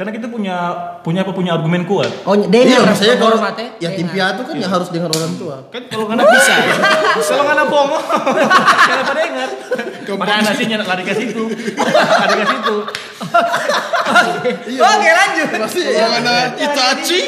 Karena 0.00 0.16
kita 0.16 0.32
punya 0.32 0.56
punya 1.04 1.20
apa 1.28 1.32
punya 1.36 1.60
argumen 1.60 1.84
kuat. 1.84 2.08
Oh, 2.24 2.32
Iya, 2.32 2.48
dengar 2.48 2.88
maksudnya 2.88 3.20
kalau 3.20 3.36
hormat, 3.36 3.52
eh. 3.60 3.68
ya 3.84 3.92
tim 3.92 4.08
Dengar. 4.08 4.32
piatu 4.32 4.40
kan 4.48 4.54
ya 4.56 4.68
harus 4.72 4.88
dengan 4.88 5.12
orang 5.12 5.32
tua. 5.36 5.56
Kan 5.68 5.82
kalau 5.92 6.08
nggak 6.08 6.24
bisa, 6.24 6.54
kalau 7.20 7.44
nggak 7.44 7.68
bongo, 7.68 7.98
kenapa 8.88 9.12
dengar? 9.12 9.48
Sih 10.56 10.66
nyenak 10.72 10.88
lari 10.88 11.04
ke 11.04 11.12
situ, 11.12 11.42
lari 12.16 12.32
ke 12.32 12.46
situ. 12.48 12.76
Oke, 14.80 15.08
lanjut. 15.12 15.48
Kalau 15.68 16.10
anak 16.16 16.44
Itachi 16.56 17.20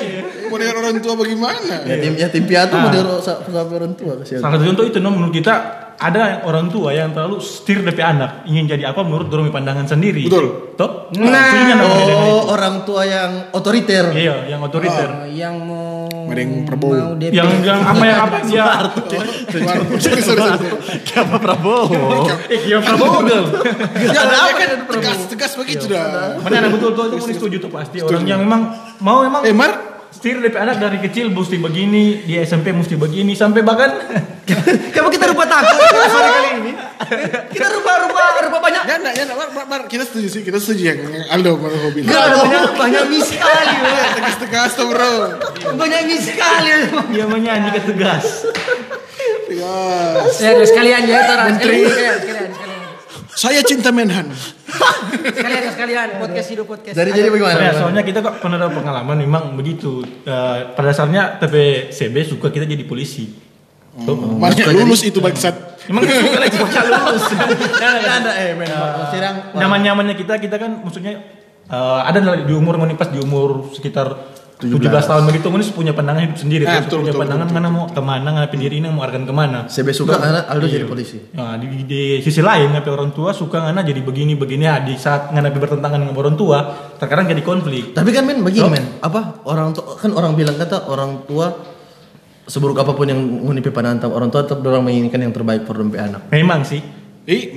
mau 0.48 0.56
dengan 0.56 0.74
orang 0.80 0.96
tua 1.04 1.12
bagaimana? 1.12 1.76
Ya 1.84 1.96
tim 2.00 2.12
ya 2.16 2.28
tim 2.32 2.44
piatu 2.48 2.72
mau 2.80 2.88
dengan 2.88 3.20
sampai 3.20 3.76
orang 3.76 3.92
tua 4.00 4.16
kasihan. 4.16 4.40
Salah 4.40 4.56
satu 4.56 4.64
contoh 4.72 4.84
itu, 4.88 4.96
no, 5.04 5.12
menurut 5.12 5.36
kita 5.36 5.81
ada 6.02 6.42
orang 6.42 6.66
tua 6.66 6.90
yang 6.90 7.14
terlalu 7.14 7.38
setir 7.38 7.86
dari 7.86 8.02
anak 8.02 8.42
ingin 8.50 8.66
jadi 8.66 8.90
apa 8.90 9.06
menurut 9.06 9.30
dorong 9.30 9.54
pandangan 9.54 9.86
sendiri. 9.86 10.26
Betul. 10.26 10.74
Toh? 10.74 11.14
Nah. 11.14 11.52
Dengan 11.54 11.78
Oh, 11.86 12.50
orang 12.50 12.82
tua 12.82 13.06
yang 13.06 13.54
otoriter. 13.54 14.10
Iya, 14.10 14.50
yang 14.50 14.60
otoriter. 14.66 15.08
Oh, 15.22 15.26
yang 15.30 15.54
mau 15.62 16.10
Mending 16.26 16.64
Prabowo. 16.64 16.94
mau 16.96 17.14
DP. 17.14 17.32
yang 17.34 17.50
yang 17.62 17.80
apa 17.82 18.04
yang 18.08 18.18
apa 18.24 18.38
dia 18.46 18.64
sorry, 20.00 20.22
sorry, 20.22 20.22
sorry. 20.22 20.70
Siapa 21.06 21.36
Prabowo? 21.38 22.26
eh 22.50 22.58
dia 22.66 22.78
Prabowo 22.82 23.22
girl. 23.22 23.46
Ya, 24.00 24.22
kan 24.56 24.70
tegas, 24.88 25.18
tegas 25.28 25.52
begitu 25.54 25.84
dah. 25.86 26.38
Mana 26.40 26.66
betul 26.72 26.90
tuh 26.96 27.04
itu 27.12 27.16
mau 27.20 27.28
setuju 27.30 27.56
tuh 27.62 27.70
pasti 27.70 27.98
orang 28.02 28.24
yang 28.26 28.40
memang 28.42 28.60
mau 28.98 29.22
memang 29.22 29.42
Eh 29.44 29.54
Mar, 29.54 29.91
setir 30.12 30.38
DP 30.44 30.54
anak 30.60 30.76
dari 30.76 31.00
kecil 31.00 31.32
mesti 31.32 31.56
begini, 31.56 32.22
di 32.28 32.36
SMP 32.36 32.70
mesti 32.76 33.00
begini, 33.00 33.32
sampai 33.32 33.64
bahkan 33.64 33.90
Kenapa 34.92 35.08
kita 35.08 35.26
rupa 35.30 35.44
takut 35.48 35.78
sore 36.12 36.28
kali 36.28 36.50
ini? 36.60 36.72
Kita 37.54 37.66
rupa-rupa 37.72 38.22
rupa 38.42 38.58
banyak. 38.58 38.82
Ya 38.84 38.96
enggak, 39.00 39.14
ya 39.16 39.24
enggak, 39.24 39.82
kita 39.88 40.04
setuju 40.04 40.28
sih, 40.28 40.42
kita 40.44 40.58
setuju 40.60 40.82
yang, 40.92 40.98
Aldo 41.32 41.56
mau. 41.56 41.70
Enggak 41.70 42.22
ada 42.28 42.36
banyak 42.42 42.62
banyak 42.76 43.04
mis 43.08 43.24
sekali. 43.24 43.74
bro. 43.82 43.94
Tegas-tegas 44.18 44.70
tuh 44.76 44.86
bro. 44.90 45.14
Banyak 45.78 46.00
mis 46.10 46.22
sekali. 46.26 46.70
dia 47.14 47.24
menyanyi 47.24 47.70
ketegas. 47.72 48.44
Tegas. 49.48 50.32
Ya, 50.42 50.50
sekalian 50.66 51.02
ya. 51.08 51.20
Sekalian, 51.22 51.54
sekalian, 51.56 51.88
sekalian, 51.88 52.18
sekalian. 52.20 52.71
Saya 53.32 53.64
cinta 53.64 53.88
Menhan. 53.88 54.28
Sekalian, 54.32 55.72
sekalian. 55.72 56.08
Podcast 56.20 56.48
hidup 56.52 56.66
podcast. 56.68 56.96
Jadi 56.96 57.10
jadi 57.16 57.28
bagaimana? 57.32 57.60
Ya, 57.64 57.72
soalnya 57.72 58.02
kita 58.04 58.20
kok 58.20 58.44
pernah 58.44 58.60
ada 58.60 58.68
pengalaman 58.68 59.16
memang 59.16 59.56
begitu. 59.56 60.04
Eh, 60.04 60.58
pada 60.76 60.92
dasarnya 60.92 61.40
TPCB 61.40 62.16
suka 62.28 62.52
kita 62.52 62.68
jadi 62.68 62.84
polisi. 62.84 63.32
Tuh. 63.92 64.16
Makanya 64.36 64.72
lulus 64.84 65.04
itu 65.04 65.20
bangsat. 65.20 65.84
Emang 65.88 66.04
suka 66.04 66.38
lagi 66.40 66.56
baca 66.60 66.80
lulus. 66.84 67.24
Tidak 67.28 68.12
ada 68.20 68.32
eh 68.36 68.52
men. 68.52 68.68
Nyaman-nyamannya 69.56 70.16
kita 70.16 70.36
kita 70.36 70.56
kan 70.60 70.84
maksudnya 70.84 71.24
eh, 71.72 72.00
ada 72.04 72.20
di 72.44 72.52
umur 72.52 72.76
ini 72.84 72.96
pas 73.00 73.08
di 73.08 73.16
umur 73.16 73.72
sekitar 73.72 74.31
17 74.62 75.10
tahun 75.10 75.22
begitu 75.26 75.46
Munis 75.50 75.68
punya 75.74 75.90
pandangan 75.90 76.22
hidup 76.30 76.38
sendiri. 76.38 76.62
Terus 76.62 76.86
betul, 76.86 76.98
punya 77.02 77.10
betul, 77.10 77.22
pandangan 77.26 77.48
betul, 77.50 77.58
mana 77.58 77.68
mau 77.74 77.84
ke 77.90 78.02
mana 78.02 78.28
ngapain 78.38 78.60
diri 78.62 78.76
ini 78.78 78.88
mau 78.94 79.02
arahkan 79.02 79.24
ke 79.26 79.34
mana. 79.34 79.58
CB 79.66 79.88
suka 79.90 80.14
karena 80.22 80.40
Aldo 80.46 80.66
jadi 80.70 80.86
polisi. 80.86 81.18
Nah, 81.34 81.58
di, 81.58 81.66
di, 81.66 81.82
di 81.82 82.02
sisi 82.22 82.38
lain 82.38 82.70
ngapain 82.70 82.94
orang 82.94 83.10
tua 83.10 83.34
suka 83.34 83.58
ngana 83.66 83.82
jadi 83.82 84.00
begini 84.04 84.38
begini. 84.38 84.64
Ya 84.68 84.78
di 84.78 84.94
saat 84.94 85.34
ngana 85.34 85.50
bertentangan 85.50 85.98
dengan 85.98 86.14
orang 86.14 86.36
tua 86.38 86.58
terkadang 87.02 87.26
jadi 87.26 87.42
konflik. 87.42 87.96
Tapi 87.96 88.10
kan 88.14 88.22
men 88.22 88.46
begini 88.46 88.68
men, 88.70 88.84
apa 89.02 89.42
orang 89.48 89.74
tua 89.74 89.98
kan 89.98 90.14
orang 90.14 90.38
bilang 90.38 90.54
kata 90.54 90.86
orang 90.86 91.26
tua 91.26 91.50
seburuk 92.46 92.78
apa 92.78 92.92
pun 92.94 93.06
yang 93.06 93.18
menipu 93.18 93.74
panantang 93.74 94.14
orang 94.14 94.30
tua 94.30 94.46
tetap 94.46 94.62
orang 94.62 94.86
menginginkan 94.86 95.18
yang 95.22 95.32
terbaik 95.34 95.66
for 95.66 95.78
anak. 95.78 96.28
memang 96.30 96.62
sih. 96.62 96.82
Eh, 97.26 97.54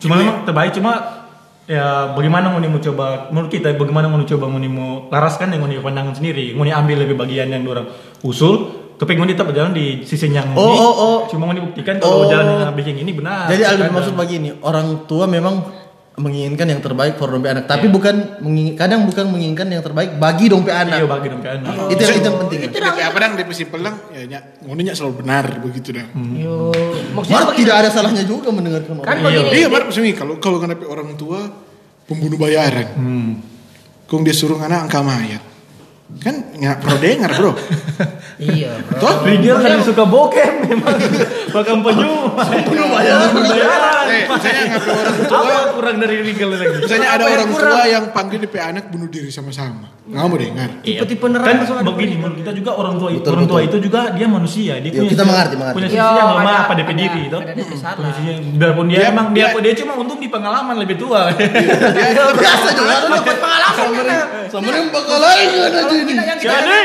cuma 0.00 0.18
memang 0.18 0.42
terbaik 0.48 0.72
cuma 0.74 1.21
ya 1.62 2.10
bagaimana 2.12 2.50
mau 2.50 2.58
mau 2.58 2.82
coba 2.82 3.30
menurut 3.30 3.50
kita 3.50 3.78
bagaimana 3.78 4.10
mau 4.10 4.18
coba 4.26 4.50
mau 4.50 4.58
mau 4.58 5.06
laraskan 5.08 5.54
yang 5.54 5.62
mau 5.62 5.70
pandangan 5.78 6.18
sendiri 6.18 6.52
mau 6.58 6.66
ambil 6.66 7.06
lebih 7.06 7.14
bagian 7.14 7.54
yang 7.54 7.62
orang 7.66 7.86
usul 8.26 8.82
tapi 8.98 9.18
mau 9.18 9.26
tetap 9.26 9.50
berjalan 9.50 9.74
di 9.74 10.06
sisi 10.06 10.30
yang 10.30 10.54
Oh, 10.54 10.62
ini 10.62 10.78
oh, 10.78 10.94
oh. 10.94 11.18
cuma 11.26 11.50
mau 11.50 11.54
dibuktikan 11.54 11.98
kalau 11.98 12.26
Oh. 12.26 12.30
jalan 12.30 12.62
yang 12.62 12.74
bikin 12.74 13.02
ini 13.02 13.10
benar 13.10 13.50
Jadi 13.50 13.62
Aldo 13.66 13.82
Kadang. 13.82 13.94
maksud 13.98 14.14
begini, 14.14 14.48
orang 14.62 14.86
tua 15.10 15.26
memang 15.26 15.54
menginginkan 16.12 16.68
yang 16.68 16.78
terbaik 16.78 17.16
for 17.16 17.24
dompet 17.26 17.56
anak, 17.56 17.64
tapi 17.64 17.88
bukan 17.88 18.36
menging- 18.44 18.76
kadang 18.76 19.08
bukan 19.08 19.32
menginginkan 19.32 19.64
yang 19.66 19.80
terbaik 19.80 20.20
bagi 20.20 20.52
dompet 20.52 20.68
iya 20.68 20.84
anak. 20.84 21.08
bagi 21.08 21.28
dong 21.28 21.40
kan 21.40 21.56
Itu 21.88 21.98
yang 21.98 22.14
itu 22.14 22.26
yang 22.28 22.38
penting. 22.38 22.58
Itu 22.68 22.76
kayak 22.76 23.08
apa 23.08 23.18
dang 23.18 23.32
DP 23.34 23.50
simpel 23.50 23.80
dang, 23.80 23.96
ya 24.12 24.22
nya, 24.28 24.38
ngononya 24.60 24.92
selalu 24.92 25.24
benar 25.24 25.44
begitu 25.58 25.96
dah. 25.96 26.04
Yo, 26.36 26.68
maksudnya 27.16 27.42
Mar 27.42 27.56
tidak 27.56 27.74
ada 27.80 27.88
salahnya 27.88 28.24
juga 28.24 28.52
mendengarkan 28.52 28.92
Kan 28.94 29.08
orang. 29.18 29.24
begini. 29.24 29.48
Iya, 29.56 29.66
Mar, 29.66 29.82
maksudnya 29.88 30.12
kalau 30.12 30.34
kalau 30.36 30.56
ngadepi 30.60 30.84
orang 30.84 31.16
tua 31.16 31.40
pembunuh 32.04 32.36
bayaran, 32.36 32.88
hmm. 32.92 33.30
kung 34.04 34.20
dia 34.20 34.36
suruh 34.36 34.60
anak 34.60 34.84
angka 34.84 35.00
mayat, 35.00 35.40
kan 36.20 36.34
nggak 36.52 36.76
pro 36.76 37.00
dengar 37.00 37.32
bro. 37.32 37.52
Iya, 38.36 38.74
bro. 38.84 39.00
Toh? 39.00 39.14
Rigel 39.24 39.56
kan 39.56 39.80
suka 39.80 40.04
bokep 40.04 40.50
memang 40.66 40.98
bahkan 41.52 41.76
penyu. 41.80 42.12
Penyu 42.64 42.84
bayaran 42.86 43.30
bayaran 43.32 43.90
Eh, 44.02 44.28
misalnya 44.28 44.62
ngadepi 44.68 44.90
orang 44.92 45.16
tua, 45.22 45.40
apa 45.40 45.72
kurang 45.72 45.96
dari 45.96 46.16
Rigel 46.20 46.48
lagi? 46.50 46.66
Misalnya 46.80 47.08
ada 47.10 47.24
orang 47.24 47.48
tua 47.48 47.82
yang 47.86 48.04
panggil 48.10 48.38
DP 48.38 48.54
anak 48.58 48.84
bunuh 48.88 49.08
diri 49.08 49.28
sama-sama, 49.28 49.88
nggak 50.04 50.20
mau 50.22 50.36
dengar. 50.36 50.68
Tipe-tipe 50.82 51.26
neraka 51.28 51.52
kan 51.64 51.84
begini 51.86 52.14
menurut 52.14 52.36
kita 52.36 52.52
juga 52.52 52.70
orang 52.74 52.94
tua 52.96 53.08
Betul, 53.10 53.32
orang 53.32 53.46
tua 53.46 53.60
itu 53.62 53.76
juga 53.78 54.00
dia 54.10 54.26
manusia 54.26 54.72
dia 54.76 54.90
Ya, 54.90 54.98
punya 54.98 55.08
kita 55.08 55.16
sisi- 55.16 55.30
mengerti, 55.30 55.54
mengerti. 55.54 55.74
punya 55.74 55.88
sisi 55.88 56.00
yang 56.00 56.28
lemah 56.34 56.42
ada- 56.44 56.62
apa 56.62 56.72
DP 56.74 56.90
diri 56.92 57.22
ada 57.24 57.38
DP 57.48 57.72
salah. 57.74 58.10
Biarpun 58.52 58.86
dia, 58.86 59.00
emang 59.06 59.26
dia 59.32 59.46
cuma 59.74 59.92
untung 59.94 60.18
di 60.18 60.28
pengalaman 60.28 60.74
lebih 60.76 60.96
tua. 60.98 61.20
Biasa 62.42 62.68
juga. 62.72 62.94
dapat 63.08 63.36
pengalaman. 63.38 64.12
Sama 64.50 64.68
yang 64.68 64.88
bakal 64.90 65.18
lain 65.18 65.46
kan 65.48 65.72
aja 65.72 65.94
ini. 65.94 66.12
Jadi 66.36 66.78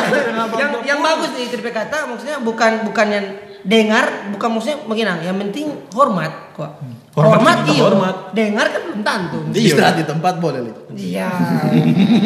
yang 0.60 0.70
yang 0.84 0.98
bagus 1.00 1.30
nih 1.32 1.46
Tripe 1.48 1.70
kata 1.70 2.06
maksudnya 2.06 2.38
bukan 2.38 2.84
bukan 2.84 3.06
yang 3.08 3.26
dengar 3.64 4.32
bukan 4.32 4.48
maksudnya 4.56 4.78
begini 4.88 5.10
yang 5.24 5.38
penting 5.48 5.66
hormat 5.92 6.32
kok. 6.56 6.70
Hormat 7.10 7.42
hormat, 7.42 7.56
juga 7.66 7.72
iya 7.74 7.82
hormat. 7.82 8.16
dengar 8.30 8.66
kan 8.70 8.80
belum 8.86 9.00
tentu. 9.02 9.38
Istirahat 9.50 9.96
di 9.98 10.04
tempat 10.06 10.34
boleh. 10.38 10.60
Li. 10.62 10.72
iya. 10.94 11.28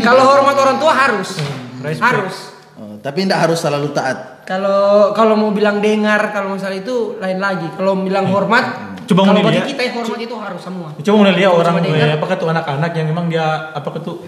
Kalau 0.07 0.23
hormat 0.29 0.57
orang 0.61 0.77
tua 0.77 0.93
harus. 0.93 1.41
Respect. 1.81 2.05
harus. 2.05 2.37
Oh, 2.75 2.99
tapi 3.01 3.25
tidak 3.25 3.49
harus 3.49 3.59
selalu 3.63 3.95
taat. 3.95 4.45
kalau 4.45 5.17
kalau 5.17 5.41
mau 5.41 5.57
bilang 5.57 5.81
dengar 5.81 6.29
kalau 6.37 6.53
misalnya 6.53 6.85
itu 6.85 7.17
lain 7.17 7.41
lagi. 7.41 7.69
Kalau 7.75 7.97
bilang 7.97 8.29
hormat 8.29 8.95
Coba 9.05 9.21
kalau 9.29 9.41
bagi 9.45 9.61
kita 9.69 9.83
yang 9.85 9.95
hormat 10.01 10.21
itu 10.21 10.37
harus 10.37 10.61
semua. 10.61 10.89
Coba 10.97 11.17
mulai 11.21 11.35
lihat 11.37 11.53
orang 11.53 11.75
eh, 11.85 12.17
apa 12.17 12.25
tuh 12.37 12.49
anak-anak 12.53 12.91
yang 12.97 13.07
memang 13.09 13.29
dia 13.33 13.73
apa 13.73 13.89
tuh 14.01 14.25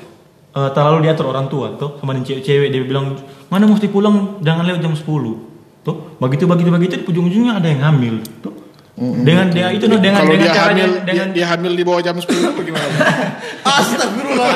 eh, 0.57 0.71
terlalu 0.73 1.09
diatur 1.09 1.33
orang 1.33 1.53
tua 1.53 1.77
tuh 1.77 2.01
sama 2.01 2.17
cewek-cewek 2.17 2.69
dia 2.73 2.83
bilang 2.85 3.17
mana 3.53 3.69
mesti 3.69 3.89
pulang? 3.93 4.41
Jangan 4.41 4.65
lewat 4.65 4.81
jam 4.81 4.97
10 4.97 5.56
tuh 5.87 6.19
begitu 6.19 6.51
begitu 6.51 6.69
begitu 6.75 6.95
di 6.99 7.05
ujung-ujungnya 7.07 7.63
ada 7.63 7.71
yang 7.71 7.83
hamil 7.87 8.19
tuh 8.43 8.67
dengan 8.97 9.53
dia 9.53 9.71
itu 9.77 9.87
no, 9.87 10.01
dengan 10.01 10.25
dengan 10.25 10.41
dia 10.41 10.53
caranya 10.57 10.85
hamil, 10.89 11.05
dengan 11.05 11.29
dia, 11.31 11.45
dia 11.45 11.47
hamil 11.53 11.73
di 11.77 11.85
bawah 11.85 12.01
jam 12.01 12.17
10 12.17 12.27
bagaimana? 12.57 12.89
Astagfirullah. 13.77 14.49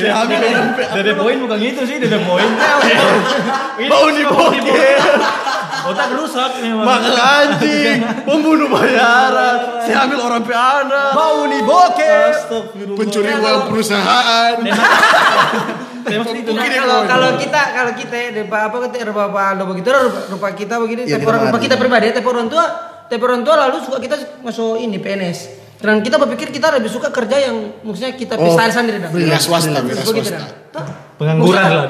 Hamil 0.00 0.40
Dede 0.96 1.12
poin 1.12 1.36
bukan 1.36 1.60
gitu 1.60 1.84
sih, 1.84 2.00
dede 2.00 2.16
poin. 2.24 2.48
Bau 3.92 4.08
di 4.08 4.24
bokeh. 4.24 4.96
Otak 5.92 6.16
rusak 6.16 6.64
memang. 6.64 6.88
Bakal 6.88 7.16
anjing, 7.20 8.00
pembunuh 8.24 8.72
bayaran. 8.72 9.84
Saya 9.84 10.08
hamil 10.08 10.24
orang 10.24 10.40
pe 10.40 10.56
anak. 10.56 11.12
Bau 11.12 11.44
nih 11.44 11.60
bokeh. 11.60 12.24
Pencuri 12.96 13.32
uang 13.36 13.68
perusahaan. 13.68 14.56
Kalau 16.02 16.98
kalau 17.04 17.28
kita 17.36 17.60
kalau 17.70 17.92
kita 17.92 18.16
ya, 18.16 18.28
dari 18.32 18.46
apa 18.46 18.76
kata 18.76 18.96
rupa 19.04 19.22
apa 19.28 19.42
lo 19.54 19.64
begitu 19.68 19.88
rupa, 19.90 20.20
rupa 20.28 20.48
kita 20.52 20.74
begini 20.78 21.00
Iya, 21.04 21.16
tapi 21.16 21.22
kita 21.22 21.30
orang 21.30 21.42
rupa 21.46 21.58
kita 21.58 21.74
pribadi 21.76 22.06
tapi 22.10 22.26
orang 22.26 22.46
tua 22.48 22.64
tapi 23.06 23.22
orang 23.22 23.42
tua 23.42 23.54
lalu 23.58 23.76
suka 23.82 23.98
kita 23.98 24.16
masuk 24.40 24.78
ini 24.78 24.96
PNS 24.96 25.38
dan 25.80 25.98
kita 25.98 26.16
berpikir 26.16 26.48
kita 26.50 26.76
lebih 26.76 26.88
suka 26.88 27.08
kerja 27.08 27.36
yang 27.40 27.56
maksudnya 27.80 28.12
kita 28.12 28.36
Oh, 28.36 28.44
pisahin 28.44 28.68
sendiri 28.70 29.00
dah. 29.00 29.08
Wira 29.08 29.40
swasta, 29.40 29.80
wira 29.80 29.96
Begitu 29.96 30.28
swasta. 30.28 30.44
Pengangguran 31.16 31.64
lah. 31.72 31.84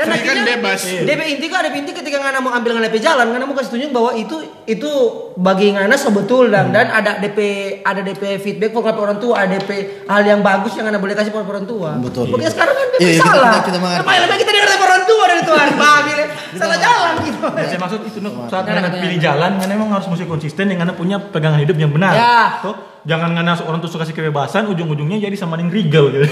Dan- 0.00 0.08
Free 0.08 0.16
kan 0.18 0.32
akhirnya 0.32 0.56
bebas. 0.56 0.80
DP 1.02 1.20
inti 1.30 1.46
kan 1.46 1.60
DP 1.62 1.74
inti 1.78 1.92
ketika 1.92 2.16
ngana 2.18 2.38
mau 2.38 2.50
ambil 2.50 2.70
ngana 2.72 2.88
DP 2.88 2.96
jalan, 2.98 3.26
ngana 3.28 3.44
mau 3.44 3.52
kasih 3.52 3.70
tunjuk 3.70 3.90
bahwa 3.90 4.10
itu 4.14 4.36
itu 4.64 4.90
bagi 5.34 5.70
ngana 5.70 5.92
sebetul 5.94 6.48
dan 6.48 6.70
dan 6.70 6.88
ada 6.88 7.18
DP 7.18 7.38
ada 7.82 8.00
DP 8.00 8.22
feedback 8.38 8.70
bukan 8.70 8.94
orang 8.94 9.16
tua, 9.16 9.38
ada 9.38 9.52
DP 9.52 9.70
hal 10.04 10.22
yang 10.22 10.40
bagus 10.40 10.72
yang 10.72 10.84
ngana 10.84 10.96
boleh 10.96 11.12
kasih 11.12 11.28
kepada 11.28 11.44
orang 11.46 11.64
tua. 11.64 12.00
Betul. 12.00 12.30
Makanya 12.30 12.50
sekarang 12.50 12.74
kan 12.74 12.86
DP 12.88 12.98
Iya, 12.98 13.06
iya, 13.06 13.14
kita- 13.14 13.28
salah. 13.28 13.52
kita- 13.52 13.66
kita 13.66 13.78
mengerti. 13.78 14.00
Apa 14.00 14.10
yang 14.10 14.22
lebih 14.22 14.38
kita 14.38 14.50
dengar 14.50 14.68
dari 14.68 14.80
orang 14.82 15.04
tua 15.04 15.24
dari 15.26 15.42
Tuhan, 15.42 15.66
paham 15.80 16.04
ya? 16.06 16.16
Salah 16.50 16.78
jalan 16.78 17.12
gitu. 17.22 17.38
Ya, 17.46 17.64
saya 17.64 17.78
maksud 17.78 18.00
itu 18.02 18.18
no, 18.18 18.30
saat 18.44 18.64
ngana 18.64 18.88
pilih 18.90 19.18
jalan, 19.18 19.50
ngana 19.54 19.72
emang 19.72 19.90
harus 19.90 20.06
mesti 20.06 20.24
konsisten 20.24 20.64
yang 20.66 20.78
ngana 20.78 20.92
punya 20.92 21.16
pegangan 21.20 21.58
hidup 21.58 21.76
yang 21.76 21.90
benar. 21.90 22.10
Ya. 22.10 22.58
Tuh, 22.60 22.74
jangan 23.08 23.32
ngana 23.32 23.56
orang 23.64 23.80
tuh 23.80 23.88
suka 23.88 24.04
kasih 24.04 24.16
kebebasan, 24.16 24.68
ujung-ujungnya 24.68 25.20
jadi 25.20 25.36
sama 25.36 25.56
yang 25.56 25.72
rigel 25.72 26.12
gitu. 26.12 26.26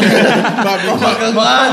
Babi, 0.64 0.86
Bakal 0.92 1.30
banget. 1.32 1.72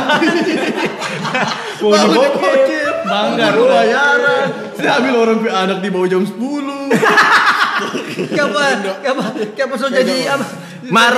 Bokeh, 1.84 2.88
bangga. 3.04 3.46
Pembunuh 3.52 3.76
bayaran. 3.76 4.48
Saya 4.76 5.00
hamil 5.00 5.16
orang 5.16 5.40
anak 5.44 5.78
di 5.84 5.90
bawah 5.92 6.08
jam 6.08 6.24
10. 6.24 6.36
Siapa? 8.32 8.62
Siapa? 9.04 9.24
Siapa 9.56 9.74
so 9.76 9.88
jadi 9.92 10.32
apa? 10.32 10.46
Mar 10.88 11.16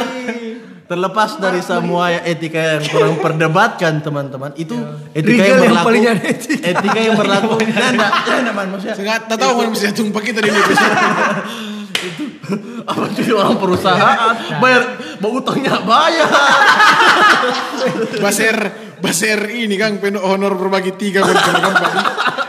terlepas 0.88 1.36
dari 1.36 1.60
semua 1.60 2.16
etika 2.24 2.80
yang 2.80 2.84
kurang 2.88 3.16
perdebatkan 3.20 4.00
teman-teman 4.00 4.56
itu 4.56 4.72
etika 5.12 5.44
Rigel 5.44 5.44
yang 5.44 5.60
yang 5.60 5.64
berlaku 5.68 5.90
ada 6.00 6.14
etika. 6.32 6.64
etika 6.64 7.00
yang 7.04 7.16
berlaku 7.20 7.56
nah, 7.60 7.92
nah, 7.92 8.54
man, 8.56 8.68
maksudnya 8.72 8.96
nggak 8.96 9.36
tahu 9.36 9.52
mana 9.60 9.70
mesti 9.76 9.92
tumpah 9.92 10.24
kita 10.24 10.40
di 10.40 10.48
Indonesia. 10.48 10.90
apa 12.88 13.04
jadi 13.12 13.32
orang 13.36 13.60
perusahaan 13.60 14.18
bayar 14.64 14.82
mau 15.20 15.36
utangnya 15.36 15.84
bayar 15.84 16.30
Baser, 18.24 18.58
baser 19.04 19.40
ini 19.52 19.76
kang 19.76 20.00
penuh 20.00 20.24
honor 20.24 20.56
berbagi 20.56 20.96
tiga 20.96 21.20
kan 21.22 21.36
kan 21.36 21.74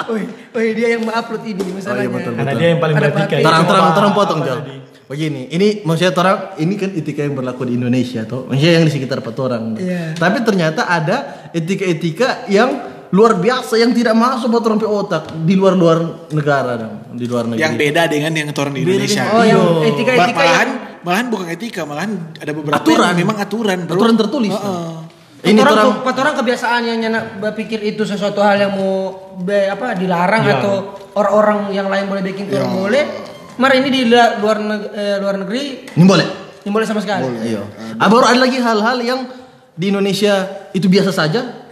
Woi, 0.09 0.25
woi 0.57 0.73
dia 0.73 0.97
yang 0.97 1.05
mengupload 1.05 1.45
ini 1.45 1.61
masalahnya. 1.69 2.01
Oh, 2.01 2.01
iya, 2.01 2.09
betul, 2.17 2.33
Karena 2.33 2.53
dia 2.57 2.69
yang 2.73 2.81
paling 2.81 2.97
beretika. 2.97 3.19
praktik. 3.29 3.45
terang 3.45 3.65
terang 3.69 3.85
Coba 3.85 3.93
terang 3.93 4.13
potong 4.17 4.41
tadi? 4.41 4.73
Begini 5.09 5.49
ini 5.49 5.81
maksudnya 5.83 6.13
orang 6.13 6.39
ini 6.57 6.77
kan 6.77 6.93
etika 6.93 7.25
yang 7.25 7.33
berlaku 7.33 7.65
di 7.65 7.75
Indonesia 7.75 8.23
tuh 8.23 8.45
maksudnya 8.45 8.73
yang 8.77 8.85
di 8.85 8.93
sekitar 8.93 9.19
empat 9.19 9.37
orang 9.41 9.63
Iya. 9.75 10.13
tapi 10.15 10.45
ternyata 10.45 10.85
ada 10.85 11.17
etika-etika 11.51 12.45
yang 12.47 12.71
luar 13.09 13.41
biasa 13.41 13.81
yang 13.81 13.89
tidak 13.91 14.13
masuk 14.13 14.53
buat 14.53 14.69
orang 14.69 14.85
otak 14.85 15.33
di 15.43 15.57
luar 15.57 15.73
luar 15.73 16.29
negara 16.29 16.77
dong 16.77 16.95
di 17.17 17.25
luar 17.25 17.49
negeri 17.49 17.65
Yang 17.65 17.75
beda 17.81 18.03
dengan 18.05 18.33
yang 18.37 18.49
turun 18.53 18.77
di 18.77 18.85
Indonesia. 18.85 19.25
Oh, 19.33 19.41
yang 19.41 19.57
Iya. 19.57 19.89
etika-etika 19.89 20.37
malahan, 20.37 20.69
yang 20.69 20.71
malahan 21.01 21.27
bukan 21.27 21.47
etika, 21.49 21.81
malahan 21.83 22.11
ada 22.37 22.53
beberapa 22.53 22.77
Aturan. 22.77 23.09
yang 23.09 23.19
memang 23.19 23.37
aturan. 23.41 23.79
bro. 23.89 23.97
Aturan 23.97 24.15
tertulis. 24.15 24.53
Heeh. 24.53 24.93
Ini 25.39 25.55
Ini 25.55 25.61
orang, 25.63 26.03
orang- 26.03 26.19
orang 26.19 26.35
kebiasaan 26.37 26.81
yang 26.85 26.99
nyana 26.99 27.21
berpikir 27.39 27.79
itu 27.81 28.03
sesuatu 28.03 28.43
hal 28.43 28.59
yang 28.59 28.73
mau 28.75 29.09
be, 29.39 29.71
apa 29.71 29.95
dilarang 29.95 30.43
Ya. 30.45 30.59
atau 30.61 30.75
orang-orang 31.15 31.71
yang 31.71 31.87
lain 31.87 32.11
boleh 32.11 32.21
bikin 32.21 32.45
itu 32.45 32.59
Ya. 32.59 32.67
boleh. 32.67 33.05
Mar 33.59 33.75
ini 33.75 33.89
di 33.89 34.01
luar 34.09 34.59
neg- 34.59 34.91
eh, 34.93 35.17
luar 35.19 35.35
negeri 35.37 35.91
Ini 35.91 36.05
boleh. 36.05 36.27
ini 36.63 36.71
boleh 36.71 36.87
sama 36.87 37.01
sekali. 37.01 37.27
Iya. 37.45 37.63
Ah, 37.97 38.07
baru 38.07 38.25
ada 38.25 38.39
lagi 38.39 38.57
hal-hal 38.57 38.99
yang 39.01 39.21
di 39.73 39.91
Indonesia 39.91 40.47
itu 40.71 40.87
biasa 40.87 41.11
saja. 41.11 41.67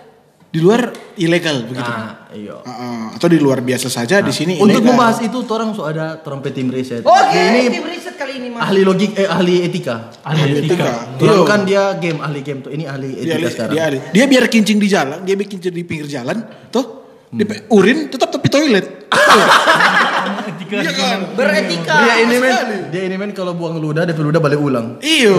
Di 0.47 0.59
luar 0.59 0.89
ilegal 1.15 1.63
begitu. 1.63 1.85
Nah, 1.85 2.33
iya. 2.33 2.57
Uh, 2.57 3.13
atau 3.13 3.29
di 3.29 3.37
luar 3.37 3.61
biasa 3.61 3.87
saja 3.87 4.19
di 4.19 4.33
sini 4.33 4.57
Untuk 4.57 4.81
ilegal. 4.81 4.89
membahas 4.89 5.19
itu, 5.21 5.37
orang 5.45 5.71
so 5.71 5.85
ada 5.85 6.17
orang 6.19 6.41
tim 6.49 6.67
riset. 6.67 7.05
Oke, 7.05 7.37
ini 7.37 7.69
tim 7.69 7.85
riset 7.85 8.17
kali 8.17 8.41
ini 8.41 8.49
Mas. 8.51 8.65
ahli 8.65 8.81
logik, 8.81 9.13
eh, 9.15 9.29
ahli 9.29 9.61
etika. 9.61 10.17
Ahli 10.25 10.57
etika. 10.59 11.13
Orang 11.21 11.37
Iya. 11.37 11.45
kan 11.45 11.61
dia 11.63 11.83
game, 11.99 12.19
ahli 12.19 12.41
game 12.41 12.65
tuh. 12.65 12.73
Ini 12.73 12.89
ahli 12.89 13.09
dia, 13.21 13.37
etika 13.37 13.49
sekarang. 13.53 13.75
dia, 13.75 13.85
dia, 13.91 14.01
dia 14.11 14.25
biar 14.27 14.45
kincing 14.49 14.79
di 14.81 14.89
jalan, 14.89 15.19
dia 15.23 15.37
bikin 15.37 15.61
kincing 15.61 15.77
di 15.77 15.85
pinggir 15.85 16.09
jalan, 16.09 16.41
tuh 16.67 16.85
dia 17.29 17.45
pe- 17.45 17.69
urin 17.69 18.09
tetap 18.09 18.33
tepi 18.33 18.49
toilet. 18.49 18.87
Etika. 20.67 20.83
Iya 20.83 20.93
kan? 20.93 21.19
Beretika. 21.39 21.97
dia 22.03 22.15
ini 22.27 22.37
men, 22.43 22.55
dia 22.91 23.03
ini 23.07 23.17
men 23.17 23.31
kalau 23.31 23.55
buang 23.55 23.79
ludah, 23.79 24.03
dia 24.03 24.19
ludah 24.19 24.43
balik 24.43 24.59
ulang. 24.59 24.99
Iyo, 24.99 25.37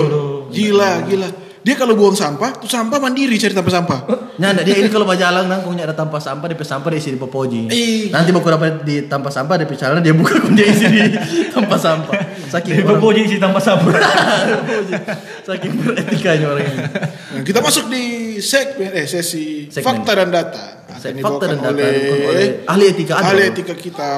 gila, 0.49 1.03
gila. 1.03 1.29
Dia 1.67 1.75
kalau 1.75 1.99
buang 1.99 2.15
sampah, 2.15 2.63
tuh 2.63 2.71
sampah 2.71 2.95
mandiri 2.95 3.35
cari 3.35 3.51
tempat 3.51 3.73
sampah. 3.75 3.99
Nyanda 4.39 4.63
dia 4.63 4.79
ini 4.79 4.87
kalau 4.87 5.03
bajalang 5.03 5.51
nang 5.51 5.67
punya 5.67 5.83
ada 5.83 5.91
tampah 5.91 6.15
sampah, 6.15 6.47
dia 6.47 6.55
sampah 6.63 6.95
dia 6.95 6.99
isi 7.03 7.11
di 7.11 7.19
popoji. 7.19 7.67
Ih. 7.67 8.07
Nanti 8.07 8.31
mau 8.31 8.39
dapat 8.39 8.87
di 8.87 9.03
tampah 9.03 9.27
sampah, 9.27 9.59
dia 9.59 9.67
jalan 9.75 9.99
dia 9.99 10.15
buka 10.15 10.39
dia 10.55 10.63
isi 10.63 10.87
di 10.87 11.03
tampah 11.51 11.75
sampah. 11.75 12.15
Saking 12.47 12.73
Dari 12.73 12.83
orang, 12.83 12.95
Boboji 12.95 13.21
isi 13.23 13.37
tanpa 13.37 13.59
sabun. 13.59 13.91
saking 15.47 15.71
beretikanya 15.77 16.47
orang 16.47 16.65
ini. 16.65 16.79
Nah, 16.79 17.43
kita 17.43 17.59
masuk 17.59 17.87
di 17.87 18.03
segmen 18.37 18.89
eh 18.89 19.03
sesi 19.03 19.67
Segmen. 19.67 19.83
fakta 20.01 20.11
dan 20.15 20.29
data. 20.29 20.63
Akan 20.87 21.13
Fakta 21.13 21.45
dan 21.45 21.59
data 21.59 21.75
dibawakan 21.75 22.25
oleh 22.25 22.47
ahli 22.63 22.85
etika 22.87 23.13
Adolf. 23.13 23.27
ahli 23.27 23.41
etika 23.45 23.73
kita. 23.75 24.09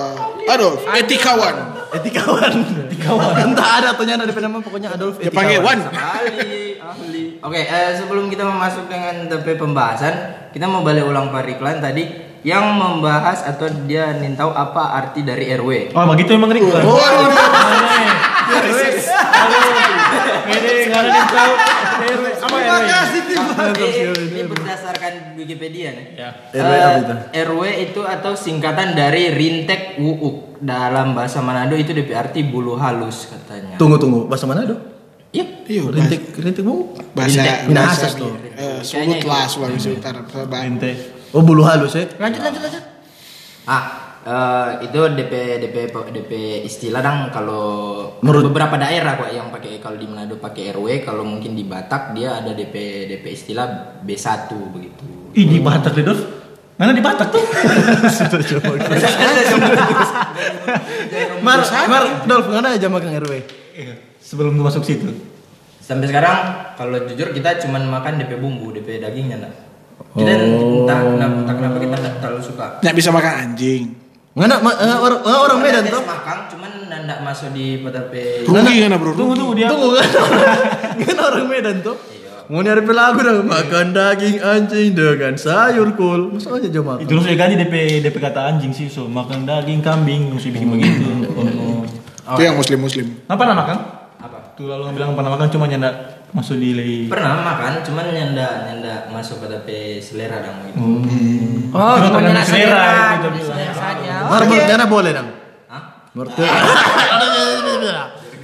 Adolf, 0.48 0.82
etikawan. 0.92 1.56
Etikawan. 1.92 2.54
Etikawan. 2.86 3.34
Entah 3.46 3.70
ada 3.76 3.88
atau 3.92 4.04
nyanda 4.04 4.24
ada 4.24 4.34
nama 4.38 4.58
pokoknya 4.60 4.90
Adolf 4.92 5.18
Ya 5.18 5.28
Etikawan. 5.28 5.36
panggil 5.36 5.60
Wan. 5.60 5.80
ahli 5.90 6.40
ahli 6.80 7.24
oke 7.40 7.60
eh, 7.60 7.92
sebelum 7.96 8.28
kita 8.28 8.46
masuk 8.46 8.86
dengan 8.86 9.26
DP 9.28 9.56
pembahasan 9.56 10.14
kita 10.50 10.66
mau 10.66 10.82
balik 10.82 11.04
ulang 11.04 11.30
Pak 11.30 11.44
Riklan 11.46 11.80
tadi 11.80 12.06
yang 12.40 12.72
membahas 12.72 13.44
atau 13.44 13.68
dia 13.84 14.16
ingin 14.16 14.32
tahu 14.34 14.50
apa 14.50 14.96
arti 14.96 15.22
dari 15.22 15.52
RW 15.52 15.92
Oh, 15.92 16.08
begitu 16.08 16.32
emang 16.32 16.48
Rik. 16.50 16.64
Oh, 16.64 16.96
Ini 20.50 20.72
nggak 20.88 21.00
ada 21.00 21.12
yang 21.12 21.30
tahu. 21.30 21.54
Apa 22.40 22.58
ya? 22.58 22.98
ini, 24.16 24.42
berdasarkan 24.44 25.14
Wikipedia 25.36 25.90
nih 25.92 26.06
Ya. 26.16 26.30
RW 26.52 26.72
Eh, 26.72 26.80
apa 26.80 26.98
itu? 26.98 27.16
RW 27.46 27.62
itu 27.84 28.02
atau 28.02 28.34
singkatan 28.34 28.94
dari 28.94 29.30
Rintek 29.30 29.98
Wuuk 29.98 30.58
dalam 30.60 31.14
bahasa 31.14 31.40
Manado 31.40 31.76
itu 31.76 31.92
DP 31.92 32.10
arti 32.12 32.42
bulu 32.42 32.76
halus 32.76 33.28
katanya 33.28 33.76
Tunggu 33.76 33.96
tunggu, 33.96 34.26
bahasa 34.26 34.44
mana 34.44 34.64
do? 34.64 34.76
Iya. 35.30 35.46
Iya, 35.64 35.82
Rintik 35.88 36.34
rintik 36.36 36.64
bu? 36.64 36.96
bahasa 37.14 37.38
Rintek. 37.38 37.58
bahasa 37.60 37.70
Minahasas 37.70 38.14
tuh. 38.16 38.34
eh, 38.56 38.80
Sulutlah 38.82 39.46
Sulawesi 39.46 39.90
Utara. 39.94 40.20
Ente. 40.60 40.92
Oh 41.30 41.46
bulu 41.46 41.62
halus 41.62 41.94
ya? 41.94 42.10
Lanjut 42.18 42.42
lanjut 42.42 42.62
lanjut. 42.64 42.84
Ah, 43.64 43.99
eh, 44.24 44.68
itu 44.84 45.00
DP 45.16 45.34
DP 45.60 45.76
DP 46.12 46.32
istilah 46.64 47.00
dong 47.00 47.32
kalau 47.32 47.66
Menurut- 48.20 48.52
beberapa 48.52 48.76
daerah 48.76 49.16
kok 49.16 49.32
yang 49.32 49.48
pakai 49.50 49.80
kalau 49.80 49.96
di 49.96 50.08
Manado 50.08 50.36
pakai 50.36 50.72
RW, 50.72 51.04
kalau 51.04 51.24
mungkin 51.24 51.56
di 51.56 51.64
Batak 51.64 52.12
dia 52.14 52.40
ada 52.40 52.52
DP 52.52 52.76
DP 53.08 53.26
istilah 53.30 53.68
B1 54.02 54.50
begitu. 54.70 55.06
Ih, 55.34 55.46
di 55.46 55.60
Batak 55.62 55.94
Dov. 56.02 56.20
Mana 56.80 56.96
di 56.96 57.04
Batak 57.04 57.36
tuh? 57.36 57.44
Mar, 61.44 61.60
Mar, 61.92 62.04
Dolf, 62.24 62.46
mana 62.48 62.76
aja 62.76 62.88
makan 62.88 63.20
RW? 63.20 63.34
Sebelum 64.20 64.56
lu 64.56 64.64
masuk 64.64 64.88
situ. 64.88 65.10
Sampai 65.82 66.06
sekarang 66.06 66.38
kalau 66.78 67.02
jujur 67.04 67.34
kita 67.34 67.58
cuman 67.66 67.90
makan 67.90 68.22
DP 68.22 68.38
bumbu, 68.38 68.70
DP 68.72 69.02
dagingnya 69.02 69.42
enggak. 69.42 69.54
Kita 70.14 70.32
entah 70.32 71.00
kenapa, 71.02 71.36
entah 71.44 71.56
kenapa 71.58 71.78
kita 71.82 71.96
enggak 71.98 72.16
terlalu 72.22 72.42
suka. 72.46 72.66
Nggak 72.80 72.96
bisa 72.96 73.10
makan 73.10 73.34
anjing. 73.44 73.84
Mana 74.40 74.56
ma, 74.64 74.72
eh, 74.72 74.98
orang, 75.04 75.20
eh, 75.20 75.40
orang 75.44 75.60
Medan 75.60 75.84
tuh? 75.92 76.00
makan 76.00 76.38
cuman 76.48 76.72
enggak 76.88 77.20
masuk 77.28 77.52
di 77.52 77.84
DP 77.84 78.14
Rugi 78.48 78.76
kan 78.88 78.96
bro? 78.96 79.12
Tunggu, 79.12 79.36
tunggu 79.36 79.54
dia. 79.60 79.68
Tunggu 79.68 79.90
kan, 80.00 80.08
kan 80.96 81.18
orang 81.20 81.48
Medan 81.52 81.78
tuh? 81.84 82.00
Mau 82.50 82.66
nyari 82.66 82.82
pelaku 82.82 83.20
dong, 83.22 83.46
makan 83.46 83.94
daging 83.94 84.42
anjing 84.42 84.98
dengan 84.98 85.38
sayur 85.38 85.94
kul. 85.94 86.34
Masa 86.34 86.56
aja 86.58 86.66
jom 86.66 86.82
makan? 86.82 87.06
Itu 87.06 87.20
saya 87.22 87.36
ganti 87.36 87.60
DP 87.60 88.02
DP 88.02 88.16
kata 88.18 88.42
anjing 88.50 88.74
sih, 88.74 88.90
so 88.90 89.06
makan 89.06 89.46
daging 89.46 89.86
kambing, 89.86 90.34
mesti 90.34 90.50
bikin 90.50 90.72
begitu. 90.72 91.30
Oh. 91.36 91.86
Itu 92.34 92.42
yang 92.42 92.58
muslim-muslim. 92.58 93.28
Apa 93.30 93.44
nama 93.44 93.64
kan? 93.68 93.80
apa? 94.20 94.38
Tuh 94.58 94.66
lalu 94.66 94.98
bilang 94.98 95.14
apa 95.14 95.22
nama 95.22 95.36
kan 95.38 95.48
cuma 95.54 95.70
nyanda 95.70 96.19
masuk 96.30 96.62
di 96.62 96.78
lay. 96.78 96.96
Pernah 97.10 97.42
makan 97.42 97.82
cuman 97.82 98.06
nyanda 98.14 98.70
nyanda 98.70 98.94
masuk 99.10 99.42
ke 99.46 99.48
DP 99.50 99.70
selera 99.98 100.46
dong 100.46 100.62
gitu. 100.70 100.80
Oh, 101.74 101.96
Cuma 102.02 102.18
tergantung 102.22 102.46
selera, 102.46 103.18
selera, 103.22 103.30
gitu 103.34 103.50
saja. 103.78 104.14
Menurut 104.30 104.66
Nyana 104.66 104.86
boleh 104.90 105.12
dong? 105.14 105.30
Menurut 106.14 106.34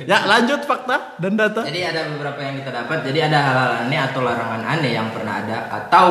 Ya 0.05 0.21
lanjut 0.29 0.61
fakta 0.69 1.17
dan 1.17 1.33
data. 1.33 1.65
Jadi 1.65 1.81
ada 1.81 2.05
beberapa 2.13 2.37
yang 2.37 2.61
kita 2.61 2.69
dapat. 2.69 3.09
Jadi 3.09 3.19
ada 3.25 3.39
hal-hal 3.41 3.71
aneh 3.89 3.97
atau 3.97 4.21
larangan 4.21 4.61
aneh 4.61 4.93
yang 4.93 5.09
pernah 5.09 5.41
ada 5.41 5.65
atau 5.65 6.07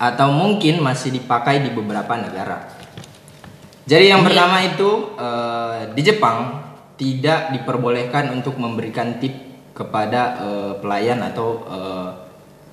atau 0.00 0.28
mungkin 0.32 0.80
masih 0.80 1.12
dipakai 1.12 1.60
di 1.60 1.70
beberapa 1.76 2.16
negara. 2.16 2.64
Jadi 3.84 4.08
yang 4.08 4.24
pertama 4.24 4.64
itu 4.64 5.12
eh, 5.12 5.92
di 5.92 6.02
Jepang 6.08 6.64
tidak 6.96 7.52
diperbolehkan 7.52 8.32
untuk 8.32 8.56
memberikan 8.56 9.20
tip 9.20 9.53
kepada 9.74 10.22
eh, 10.38 10.72
pelayan 10.78 11.18
atau 11.26 11.66
eh, 11.66 12.08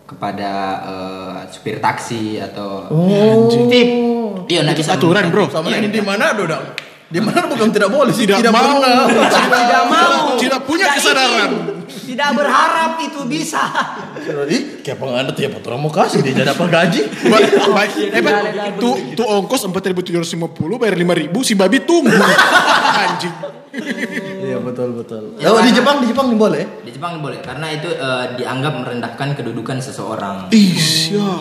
kepada 0.06 0.52
eh, 0.86 1.38
supir 1.50 1.82
taksi 1.82 2.38
atau 2.38 2.86
tip. 3.68 3.90
Iya, 4.48 4.62
nggak 4.68 4.78
bisa 4.78 4.96
aturan, 4.96 5.34
bro. 5.34 5.50
Sama 5.50 5.74
ini 5.74 5.90
di 5.90 6.04
mana 6.04 6.38
do 6.38 6.46
dong? 6.46 6.66
Di 7.12 7.20
mana 7.20 7.44
bukan 7.44 7.68
tidak 7.76 7.92
boleh 7.92 8.14
sih? 8.16 8.24
Tidak, 8.24 8.40
Tidak 8.40 8.54
mau. 8.56 8.80
pernah. 8.80 9.04
Tidak 9.12 9.84
mau. 9.92 10.40
Tidak 10.40 10.62
punya 10.64 10.96
kesadaran. 10.96 11.81
Tidak 12.12 12.30
berharap 12.36 13.00
itu 13.00 13.24
bisa. 13.24 13.64
Ih, 14.46 14.84
kayak 14.84 15.00
penganut 15.00 15.32
ya, 15.34 15.48
Pak. 15.48 15.64
Orang 15.64 15.80
mau 15.80 15.88
kasih 15.88 16.20
dia 16.20 16.36
jadi 16.36 16.52
apa 16.52 16.68
gaji? 16.68 17.08
Ba- 17.24 17.40
ba- 17.72 17.88
eh, 17.88 18.22
tuh, 18.76 19.16
tuh 19.16 19.24
ongkos 19.24 19.64
4.750 19.64 20.36
bayar 20.76 21.00
5.000 21.00 21.32
si 21.40 21.56
babi 21.56 21.80
tunggu. 21.82 22.12
Anjing. 22.12 23.32
Iya 24.44 24.60
betul 24.60 25.00
betul. 25.00 25.40
Oh, 25.40 25.64
di 25.64 25.72
Jepang 25.72 26.04
di 26.04 26.12
Jepang 26.12 26.36
boleh? 26.36 26.84
Di 26.84 26.92
Jepang 26.92 27.24
boleh 27.24 27.40
karena 27.40 27.72
itu 27.72 27.88
eh, 27.88 28.36
dianggap 28.36 28.74
merendahkan 28.76 29.32
kedudukan 29.32 29.80
seseorang. 29.80 30.52
Ih, 30.52 30.76
sial. 30.76 31.40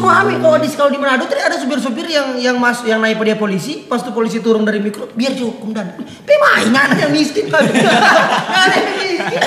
Cuma 0.00 0.24
Ami 0.24 0.40
kalau 0.40 0.56
di 0.56 0.68
kalau 0.72 0.88
di 0.88 0.96
Manado 0.96 1.28
tadi 1.28 1.44
ada 1.44 1.60
supir-supir 1.60 2.08
yang 2.08 2.40
yang 2.40 2.56
mas 2.56 2.80
yang 2.82 3.04
naik 3.04 3.20
pada 3.20 3.36
polisi, 3.36 3.84
pas 3.84 4.00
tuh 4.00 4.16
polisi 4.16 4.40
turun 4.40 4.64
dari 4.64 4.80
mikro, 4.80 5.12
biar 5.12 5.36
dihukum 5.36 5.76
dan. 5.76 5.92
Pemain 6.24 6.72
anak 6.72 6.96
yang 6.98 7.12
miskin 7.12 7.52
kan. 7.52 7.68
Anak 7.68 8.76
yang 8.80 8.96
miskin. 8.96 9.40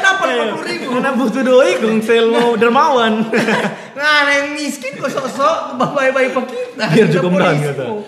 Dapat 0.00 0.26
Iya. 0.26 0.56
40 0.56 0.64
ribu. 0.64 0.86
Karena 0.96 1.10
butuh 1.12 1.42
doi 1.44 1.70
gongsel 1.76 2.24
mau 2.32 2.56
dermawan. 2.56 3.14
Anak 3.96 4.32
yang 4.32 4.48
miskin 4.54 4.96
kok 4.96 5.12
sok-sok 5.12 5.76
baik-baik 5.76 6.32
pak 6.32 6.44
kita. 6.48 6.84
Biar 6.88 7.06
kata. 7.12 7.84
Bu. 7.84 8.00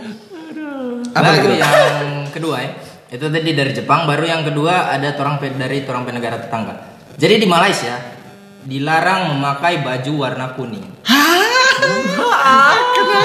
Apa 1.12 1.28
itu 1.34 1.49
yang 1.53 1.68
kedua 2.30 2.57
ya? 2.64 2.70
Itu 3.09 3.28
tadi 3.28 3.51
dari 3.53 3.72
Jepang, 3.72 4.05
baru 4.05 4.24
yang 4.24 4.43
kedua 4.45 4.89
ada 4.89 5.12
orang 5.16 5.36
pe- 5.36 5.53
dari 5.53 5.84
orang 5.84 6.05
negara 6.09 6.36
tetangga. 6.36 6.74
Jadi 7.16 7.41
di 7.41 7.49
Malaysia 7.49 8.18
dilarang 8.69 9.33
memakai 9.33 9.81
baju 9.81 10.12
warna 10.21 10.53
kuning. 10.53 10.85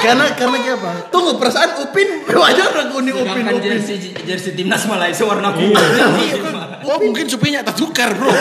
Karena 0.04 0.32
karena 0.36 0.58
kayak 0.60 0.78
apa? 0.80 0.92
Tunggu 1.12 1.36
perasaan 1.36 1.80
Upin 1.84 2.24
wajar 2.28 2.72
orang 2.72 2.90
kuning 2.92 3.16
Upin 3.16 3.44
Upin. 3.48 3.60
jersey 3.60 3.98
jersey 4.24 4.52
timnas 4.56 4.88
Malaysia 4.88 5.24
warna 5.28 5.52
kuning. 5.52 5.76
Oh 6.84 7.00
mungkin 7.00 7.28
supirnya 7.28 7.64
tak 7.64 7.76
tukar 7.76 8.16
bro. 8.16 8.32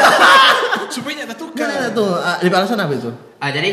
supirnya 0.95 1.27
tak 1.27 1.39
tukar. 1.39 1.67
Kan 1.67 1.71
ada 1.71 1.89
tuh, 1.91 2.11
ah, 2.19 2.39
di 2.39 2.51
alasan 2.51 2.79
apa 2.79 2.93
itu? 2.95 3.11
Ah 3.39 3.51
jadi 3.51 3.71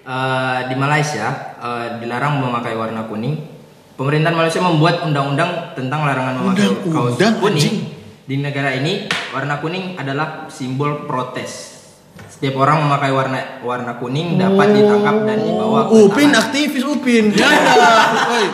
eh, 0.00 0.58
di 0.68 0.74
Malaysia 0.76 1.56
eh, 1.60 1.86
dilarang 2.00 2.40
memakai 2.40 2.76
warna 2.76 3.04
kuning. 3.04 3.36
Pemerintahan 3.96 4.32
Malaysia 4.32 4.64
membuat 4.64 5.04
undang-undang 5.04 5.76
tentang 5.76 6.08
larangan 6.08 6.40
memakai 6.40 6.72
kaos 6.88 7.16
Undang-undang, 7.16 7.32
kuning. 7.44 7.60
anjing. 7.60 7.76
Di 8.24 8.34
negara 8.40 8.70
ini 8.72 9.04
warna 9.32 9.60
kuning 9.60 9.96
adalah 9.96 10.48
simbol 10.48 11.04
protes. 11.04 11.79
Setiap 12.40 12.56
orang 12.56 12.80
memakai 12.80 13.12
warna 13.12 13.36
warna 13.60 13.92
kuning 13.94 14.34
dapat 14.34 14.72
ditangkap 14.72 15.28
dan 15.28 15.44
dibawa 15.44 15.84
ke 15.84 15.92
Upin 15.92 16.32
tahanan. 16.32 16.40
aktivis 16.40 16.82
Upin. 16.82 17.24
Ya, 17.36 17.52
Oi, 18.32 18.46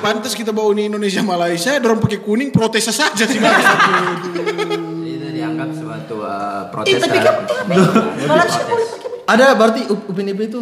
pantas 0.00 0.32
kita 0.32 0.48
bawa 0.48 0.72
ini 0.72 0.88
Indonesia 0.88 1.20
Malaysia, 1.20 1.76
dorong 1.76 2.00
pakai 2.00 2.24
kuning 2.24 2.48
protes 2.48 2.88
saja 2.88 3.12
sih. 3.20 3.36
Itu 5.04 5.28
dianggap 5.28 5.76
suatu 5.76 6.24
uh, 6.24 6.32
Eh 6.64 6.72
protes 6.72 6.96
tapi 6.96 7.20
kan 7.20 7.20
terhadap- 7.20 7.44
tapi 7.44 7.76
boleh 8.24 8.44
pakai 8.48 8.64
baju 8.64 8.96
ada 9.24 9.46
berarti 9.52 9.80
Up- 9.88 10.04
Upin 10.06 10.24
Ipin 10.26 10.46
itu 10.46 10.60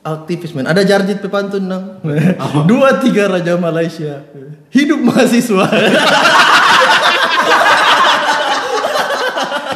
aktivis 0.00 0.50
men. 0.50 0.66
Ada 0.66 0.82
Jarjit 0.82 1.18
Pepantun 1.18 1.66
nang. 1.66 1.98
Dua 2.62 2.98
tiga 2.98 3.26
raja 3.26 3.54
Malaysia. 3.56 4.22
Hidup 4.68 4.98
mahasiswa. 5.00 5.66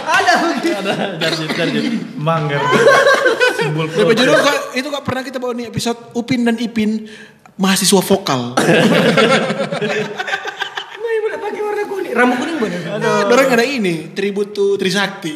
Ada 0.04 0.32
begitu. 0.84 1.16
Jarjit, 1.24 1.50
jarjit. 1.56 1.84
Manggar. 2.20 2.60
Simbol 3.56 3.88
kok 3.88 4.76
itu 4.76 4.86
kok 4.92 5.02
pernah 5.06 5.22
kita 5.24 5.40
bawa 5.40 5.56
nih 5.56 5.72
episode 5.72 6.12
Upin 6.12 6.44
dan 6.44 6.60
Ipin 6.60 7.08
mahasiswa 7.56 8.02
vokal. 8.02 8.58
Mai 11.00 11.16
boleh 11.22 11.38
pakai 11.38 11.60
warna 11.62 11.84
kuning. 11.88 12.12
Rambut 12.12 12.36
kuning 12.42 12.58
boleh. 12.58 12.78
Aduh. 12.98 13.30
Dorang 13.30 13.48
ada 13.54 13.64
ini, 13.64 14.10
tribut 14.12 14.52
to 14.52 14.74
Trisakti. 14.76 15.34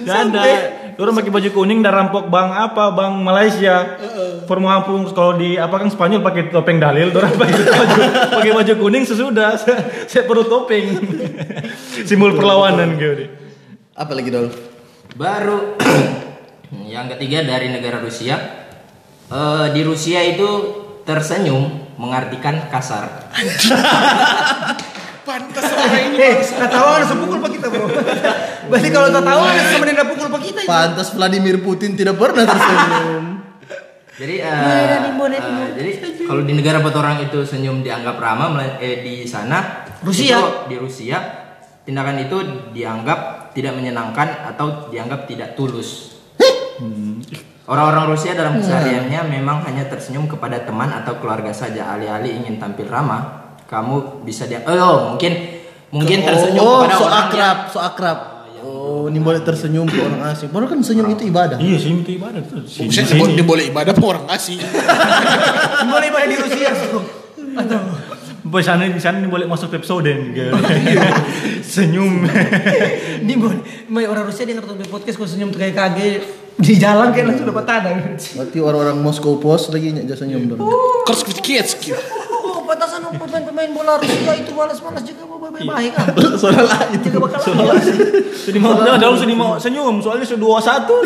Gak 0.00 0.18
ada. 0.32 0.79
Orang 1.00 1.16
pakai 1.16 1.32
baju 1.32 1.48
kuning 1.48 1.80
dan 1.80 1.96
rampok 1.96 2.28
bang 2.28 2.52
apa 2.52 2.92
bang 2.92 3.24
Malaysia. 3.24 3.96
Formula 4.44 4.84
kampung 4.84 5.08
kalau 5.16 5.32
di 5.40 5.56
apa 5.56 5.80
kan 5.80 5.88
Spanyol 5.88 6.20
pakai 6.20 6.52
topeng 6.52 6.76
dalil, 6.76 7.08
orang 7.16 7.32
pakai 7.40 7.56
baju 7.56 8.00
pakai 8.36 8.52
baju 8.52 8.72
kuning 8.76 9.08
sesudah 9.08 9.56
saya, 9.64 10.04
saya 10.04 10.28
perlu 10.28 10.44
topeng. 10.44 11.00
Simbol 12.08 12.36
perlawanan 12.36 13.00
gitu. 13.00 13.32
Apa 13.96 14.12
lagi 14.12 14.28
dol? 14.28 14.52
Baru 15.16 15.80
yang 16.92 17.08
ketiga 17.16 17.48
dari 17.48 17.72
negara 17.72 18.04
Rusia. 18.04 18.36
Eh, 19.32 19.66
di 19.72 19.80
Rusia 19.80 20.20
itu 20.20 20.48
tersenyum 21.08 21.96
mengartikan 21.96 22.68
kasar. 22.68 23.32
Pantas 25.30 25.64
orang 25.70 26.02
ini. 26.10 26.16
Eh, 26.18 26.36
tak 26.42 26.70
tahu 26.74 26.88
ada 26.90 27.04
sepukul 27.06 27.38
pak 27.38 27.50
kita 27.54 27.66
bro. 27.70 27.86
Berarti 28.66 28.88
kalau 28.90 29.08
tak 29.14 29.22
tahu 29.22 29.40
ada 29.46 29.62
sama 29.70 29.84
dia 29.86 30.02
pukul 30.02 30.26
pak 30.26 30.42
kita 30.42 30.58
itu. 30.66 30.70
Pantas 30.70 31.08
Vladimir 31.14 31.56
Putin 31.62 31.90
tidak 31.94 32.18
pernah 32.18 32.42
tersenyum. 32.42 33.24
Jadi, 34.20 34.36
eh, 34.36 34.52
eh, 34.52 35.70
jadi 35.80 35.90
kalau 36.28 36.44
di 36.44 36.52
negara 36.52 36.84
buat 36.84 36.92
orang 36.92 37.24
itu 37.24 37.40
senyum 37.40 37.80
dianggap 37.80 38.20
ramah, 38.20 38.52
eh, 38.76 39.00
di 39.00 39.24
sana 39.24 39.88
Rusia. 40.04 40.36
itu, 40.36 40.44
di 40.68 40.76
Rusia 40.76 41.16
tindakan 41.88 42.28
itu 42.28 42.36
dianggap 42.76 43.50
tidak 43.56 43.80
menyenangkan 43.80 44.44
atau 44.52 44.92
dianggap 44.92 45.24
tidak 45.24 45.56
tulus. 45.56 46.20
Orang-orang 47.70 48.12
Rusia 48.12 48.34
dalam 48.34 48.58
kesehariannya 48.58 49.30
memang 49.30 49.62
hanya 49.62 49.86
tersenyum 49.86 50.26
kepada 50.26 50.68
teman 50.68 50.90
atau 50.90 51.16
keluarga 51.22 51.54
saja. 51.54 51.94
Alih-alih 51.94 52.44
ingin 52.44 52.58
tampil 52.58 52.90
ramah, 52.90 53.39
kamu 53.70 54.26
bisa 54.26 54.50
dia. 54.50 54.66
Oh, 54.66 55.14
mungkin 55.14 55.62
mungkin 55.94 56.26
tersenyum 56.26 56.66
oh, 56.66 56.82
kepada 56.82 56.94
so 56.98 57.04
orang 57.06 57.22
akrab, 57.30 57.58
so 57.70 57.78
akrab. 57.78 58.18
Oh, 58.60 59.06
ini 59.06 59.22
boleh 59.22 59.40
tersenyum 59.46 59.86
ke 59.86 60.02
orang 60.02 60.34
asing. 60.34 60.50
Baru 60.50 60.66
kan 60.66 60.82
senyum 60.82 61.06
itu 61.14 61.30
ibadah. 61.30 61.56
Iya 61.62 61.78
sih 61.78 61.94
itu 61.94 62.18
ibadah 62.18 62.42
tuh. 62.42 62.66
Sini, 62.66 62.90
Saya 62.90 63.06
sini. 63.06 63.38
dia 63.38 63.46
boleh 63.54 63.70
ibadah 63.70 63.94
apa 63.94 64.04
orang 64.04 64.26
asing. 64.34 64.58
Boleh 65.86 66.08
boleh 66.10 66.26
di 66.26 66.36
Rusia. 66.36 66.70
Atau 67.54 67.80
Di 68.40 68.64
sana 68.66 68.90
di 68.90 68.98
sana 68.98 69.16
ini 69.22 69.30
boleh 69.30 69.46
masuk 69.46 69.70
Pepsodent 69.70 70.34
gitu. 70.34 70.50
Senyum. 71.62 72.26
ini 73.22 73.34
boleh. 73.38 74.06
Orang 74.10 74.26
Rusia 74.26 74.42
dia 74.42 74.58
ngerti 74.58 74.90
podcast 74.90 75.14
kok 75.14 75.30
senyum 75.30 75.54
tuh 75.54 75.62
kayak 75.62 75.78
kaget 75.78 76.22
di 76.60 76.74
jalan 76.76 77.14
kayak 77.14 77.32
langsung 77.32 77.46
dapat 77.46 77.64
tanda. 77.64 77.90
Berarti 78.18 78.58
orang-orang 78.58 78.98
Moskow 78.98 79.38
Post 79.38 79.70
lagi 79.70 79.94
nyak 79.94 80.18
senyum 80.18 80.50
dong. 80.50 80.60
Kers 81.06 81.22
kids 82.70 82.92
gitu. 82.92 83.00
Oh, 83.00 83.16
batasan 83.16 83.18
pemain-pemain 83.18 83.70
bola 83.74 83.92
Rusia 83.98 84.32
itu 84.36 84.50
malas-malas 84.54 85.02
juga 85.02 85.22
baik-baik 85.26 85.92
kan. 85.96 86.06
Soalnya 86.40 86.64
lain. 86.68 86.98
Juga 87.02 87.18
bakal 87.26 87.40
lawan. 87.56 87.82
Jadi 88.46 88.58
mau 88.58 88.72
dalam 88.78 89.16
sini 89.18 89.34
mau 89.34 89.58
senyum 89.58 89.98
soalnya 90.02 90.26
sudah 90.26 90.40
dua 90.40 90.58
satu. 90.62 90.94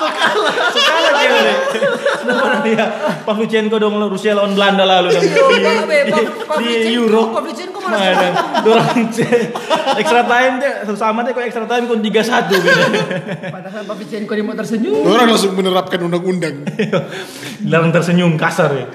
Sekala, 0.00 0.48
sekala 0.72 1.08
dia 1.12 1.40
deh. 1.44 1.56
Kenapa 2.24 2.64
dia? 2.64 2.84
Pavlyuchenko 3.20 3.76
dong 3.76 4.00
Rusia 4.08 4.32
lawan 4.32 4.56
Belanda 4.56 4.88
lalu 4.88 5.12
dong. 5.12 5.20
Iya. 5.20 6.16
Di, 6.56 6.96
Euro. 6.96 7.36
Pavlyuchenko 7.36 7.84
malah 7.84 8.00
Mana? 8.00 8.28
Dorang 8.64 8.96
extra 10.00 10.24
time 10.24 10.54
deh 10.56 10.72
sama 10.96 11.20
deh 11.20 11.36
kok 11.36 11.44
extra 11.44 11.68
time 11.68 11.84
kon 11.84 12.00
3-1 12.00 12.48
gitu. 12.48 12.68
Padahal 13.52 13.82
Pavlyuchenko 13.84 14.32
dia 14.32 14.44
mau 14.48 14.56
tersenyum. 14.56 15.04
Orang 15.04 15.28
langsung 15.36 15.52
menerapkan 15.52 16.00
undang-undang. 16.00 16.64
Larang 17.68 17.92
tersenyum 17.92 18.40
kasar 18.40 18.72
ya. 18.72 18.88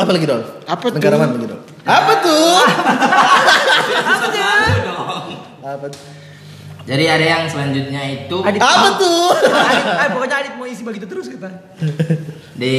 Apa 0.00 0.10
lagi 0.16 0.24
dol? 0.24 0.42
Apa 0.64 0.84
tuh? 0.88 0.96
Negara 0.96 1.14
mana 1.20 1.36
lagi 1.36 1.48
dol? 1.52 1.60
Apa 1.84 2.12
tuh? 2.24 2.56
Apa 5.60 5.86
tuh? 5.92 6.02
Jadi 6.88 7.04
ada 7.04 7.22
yang 7.22 7.44
selanjutnya 7.44 8.02
itu 8.08 8.36
Adit. 8.40 8.64
Apa 8.64 8.96
tuh? 8.96 9.30
Adit, 9.36 9.84
ah, 9.84 10.08
pokoknya 10.16 10.36
Adit 10.40 10.54
mau 10.56 10.64
isi 10.64 10.80
begitu 10.80 11.04
terus 11.04 11.28
kita. 11.28 11.52
di 12.56 12.74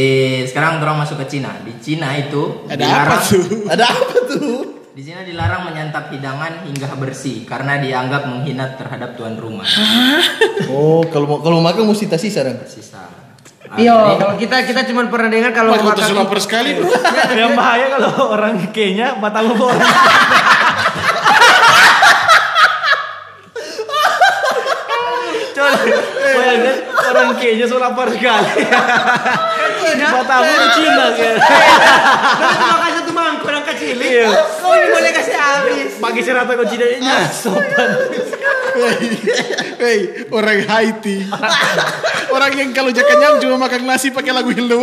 sekarang 0.50 0.82
orang 0.82 1.06
masuk 1.06 1.22
ke 1.22 1.38
Cina. 1.38 1.62
Di 1.62 1.78
Cina 1.78 2.10
itu 2.18 2.66
Ada 2.66 2.86
apa 2.90 3.16
tuh? 3.22 3.70
Ada 3.70 3.86
apa 3.86 4.18
tuh? 4.26 4.82
Di 4.92 5.02
Cina 5.06 5.22
dilarang 5.22 5.70
menyantap 5.70 6.10
hidangan 6.10 6.66
hingga 6.66 6.90
bersih 6.98 7.46
karena 7.46 7.78
dianggap 7.78 8.26
menghina 8.26 8.74
terhadap 8.76 9.14
tuan 9.14 9.38
rumah. 9.38 9.70
Oh, 10.74 11.06
kalau 11.14 11.30
mau 11.30 11.38
kalau 11.40 11.62
mau 11.62 11.70
makan 11.70 11.86
mesti 11.86 12.10
tak 12.10 12.20
sisa 12.20 12.42
dong. 12.42 12.58
Sisa. 12.66 13.21
Iya, 13.72 13.96
jadi- 13.96 14.20
kalau 14.20 14.36
kita 14.36 14.56
kita 14.68 14.82
cuma 14.92 15.08
pernah 15.08 15.32
dengar 15.32 15.52
kalau 15.56 15.72
Wah, 15.72 15.80
makan 15.80 16.12
lapar 16.12 16.40
sekali 16.44 16.76
bro. 16.76 16.92
Yang 17.40 17.52
bahaya 17.56 17.86
kalau 17.88 18.12
orang 18.36 18.56
Kenya 18.76 19.16
mata 19.16 19.40
lu 19.40 19.56
orang. 19.56 19.80
Coba 25.56 25.70
orang 27.12 27.32
Kenya 27.40 27.66
so 27.68 27.78
lapar 27.80 28.08
sekali. 28.12 28.64
Matamu 29.92 30.52
Cina 30.76 31.06
kan. 31.16 31.36
Kalau 32.52 32.78
orang 33.46 33.66
kecil. 33.74 33.98
Iya. 33.98 34.30
Kau 34.62 34.74
ini 34.78 34.88
boleh 34.94 35.12
kasih 35.14 35.36
habis. 35.38 35.92
Pagi 35.98 36.22
serata 36.22 36.52
kau 36.54 36.68
Cina 36.70 36.86
ini 36.86 37.10
sopan. 37.34 37.90
Hei, 39.82 40.28
orang 40.32 40.60
Haiti. 40.64 41.28
orang 42.36 42.52
yang 42.56 42.70
kalau 42.72 42.90
jaga 42.94 43.12
kenyang 43.12 43.36
cuma 43.44 43.68
makan 43.68 43.84
nasi 43.84 44.14
pakai 44.14 44.32
lagu 44.32 44.50
Heal 44.56 44.70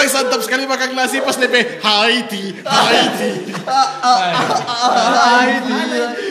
Orang 0.00 0.16
santap 0.16 0.40
sekali 0.40 0.64
makan 0.64 0.96
nasi 0.96 1.20
pas 1.20 1.36
DP 1.36 1.76
Haiti, 1.84 2.56
Haiti, 2.64 3.52
Haiti. 3.52 4.64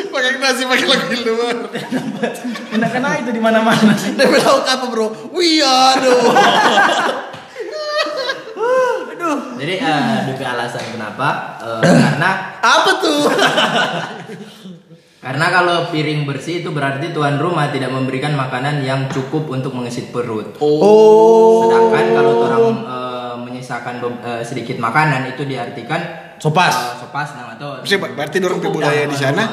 Makan 0.10 0.34
nasi 0.42 0.66
pakai 0.66 0.90
lagu 0.90 1.06
World. 1.38 1.70
Enak 2.74 2.90
kena 2.90 3.22
itu 3.22 3.30
di 3.30 3.38
mana-mana. 3.38 3.94
Dia 3.94 4.26
bilang 4.26 4.66
apa 4.66 4.90
bro? 4.90 5.14
Wih 5.38 5.62
aduh. 5.62 6.34
Jadi 9.62 9.74
eh 9.78 10.18
DP 10.34 10.42
alasan 10.50 10.90
kenapa? 10.90 11.62
Eh, 11.62 11.86
karena 11.86 12.30
Apa 12.66 12.92
tuh? 12.98 13.30
karena 15.20 15.46
kalau 15.54 15.78
piring 15.94 16.26
bersih 16.26 16.66
itu 16.66 16.74
berarti 16.74 17.14
tuan 17.14 17.38
rumah 17.38 17.70
tidak 17.70 17.94
memberikan 17.94 18.34
makanan 18.34 18.82
yang 18.82 19.06
cukup 19.14 19.46
untuk 19.54 19.78
mengisi 19.78 20.10
perut. 20.10 20.58
Oh. 20.58 21.70
Sedangkan 21.70 22.06
kalau 22.18 22.34
orang 22.50 22.66
eh, 22.82 22.99
menyisakan 23.70 23.94
be- 24.02 24.22
eh, 24.26 24.42
sedikit 24.42 24.78
makanan 24.82 25.30
itu 25.30 25.46
diartikan 25.46 26.02
Sopas. 26.42 26.74
eh, 26.74 27.06
sopas 27.06 27.30
nah, 27.38 27.54
atau 27.54 27.78
berarti 27.86 28.38
orang 28.42 28.60
budaya 28.66 29.06
di 29.06 29.14
sana 29.14 29.44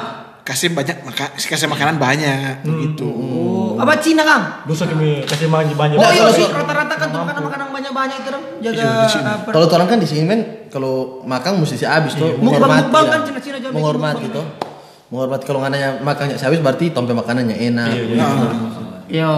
kasih 0.41 0.73
banyak 0.73 1.03
maka 1.03 1.35
kasih 1.35 1.67
makanan 1.67 1.99
banyak 1.99 2.63
begitu. 2.63 3.03
Oh, 3.11 3.75
apa 3.83 3.99
Cina 3.99 4.23
Kang? 4.23 4.63
Dosa 4.63 4.87
kami 4.87 5.27
kasih 5.27 5.51
banyak 5.51 5.75
banyak. 5.75 5.99
Oh 5.99 6.07
iya 6.07 6.23
kalau- 6.23 6.39
sih 6.39 6.47
rata-rata 6.47 6.95
kan 6.95 7.07
tuh 7.11 7.19
makanan 7.19 7.43
makanan 7.43 7.67
banyak-banyak 7.75 8.19
itu 8.23 8.31
dong. 8.31 8.45
Jaga 8.63 8.87
apa? 9.11 9.51
Kalau 9.51 9.67
orang 9.69 9.89
kan 9.91 9.99
di 9.99 10.07
sini 10.07 10.23
men, 10.23 10.41
kalau 10.71 11.21
makan 11.27 11.61
mesti 11.61 11.77
si 11.77 11.85
habis 11.85 12.15
tuh. 12.15 12.39
Mukbang- 12.39 12.63
Menghormati. 12.63 12.95
ya. 12.95 13.11
kan 13.11 13.21
Cina-Cina 13.27 13.57
jamin 13.59 13.75
Menghormati 13.75 14.27
tuh. 14.31 14.47
Menghormati 15.11 15.45
kalau 15.51 15.61
ngananya 15.67 15.99
makannya 15.99 16.39
habis 16.39 16.63
berarti 16.63 16.95
tompe 16.95 17.11
makanannya 17.11 17.57
enak. 17.67 17.91
Yo. 19.07 19.31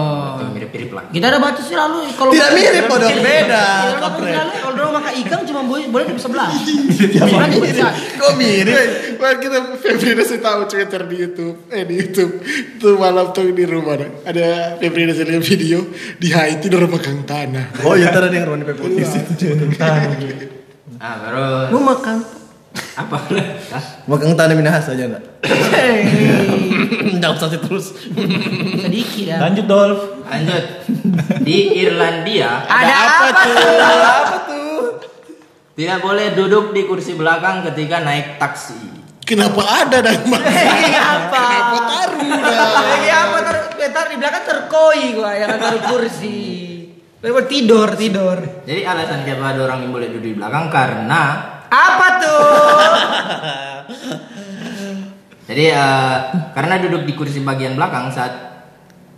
mirip-mirip 0.49 0.89
lah. 0.91 1.05
Kita 1.13 1.25
ada 1.29 1.37
batu 1.37 1.61
sih 1.61 1.77
lalu 1.77 2.09
kalau 2.17 2.33
Tidak 2.33 2.49
mirip, 2.57 2.83
Podong. 2.89 3.17
Beda, 3.21 3.65
kalau 4.01 4.73
dulu 4.73 4.89
makan 4.97 5.13
ikan 5.25 5.39
cuma 5.45 5.61
boleh 5.65 5.85
boleh 5.93 6.05
di 6.09 6.17
sebelah. 6.17 6.49
Bukan 6.49 7.47
di 7.53 7.59
bisa. 7.61 7.87
Kok 7.93 8.33
mirip? 8.33 8.87
Wah, 9.21 9.33
kita 9.37 9.57
Febri 9.77 10.17
udah 10.17 10.25
tahu 10.25 10.59
Twitter 10.65 11.01
di 11.05 11.15
YouTube, 11.21 11.57
eh 11.69 11.83
di 11.85 11.93
YouTube 11.99 12.33
tuh 12.79 12.95
malam 12.97 13.29
tuh 13.29 13.51
di 13.51 13.65
rumah 13.67 13.99
ada, 13.99 14.07
ada 14.25 14.47
Febri 14.81 15.05
udah 15.05 15.15
lihat 15.21 15.43
video 15.45 15.85
di 16.17 16.27
Haiti 16.33 16.65
udah 16.71 16.89
makan 16.89 17.17
tanah. 17.27 17.65
Oh 17.85 17.93
iya 17.93 18.09
tadi 18.09 18.31
ada 18.31 18.35
yang 18.35 18.47
Roni 18.49 18.65
Pepotis 18.65 19.11
itu. 19.21 19.33
Ah, 20.99 21.15
baru 21.23 21.71
Mau 21.77 21.83
makan. 21.95 22.38
Apa? 22.99 23.17
Makan 24.11 24.35
tanah 24.35 24.55
minahas 24.59 24.91
aja 24.91 25.07
enggak? 25.07 25.23
Enggak 27.15 27.31
usah 27.39 27.47
terus. 27.47 27.95
Sedikit 28.83 29.23
ya. 29.23 29.37
Lanjut 29.39 29.65
Dolf. 29.65 29.99
Lanjut. 30.27 30.63
Di 31.41 31.79
Irlandia 31.79 32.67
Ada 32.67 32.95
apa 33.07 33.27
tuh? 33.31 33.55
Apa 34.03 34.37
tuh? 34.45 34.81
Tidak 35.79 35.99
boleh 36.03 36.35
duduk 36.35 36.75
di 36.75 36.83
kursi 36.83 37.15
belakang 37.15 37.63
ketika 37.71 38.03
naik 38.03 38.35
taksi. 38.35 38.99
Kenapa 39.23 39.61
ada 39.61 40.03
dan 40.03 40.19
Kenapa? 40.25 41.39
Kenapa 41.39 41.77
taruh 41.85 42.31
dah? 42.41 42.69
Lagi 42.83 43.09
apa 43.13 43.37
taruh 43.45 43.63
eh, 43.77 43.91
taruh 43.93 44.09
di 44.09 44.17
belakang 44.17 44.43
terkoi 44.43 45.03
gua 45.15 45.31
yang 45.37 45.55
taruh 45.55 45.83
kursi. 45.95 46.39
Tidur 47.19 47.95
tidur. 47.95 48.37
Jadi 48.67 48.81
alasan 48.83 49.23
kenapa 49.23 49.55
ada 49.55 49.69
orang 49.71 49.87
yang 49.87 49.91
boleh 49.95 50.07
duduk 50.11 50.33
di 50.33 50.35
belakang 50.35 50.67
karena 50.67 51.58
Apa 51.69 52.07
tuh? 52.17 52.41
jadi 55.49 55.65
eh, 55.73 56.15
karena 56.57 56.81
duduk 56.81 57.05
di 57.05 57.13
kursi 57.13 57.45
bagian 57.45 57.77
belakang 57.77 58.09
saat 58.09 58.65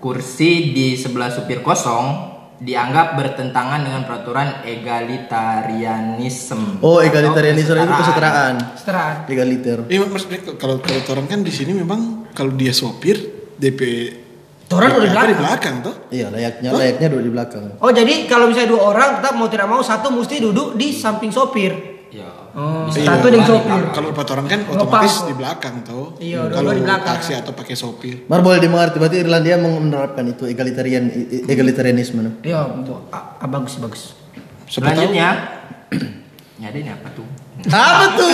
kursi 0.04 0.76
di 0.76 1.00
sebelah 1.00 1.32
supir 1.32 1.64
kosong 1.64 2.28
dianggap 2.62 3.18
bertentangan 3.18 3.82
dengan 3.82 4.06
peraturan 4.06 4.62
egalitarianisme. 4.62 6.78
Oh, 6.86 7.02
egalitarianisme 7.02 7.74
itu 7.74 7.94
kesetaraan. 8.06 8.78
Seteraan. 8.78 9.26
Egaliter. 9.26 9.82
Iya 9.90 10.06
maksudnya 10.06 10.46
kalau 10.62 10.78
kalau 10.78 11.02
orang 11.18 11.26
kan 11.26 11.42
di 11.42 11.50
sini 11.50 11.74
memang 11.74 12.30
kalau 12.38 12.54
dia 12.54 12.70
sopir 12.70 13.18
DP 13.58 13.82
Orang 14.72 14.96
udah 14.96 15.04
di 15.04 15.12
belakang. 15.12 15.28
di 15.28 15.36
belakang 15.36 15.84
tuh. 15.84 16.08
Iya, 16.16 16.32
layaknya 16.32 16.72
layaknya 16.72 17.12
duduk 17.12 17.28
di 17.28 17.32
belakang. 17.36 17.76
Oh 17.84 17.92
jadi 17.92 18.24
kalau 18.24 18.48
misalnya 18.48 18.72
dua 18.72 18.96
orang 18.96 19.20
tetap 19.20 19.36
mau 19.36 19.52
tidak 19.52 19.68
mau 19.68 19.84
satu 19.84 20.08
mesti 20.16 20.40
duduk 20.40 20.80
di 20.80 20.96
samping 20.96 21.28
sopir. 21.28 21.91
Ya. 22.52 22.60
Oh, 22.60 22.84
Bisa 22.92 23.08
satu 23.08 23.32
dengan 23.32 23.48
sopir. 23.48 23.84
Kalau 23.96 24.08
empat 24.12 24.28
orang 24.36 24.46
kan 24.52 24.60
otomatis 24.68 25.24
di 25.24 25.34
belakang 25.40 25.76
tuh. 25.88 26.20
Iya, 26.20 26.52
kalau 26.52 26.76
di 26.76 26.84
belakang. 26.84 27.08
taksi 27.16 27.32
atau 27.40 27.56
pakai 27.56 27.76
sopir. 27.80 28.28
Mar 28.28 28.44
boleh 28.44 28.60
dimengerti 28.60 29.00
berarti 29.00 29.18
Irlandia 29.24 29.56
menerapkan 29.56 30.28
itu 30.28 30.44
egalitarian 30.44 31.08
egalitarianisme. 31.48 32.44
Iya, 32.44 32.68
bagus 33.48 33.80
bagus. 33.80 34.04
Selanjutnya, 34.68 35.30
ya 36.62 36.68
ada 36.68 36.78
ini 36.80 36.92
apa 36.92 37.08
tuh? 37.16 37.28
Apa 37.72 38.06
tuh? 38.20 38.32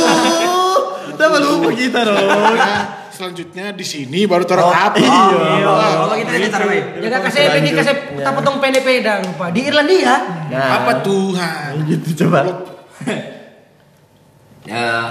Udah 1.18 1.28
lupa 1.42 1.70
kita 1.74 2.00
dong. 2.06 2.18
Nah, 2.58 3.10
selanjutnya 3.10 3.74
di 3.74 3.86
sini 3.86 4.30
baru 4.30 4.46
taruh 4.46 4.70
apa? 4.70 4.98
Iya. 4.98 5.66
Oh, 6.06 6.14
kita 6.14 6.34
ini 6.38 6.48
taruh 6.50 6.70
baik. 6.70 7.06
Jaga 7.06 7.18
kasih 7.26 7.42
ini 7.62 7.70
kasih 7.74 7.94
kita 8.18 8.30
potong 8.34 8.58
pendek 8.58 8.82
pedang 8.82 9.22
lupa 9.26 9.54
di 9.54 9.62
Irlandia. 9.66 10.46
Apa 10.50 11.06
Tuhan? 11.06 11.86
Gitu 11.86 12.26
coba. 12.26 12.42
Eh, 14.68 15.08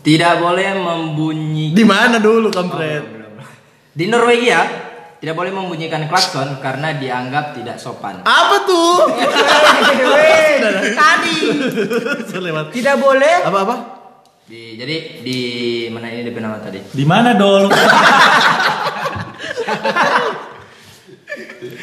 tidak 0.00 0.40
boleh 0.40 0.68
membunyi 0.74 1.76
Di 1.76 1.84
mana 1.84 2.16
dulu 2.16 2.48
kampret? 2.48 3.04
di 3.92 4.06
Norwegia 4.06 4.62
tidak 5.18 5.34
boleh 5.34 5.50
membunyikan 5.50 6.06
klakson 6.06 6.62
karena 6.62 6.94
dianggap 6.94 7.50
tidak 7.52 7.76
sopan. 7.76 8.22
Apa 8.22 8.56
tuh? 8.62 9.10
Tadi 10.94 11.38
tidak 12.70 12.96
boleh. 12.96 13.36
Apa 13.42 13.58
apa? 13.60 13.76
Di, 14.46 14.78
jadi 14.78 14.96
di 15.20 15.38
mana 15.90 16.08
ini 16.08 16.24
DP 16.24 16.38
nama 16.38 16.56
tadi? 16.56 16.80
Di 16.80 17.04
mana 17.04 17.34
dol? 17.34 17.66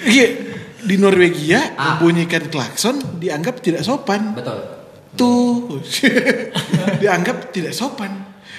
Iya, 0.06 0.28
di 0.80 0.96
Norwegia 0.96 1.74
Ah. 1.76 1.98
membunyikan 1.98 2.46
klakson 2.48 3.18
dianggap 3.18 3.58
tidak 3.60 3.82
sopan. 3.82 4.38
Betul. 4.38 4.75
Tuh, 5.16 5.80
dianggap 7.02 7.56
tidak 7.56 7.72
sopan. 7.72 8.12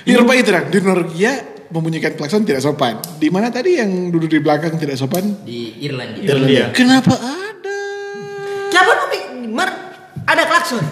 Di 0.07 0.15
Eropa 0.15 0.33
itu 0.33 0.51
Rang. 0.55 0.67
di 0.73 0.79
Norwegia 0.81 1.33
membunyikan 1.71 2.15
klakson 2.15 2.47
tidak 2.47 2.63
sopan. 2.63 2.99
Di 3.19 3.29
mana 3.29 3.51
tadi 3.51 3.77
yang 3.77 4.09
duduk 4.09 4.31
di 4.31 4.41
belakang 4.41 4.79
tidak 4.79 4.97
sopan? 4.97 5.45
Di 5.45 5.83
Irlandia. 5.83 6.25
Irlandia. 6.25 6.65
Kenapa 6.73 7.15
ada? 7.19 7.81
Siapa 8.71 8.93
tapi 9.07 9.19
Mar 9.51 9.71
ada 10.25 10.43
klakson. 10.47 10.83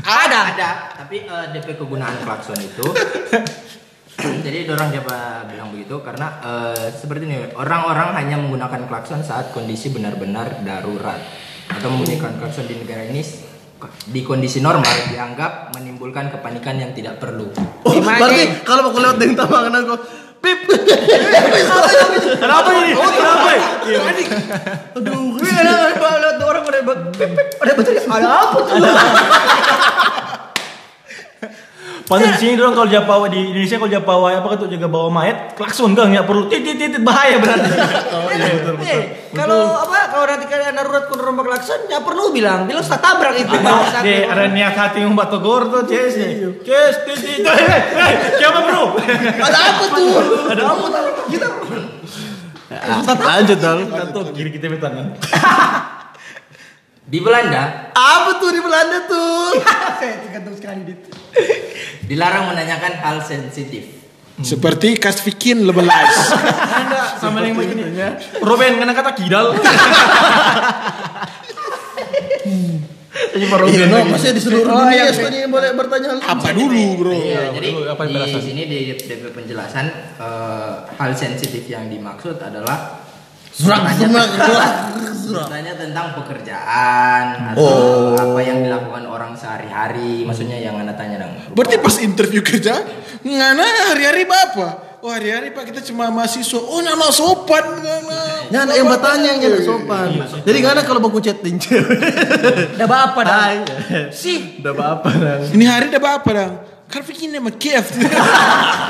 Ada, 0.00 0.38
ada. 0.56 0.68
Tapi 0.96 1.26
eh, 1.26 1.46
DP 1.52 1.76
kegunaan 1.76 2.16
klakson 2.22 2.56
itu 2.62 2.86
jadi 4.46 4.68
orang 4.68 4.92
siapa 4.92 5.48
bilang 5.48 5.68
begitu 5.72 5.96
karena 6.04 6.26
eh, 6.44 6.86
seperti 6.92 7.24
ini 7.26 7.36
orang-orang 7.56 8.14
hanya 8.16 8.36
menggunakan 8.38 8.86
klakson 8.86 9.24
saat 9.24 9.50
kondisi 9.50 9.90
benar-benar 9.90 10.60
darurat 10.62 11.20
atau 11.70 11.88
membunyikan 11.90 12.36
klakson 12.38 12.66
di 12.66 12.78
negara 12.78 13.06
ini 13.08 13.22
di 13.88 14.20
kondisi 14.26 14.60
normal 14.60 14.92
dianggap 15.08 15.72
menimbulkan 15.76 16.28
kepanikan 16.28 16.76
yang 16.76 16.92
tidak 16.92 17.16
perlu. 17.22 17.48
Oh, 17.86 17.92
Gimana? 17.92 18.18
berarti 18.20 18.42
kalau 18.66 18.90
mau 18.90 19.00
lewat 19.00 19.16
dengan 19.16 19.36
tamangan 19.44 19.72
aku 19.84 19.96
pip. 20.40 20.58
Kenapa 22.40 22.68
ini? 22.80 22.92
Kenapa? 22.96 23.50
Aduh, 24.96 25.36
wih, 25.36 25.52
ada 25.52 25.92
ada 25.96 26.44
orang 26.44 26.62
pada 26.64 26.80
pip, 27.16 27.30
pip, 27.36 27.48
ada 27.60 27.72
betul 27.76 27.92
ada 27.96 28.28
apa 28.28 28.58
tuh? 28.64 28.76
Pantas 32.10 32.42
di 32.42 32.50
sini 32.50 32.58
dong 32.58 32.74
kalau 32.74 32.90
Japawa 32.90 33.30
di 33.30 33.38
Indonesia 33.38 33.78
kalau 33.78 33.86
Japawa 33.94 34.34
apa 34.34 34.58
tuh 34.58 34.66
jaga 34.66 34.90
bawa 34.90 35.14
mayat 35.14 35.54
klakson 35.54 35.94
kan 35.94 36.10
nggak 36.10 36.26
perlu 36.26 36.50
titit 36.50 36.74
titit 36.74 37.06
bahaya 37.06 37.38
berarti. 37.38 37.70
Eh, 38.90 39.30
Kalau 39.30 39.78
apa 39.78 40.10
kalau 40.10 40.26
nanti 40.26 40.50
kalian 40.50 40.74
darurat 40.74 41.06
kun 41.06 41.22
rombak 41.22 41.46
klakson 41.46 41.86
ya 41.86 42.02
perlu 42.02 42.34
bilang, 42.34 42.66
bilang 42.66 42.82
saya 42.82 42.98
tabrak 42.98 43.38
itu. 43.38 43.54
Deh 44.02 44.26
ada 44.26 44.50
niat 44.50 44.74
hati 44.74 45.06
yang 45.06 45.14
batu 45.14 45.38
gor 45.38 45.70
tuh 45.70 45.86
Ces. 45.86 46.18
Ces 46.66 46.94
titit. 47.06 47.46
Eh, 47.46 47.54
eh, 47.94 48.14
Siapa 48.42 48.58
bro? 48.58 48.98
Ada 49.46 49.58
apa 49.70 49.84
tuh? 49.94 50.10
Ada 50.50 50.62
apa 50.66 50.86
tuh? 50.90 51.02
Kita 51.30 51.46
Lanjut 53.22 53.58
dong. 53.62 53.80
Satu 53.86 54.20
kiri 54.34 54.50
kita 54.50 54.66
tangan. 54.82 55.14
Di 57.10 57.18
Belanda 57.18 57.90
Apa 57.90 58.38
tuh 58.38 58.54
di 58.54 58.62
Belanda 58.62 58.98
tuh? 59.10 59.50
tergantung 60.30 60.54
sekali 60.54 60.86
dit. 60.86 61.00
dilarang 62.06 62.46
menanyakan 62.48 62.92
hal 62.96 63.18
sensitif. 63.20 63.98
Seperti 64.40 64.94
Kasvikin 64.96 65.66
Lebelas. 65.66 66.14
Anda 66.80 67.18
sama 67.18 67.42
yang 67.42 67.58
begini. 67.58 67.82
Ruben 68.40 68.78
kena 68.78 68.94
kata 68.94 69.10
kidal. 69.12 69.52
Ini 73.10 73.46
baru 73.46 73.66
Iya, 73.68 73.86
no, 73.86 74.06
masih 74.08 74.32
di 74.32 74.40
seluruh 74.40 74.64
Oh, 74.64 74.80
dunia 74.80 74.96
yang- 75.02 75.12
sebenarnya 75.12 75.46
boleh 75.46 75.70
bertanya 75.74 76.08
Apa 76.20 76.50
dulu 76.50 76.84
bro? 76.96 77.12
Iya, 77.12 77.52
jadi 77.52 77.68
dulu, 77.68 77.82
apa 77.84 78.00
yang 78.00 78.10
di 78.10 78.16
berasa? 78.16 78.38
sini 78.40 78.62
di 78.64 78.78
DP 78.96 79.22
penjelasan 79.28 79.86
eh, 80.16 80.72
hal 80.88 81.10
sensitif 81.12 81.62
yang 81.66 81.86
dimaksud 81.86 82.38
adalah 82.38 83.02
Surak 83.54 83.80
surak. 83.98 84.70
Tanya 85.30 85.78
tentang 85.78 86.10
pekerjaan 86.18 87.54
atau 87.54 87.62
Oh. 87.62 88.18
apa 88.18 88.40
yang 88.42 88.66
dilakukan 88.66 89.06
orang 89.06 89.30
sehari-hari, 89.38 90.26
maksudnya 90.26 90.58
yang 90.58 90.74
anda 90.74 90.90
tanya 90.98 91.22
dong. 91.22 91.38
Berarti 91.54 91.78
pas 91.78 92.02
interview 92.02 92.42
kerja, 92.42 92.82
ngana 93.22 93.94
hari-hari 93.94 94.26
bapak? 94.26 94.98
Oh 95.00 95.08
hari-hari 95.08 95.54
pak 95.54 95.70
kita 95.70 95.80
cuma 95.86 96.10
mahasiswa. 96.10 96.58
Oh 96.58 96.82
nama 96.82 97.08
sopan 97.14 97.62
ngana. 97.78 98.20
Nyana 98.50 98.72
yang 98.74 98.90
bertanya 98.90 99.30
yang 99.38 99.62
sopan. 99.62 100.18
Jadi 100.42 100.58
karena 100.60 100.82
kalau 100.82 100.98
baku 101.00 101.22
chatting 101.22 101.56
cewek. 101.56 101.88
Udah 102.76 102.88
apa 102.90 103.20
dah? 103.22 103.40
Sih. 104.10 104.58
Udah 104.60 104.98
apa 104.98 105.08
dong? 105.08 105.56
Ini 105.56 105.64
hari 105.64 105.94
udah 105.94 106.02
bapak 106.02 106.32
dong. 106.34 106.52
Kan 106.90 107.06
bikin 107.06 107.30
nama 107.30 107.54
Kiev. 107.54 107.86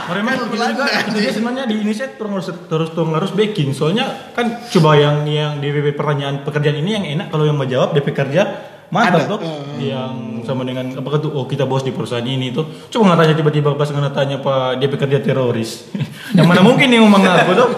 Memang 0.08 0.48
kita 0.48 0.66
juga 0.72 0.88
Indonesia 1.04 1.32
sebenarnya 1.36 1.64
di 1.68 1.74
Indonesia 1.84 2.08
terus 2.08 2.48
terus 2.48 2.88
terus 2.96 3.08
harus 3.12 3.32
backing. 3.36 3.76
Soalnya 3.76 4.32
kan 4.32 4.64
coba 4.72 4.96
yang 4.96 5.28
yang 5.28 5.60
DPP 5.60 5.92
pertanyaan 5.92 6.40
pekerjaan 6.40 6.80
ini 6.80 6.90
yang 6.96 7.04
enak 7.04 7.28
kalau 7.28 7.44
yang 7.44 7.60
menjawab 7.60 7.92
DP 7.92 8.08
kerja 8.16 8.42
mantap 8.90 9.22
Ada. 9.22 9.30
tuh. 9.30 9.38
Yang 9.78 10.14
sama 10.42 10.62
dengan 10.62 10.90
apa 10.92 11.08
tuh 11.16 11.30
oh 11.30 11.46
kita 11.46 11.64
bos 11.64 11.80
di 11.80 11.90
perusahaan 11.90 12.22
ini 12.22 12.50
tuh. 12.50 12.66
Coba 12.88 13.14
nggak 13.14 13.18
tanya 13.22 13.34
tiba-tiba 13.34 13.68
pas 13.72 13.86
nggak 13.86 14.12
tanya 14.12 14.36
Pak 14.38 14.78
DP 14.78 14.92
kerja 14.96 15.18
teroris. 15.18 15.90
yang 16.36 16.46
mana 16.46 16.60
mungkin 16.60 16.86
yang 16.86 17.06
mau 17.06 17.16
mengaku 17.16 17.54
tuh. 17.54 17.68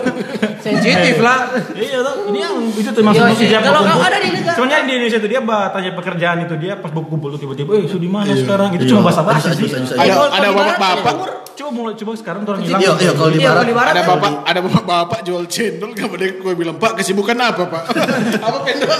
Sensitif 0.58 1.18
lah. 1.18 1.52
Iya 1.72 1.98
tuh, 2.00 2.14
ini 2.28 2.38
yang 2.38 2.54
itu 2.64 2.86
termasuk 2.86 3.18
Iya, 3.18 3.30
masih 3.30 3.44
iya. 3.44 3.52
siapa 3.58 3.66
Kalau 3.66 3.80
kumpul. 3.82 4.02
ada 4.02 4.18
di 4.18 4.28
negara- 4.30 4.54
Sebenarnya 4.54 4.84
di 4.84 4.92
Indonesia 4.94 5.18
tuh 5.18 5.30
dia 5.30 5.40
bah, 5.42 5.64
tanya 5.68 5.90
pekerjaan 5.92 6.36
itu 6.42 6.54
dia 6.56 6.72
pas 6.78 6.90
kumpul 6.90 7.28
tuh 7.30 7.40
tiba-tiba, 7.40 7.70
eh 7.76 7.84
sudah 7.84 7.98
di 8.00 8.10
mana 8.10 8.30
sekarang? 8.32 8.68
Itu 8.72 8.84
cuma 8.88 9.00
bahasa 9.04 9.22
basi 9.22 9.48
sih. 9.52 9.68
Ada 9.74 10.14
ada 10.30 10.48
bapak-bapak. 10.50 11.41
Coba 11.62 11.78
mulai 11.78 11.94
coba 11.94 12.12
sekarang 12.18 12.42
tuh 12.42 12.58
orang 12.58 12.66
hilang. 12.66 12.82
Iya, 12.82 12.92
iya 12.98 13.12
kalau 13.14 13.30
di 13.30 13.38
Iya, 13.38 13.50
barat. 13.54 13.64
di 13.64 13.74
barat 13.78 13.92
Ada 13.94 14.02
kan- 14.02 14.10
bapak, 14.18 14.30
ada 14.42 14.60
bapak-bapak 14.66 15.20
jual 15.22 15.44
cendol. 15.46 15.94
Kemudian 15.94 16.42
gue 16.42 16.54
bilang 16.58 16.74
Pak 16.74 16.98
kesibukan 16.98 17.38
apa 17.38 17.62
Pak? 17.70 17.82
apa 18.50 18.58
pendol? 18.66 18.90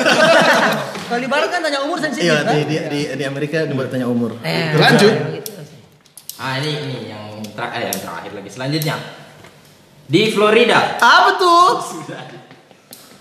Kalau 1.03 1.19
di 1.19 1.27
barat 1.27 1.49
kan 1.51 1.59
tanya 1.59 1.83
umur 1.83 1.99
sensitif 1.99 2.31
Iya 2.31 2.47
di, 2.47 2.63
di, 2.63 2.77
di, 2.87 3.01
di 3.19 3.25
Amerika 3.27 3.67
bertanya 3.67 4.07
umur. 4.07 4.39
Eh, 4.47 4.79
Lanjut. 4.79 5.43
Ah 6.39 6.63
ini 6.63 6.71
ini 6.71 6.99
yang 7.11 7.43
terakhir, 7.51 7.83
eh, 7.83 7.87
yang 7.91 7.99
terakhir 7.99 8.31
lagi 8.33 8.51
selanjutnya 8.55 8.97
di 10.07 10.23
Florida 10.31 11.03
Apa 11.03 11.31
tuh? 11.35 11.67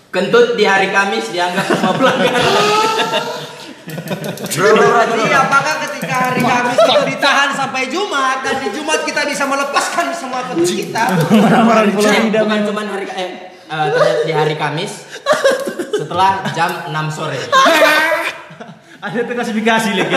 kentut 0.08 0.54
di 0.54 0.62
hari 0.62 0.94
Kamis 0.94 1.34
dianggap 1.34 1.66
semua 1.66 1.98
pelanggaran. 1.98 2.46
Berarti 3.82 5.24
apakah 5.34 5.74
ketika 5.88 6.14
hari 6.30 6.40
Kamis 6.42 6.78
itu 6.78 7.02
ditahan 7.14 7.50
sampai 7.50 7.82
Jumat 7.90 8.46
dan 8.46 8.62
di 8.62 8.68
Jumat 8.70 9.02
kita 9.02 9.26
bisa 9.26 9.42
melepaskan 9.46 10.14
semua 10.14 10.46
kentut 10.46 10.70
kita? 10.70 11.04
Eh, 11.10 12.30
bukan 12.30 12.58
cuma 12.68 12.82
hari 12.86 13.06
eh, 13.10 13.30
eh, 13.66 13.86
ternyata 13.90 14.22
di 14.22 14.32
hari 14.32 14.54
Kamis 14.54 14.92
setelah 15.98 16.46
jam 16.54 16.70
6 16.90 17.16
sore. 17.16 17.38
Ada 19.02 19.26
klasifikasi 19.26 19.88
lagi. 19.98 20.14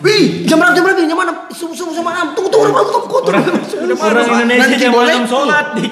Wih, 0.00 0.48
jam 0.48 0.56
berapa 0.56 0.72
jam 0.72 0.82
berapa? 0.88 1.04
Jam 1.04 1.18
mana? 1.20 1.32
Subuh 1.52 1.76
subuh 1.76 1.92
sama 1.92 2.16
enam. 2.16 2.32
Tunggu 2.32 2.48
tunggu 2.48 2.72
tunggu 2.72 2.92
tunggu 2.96 3.18
tunggu. 3.28 3.96
Orang 4.00 4.24
Indonesia 4.24 4.76
jam 4.76 4.92
boleh. 4.92 5.14
6 5.20 5.28
sholat 5.28 5.66
di 5.76 5.84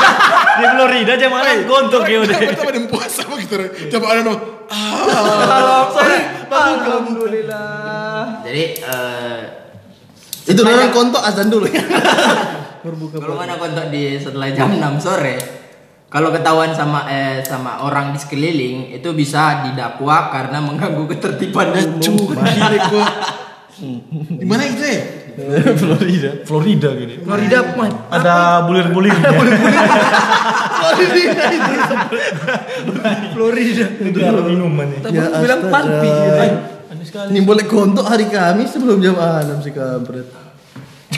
di 0.60 0.64
Florida 0.72 1.12
jam 1.20 1.30
6 1.36 1.68
gontok 1.68 2.04
ya 2.08 2.18
udah. 2.24 2.36
Pertama 2.36 2.70
ada 2.72 2.80
puasa 2.88 3.22
begitu. 3.28 3.54
Coba 3.92 4.06
ada 4.16 4.20
no. 4.24 4.34
Alhamdulillah. 6.48 8.40
Jadi 8.46 8.64
eh, 8.80 9.40
Itu 10.46 10.62
orang 10.62 10.94
kontok 10.94 11.22
azan 11.26 11.50
dulu 11.50 11.66
ya. 11.74 11.82
kalau 13.18 13.34
mana 13.34 13.58
kontak 13.58 13.90
di 13.90 14.14
setelah 14.14 14.46
jam 14.54 14.70
6 14.78 15.02
sore, 15.02 15.34
kalau 16.16 16.32
ketahuan 16.32 16.72
sama 16.72 17.04
eh, 17.12 17.44
sama 17.44 17.84
orang 17.84 18.16
di 18.16 18.18
sekeliling 18.24 18.96
itu 18.96 19.12
bisa 19.12 19.68
didakwa 19.68 20.32
karena 20.32 20.64
mengganggu 20.64 21.04
ketertiban 21.12 21.76
umum. 21.76 22.32
Di 24.40 24.46
mana 24.48 24.64
itu 24.64 24.80
ya? 24.80 25.00
Florida. 25.76 26.30
Florida 26.48 26.88
gini. 26.96 27.20
Florida 27.20 27.58
mah. 27.76 28.08
Ada 28.08 28.64
bulir-bulirnya. 28.64 29.28
Florida. 33.36 33.86
Negara 34.00 34.40
minuman 34.40 34.88
nih. 34.96 35.00
Tapi 35.04 35.20
bilang 35.20 35.60
sekali. 37.04 37.28
Ini 37.36 37.40
boleh 37.44 37.64
kontok 37.68 38.08
hari 38.08 38.32
Kamis 38.32 38.72
sebelum 38.72 39.04
jam 39.04 39.20
6 39.20 39.68
si 39.68 39.70
kampret. 39.76 40.45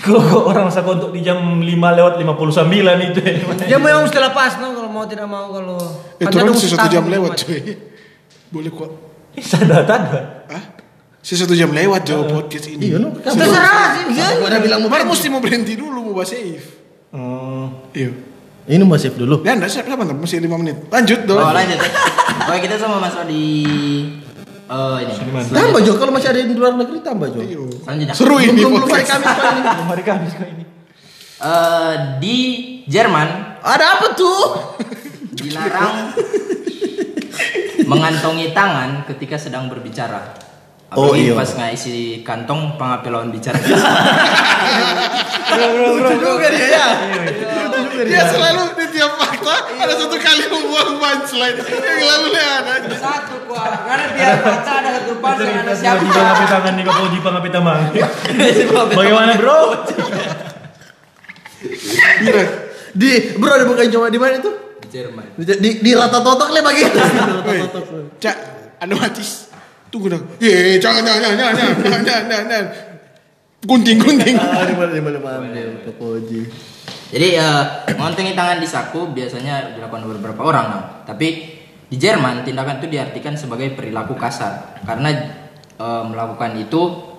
Kalau 0.05 0.49
orang 0.49 0.68
masa 0.68 0.84
kontok 0.84 1.11
di 1.11 1.20
jam 1.24 1.40
5 1.61 1.64
lewat 1.68 2.14
59 2.20 3.09
itu. 3.09 3.20
Dia 3.64 3.78
memang 3.80 4.05
mesti 4.05 4.18
lepas 4.20 4.61
no 4.61 4.76
kalau 4.76 4.90
mau 4.92 5.05
tidak 5.09 5.26
mau 5.26 5.49
kalau 5.49 5.78
Itu 6.20 6.34
Kan 6.34 6.55
sisa 6.55 6.76
satu 6.76 6.88
jam 6.92 7.05
lewat 7.09 7.30
cuy. 7.40 7.61
Boleh 8.53 8.70
kok. 8.72 8.90
Sadar 9.38 9.86
ada. 9.86 10.20
Hah? 10.51 10.62
Sisa 11.22 11.44
satu 11.44 11.55
jam 11.57 11.72
lewat 11.72 12.05
jauh 12.09 12.24
podcast 12.28 12.68
ini. 12.68 12.94
Iya 12.94 12.96
no. 13.01 13.16
Terserah 13.16 13.96
sih. 13.96 14.05
Gua 14.12 14.49
udah 14.49 14.61
bilang 14.61 14.80
mau 14.84 14.90
mesti 14.92 15.26
mau 15.32 15.40
berhenti 15.40 15.74
dulu 15.74 16.11
mau 16.11 16.12
bahas 16.16 16.32
save. 16.32 16.66
Hmm. 17.12 17.88
Iya. 17.96 18.11
Ini 18.68 18.82
mau 18.84 19.01
save 19.01 19.16
dulu. 19.16 19.40
Ya 19.42 19.57
enggak 19.57 19.72
siapa 19.72 19.96
ntar 19.96 20.16
masih 20.16 20.44
5 20.44 20.61
menit. 20.61 20.76
Lanjut 20.92 21.20
dong. 21.24 21.40
Oh 21.40 21.53
lanjut. 21.53 21.80
ya. 21.80 21.90
Oke 22.49 22.59
kita 22.64 22.76
semua 22.80 23.01
masuk 23.01 23.28
di 23.28 23.44
eh 24.69 24.97
ini. 25.01 25.12
Tambah 25.49 25.81
Jo 25.81 25.97
kalau 25.97 26.12
masih 26.12 26.29
ada 26.29 26.41
di 26.45 26.53
luar 26.53 26.77
negeri 26.77 27.01
tambah 27.01 27.29
Jo. 27.33 27.41
Iya. 27.41 27.59
Selanjutnya. 27.81 28.14
Seru 28.14 28.37
ini 28.37 28.61
Belum 28.61 28.73
belum 28.77 28.89
hari. 28.93 29.05
Kamis 29.05 29.25
kali 29.33 29.49
ini. 29.49 29.69
Belum 29.73 29.89
hari 29.89 30.03
Kamis 30.05 30.33
kok 30.33 30.45
ini. 30.45 30.64
Eh, 31.39 31.95
di 32.19 32.37
Jerman 32.85 33.29
Ada 33.62 33.85
apa 33.97 34.07
tuh? 34.12 34.41
dilarang 35.39 36.11
mengantongi 37.87 38.51
tangan 38.51 39.07
ketika 39.07 39.39
sedang 39.39 39.71
berbicara. 39.71 40.35
Oh, 40.91 41.12
Apalagi 41.12 41.31
iya. 41.31 41.37
pas 41.37 41.51
ngisi 41.53 42.25
kantong 42.25 42.75
pengapi 42.75 43.09
lawan 43.12 43.29
bicara. 43.29 43.61
Lucu 45.79 46.14
juga 46.16 46.49
dia 46.49 46.69
ya. 46.75 46.87
Dia 48.07 48.30
selalu 48.30 48.62
di 48.78 48.86
tiap 48.94 49.18
fakta 49.18 49.55
ada 49.74 49.94
satu 49.99 50.14
kali 50.22 50.46
membuang 50.46 51.03
punchline 51.03 51.59
yang 51.59 52.07
lalu 52.07 52.28
ada. 52.38 52.78
Satu 52.94 53.42
kuah. 53.51 53.74
Karena 53.82 54.07
biar 54.14 54.34
kata 54.38 54.70
ada 54.70 54.90
satu 55.03 55.18
pas 55.18 55.34
yang 55.42 55.66
ada 55.66 55.74
Di 55.74 55.82
siapa. 55.82 56.07
pengapi 56.07 56.44
tangan 56.46 56.72
nih 56.78 56.84
kau 56.86 57.07
di 57.11 57.18
pengapi 57.18 57.49
tamang. 57.51 57.80
Bagaimana 58.99 59.34
bro? 59.34 59.59
Gila. 62.22 62.44
Di 62.94 63.11
bro 63.34 63.51
ada 63.51 63.64
bukan 63.66 63.86
cuma 63.90 64.07
di 64.11 64.18
mana 64.20 64.38
itu? 64.38 64.51
Di 64.78 64.88
Jerman. 64.94 65.26
Di 65.34 65.44
di, 65.59 65.70
di 65.82 65.90
rata 65.94 66.22
totok 66.22 66.49
le 66.55 66.61
bagi. 66.62 66.82
Cak, 68.22 68.36
anu 68.78 68.94
matis. 68.94 69.51
Tunggu 69.88 70.12
dong. 70.12 70.22
Ye, 70.38 70.78
jangan 70.78 71.03
jangan 71.03 71.34
jangan 71.34 71.55
jangan 71.57 72.01
jangan 72.05 72.24
jangan. 72.28 72.64
Gunting 73.59 73.99
gunting. 73.99 74.36
Ah, 74.38 74.62
di 74.62 74.74
mana 74.78 74.92
di 74.94 75.03
mana 75.03 75.18
mana. 75.18 75.82
Popoji. 75.82 76.46
Jadi 77.09 77.40
eh, 77.40 77.64
mengantongi 77.96 78.36
tangan 78.36 78.61
di 78.61 78.68
saku 78.68 79.16
biasanya 79.16 79.72
dilakukan 79.72 80.04
beberapa 80.04 80.44
orang, 80.44 80.66
nah. 80.68 80.84
tapi 81.09 81.56
di 81.88 81.96
Jerman 81.96 82.44
tindakan 82.44 82.84
itu 82.84 82.88
diartikan 82.92 83.32
sebagai 83.32 83.72
perilaku 83.72 84.12
kasar 84.12 84.84
karena 84.84 85.09
eh, 85.80 86.02
melakukan 86.04 86.52
itu 86.61 87.16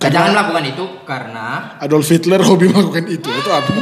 jangan 0.00 0.32
melakukan 0.32 0.64
itu 0.72 0.84
karena 1.04 1.76
Adolf 1.84 2.08
Hitler 2.08 2.40
hobi 2.40 2.72
melakukan 2.72 3.04
itu. 3.12 3.28
Itu 3.28 3.50
apa? 3.52 3.72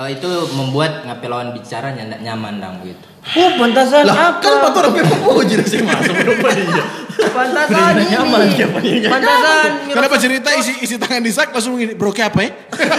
eh, 0.00 0.08
itu 0.16 0.30
membuat 0.56 1.04
ngapel 1.04 1.28
lawan 1.28 1.52
bicara 1.52 1.92
nyaman 1.96 2.64
dong 2.64 2.80
gitu. 2.88 3.07
Oh, 3.28 3.50
pantasan 3.54 4.02
Lah 4.02 4.16
apa? 4.32 4.40
kan 4.40 4.52
empat 4.58 4.72
orang 4.74 4.92
Popoji 5.04 5.54
dah 5.54 5.66
sih 5.66 5.80
masuk 5.80 6.16
lupa 6.18 6.48
dia. 6.50 6.84
Pantasan 7.36 7.92
ini. 7.98 8.04
nyaman 8.10 8.40
siapa? 8.48 8.78
Pantasan 9.04 9.70
Kenapa 9.86 10.16
cerita 10.16 10.48
isi 10.54 10.72
isi 10.80 10.96
tangan 10.96 11.18
di 11.18 11.28
sak 11.28 11.50
langsung 11.50 11.74
gini, 11.74 11.92
bro 11.92 12.08
kayak 12.08 12.30
apa 12.30 12.40
ya? 12.40 12.50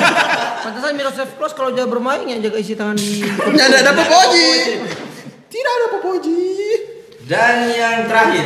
Pantasan 0.63 0.91
Miroslav 0.93 1.29
Klose 1.33 1.53
kalau 1.53 1.71
dia 1.71 1.85
bermain 1.85 2.21
ya 2.23 2.35
jaga 2.37 2.57
isi 2.57 2.73
tangan 2.73 2.93
di 2.93 3.23
Tidak 3.25 3.65
ada 3.65 3.77
ada 3.81 3.91
Popoji. 3.95 4.49
Tidak 5.47 5.71
ada 5.73 5.87
Popoji. 5.89 6.41
Dan 7.23 7.55
yang 7.69 7.97
terakhir, 8.05 8.45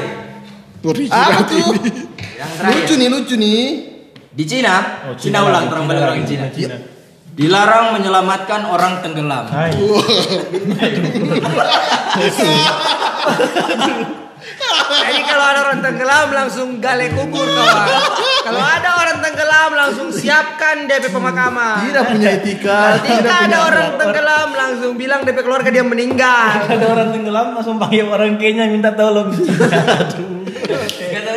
Apa 1.10 1.42
tuh? 1.46 1.72
ini. 1.74 1.92
yang 2.34 2.52
terakhir 2.54 2.80
Lucu 2.82 2.94
nih 2.96 3.08
lucu 3.08 3.36
nih. 3.36 3.62
di 4.30 4.44
Cina, 4.44 4.76
Oh, 5.04 5.16
Cina, 5.16 5.40
ulang 5.42 5.68
terang 5.68 5.86
balik 5.86 6.04
orang 6.04 6.24
Cina. 6.24 6.48
Cina. 6.50 6.76
Dilarang 7.34 7.98
menyelamatkan 7.98 8.62
orang 8.70 9.02
tenggelam. 9.02 9.50
Hai. 9.50 9.74
Jadi 14.94 15.22
kalau 15.26 15.46
ada 15.50 15.60
orang 15.66 15.82
tenggelam 15.82 16.28
langsung 16.30 16.78
gali 16.78 17.10
kubur 17.10 17.42
kawan. 17.42 18.02
Kalau 18.46 18.62
ada 18.62 18.90
orang 19.02 19.18
tenggelam 19.26 19.72
langsung 19.74 20.14
siapkan 20.14 20.86
DP 20.86 21.10
pemakaman. 21.10 21.90
Tidak 21.90 22.04
punya 22.06 22.38
etika. 22.38 23.02
Ketika 23.02 23.50
ada 23.50 23.58
orang 23.66 23.98
tenggelam 23.98 24.54
langsung 24.54 24.94
bilang 24.94 25.26
DP 25.26 25.42
keluarga 25.42 25.74
dia 25.74 25.82
meninggal. 25.82 26.70
Ada 26.70 26.86
orang 26.86 27.18
tenggelam 27.18 27.58
langsung 27.58 27.82
panggil 27.82 28.14
orang 28.14 28.38
Kenya 28.38 28.70
minta 28.70 28.94
tolong. 28.94 29.34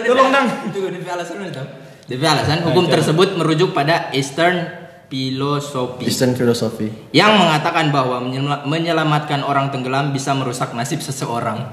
Tolong, 0.05 0.29
Dang. 0.29 0.47
Itu 0.69 0.93
DP 0.93 1.09
alasan 1.09 1.41
tahu? 1.49 1.67
DP 2.05 2.21
alasan 2.21 2.69
hukum 2.69 2.85
tersebut 2.85 3.41
merujuk 3.41 3.73
pada 3.73 4.13
Eastern 4.13 4.85
Philosophy 5.07 6.11
Eastern 6.11 6.35
philosophy. 6.35 6.91
yang 7.15 7.39
mengatakan 7.39 7.95
bahwa 7.95 8.19
menyela- 8.19 8.67
menyelamatkan 8.67 9.47
orang 9.47 9.71
tenggelam 9.71 10.11
bisa 10.11 10.35
merusak 10.35 10.75
nasib 10.75 10.99
seseorang. 10.99 11.71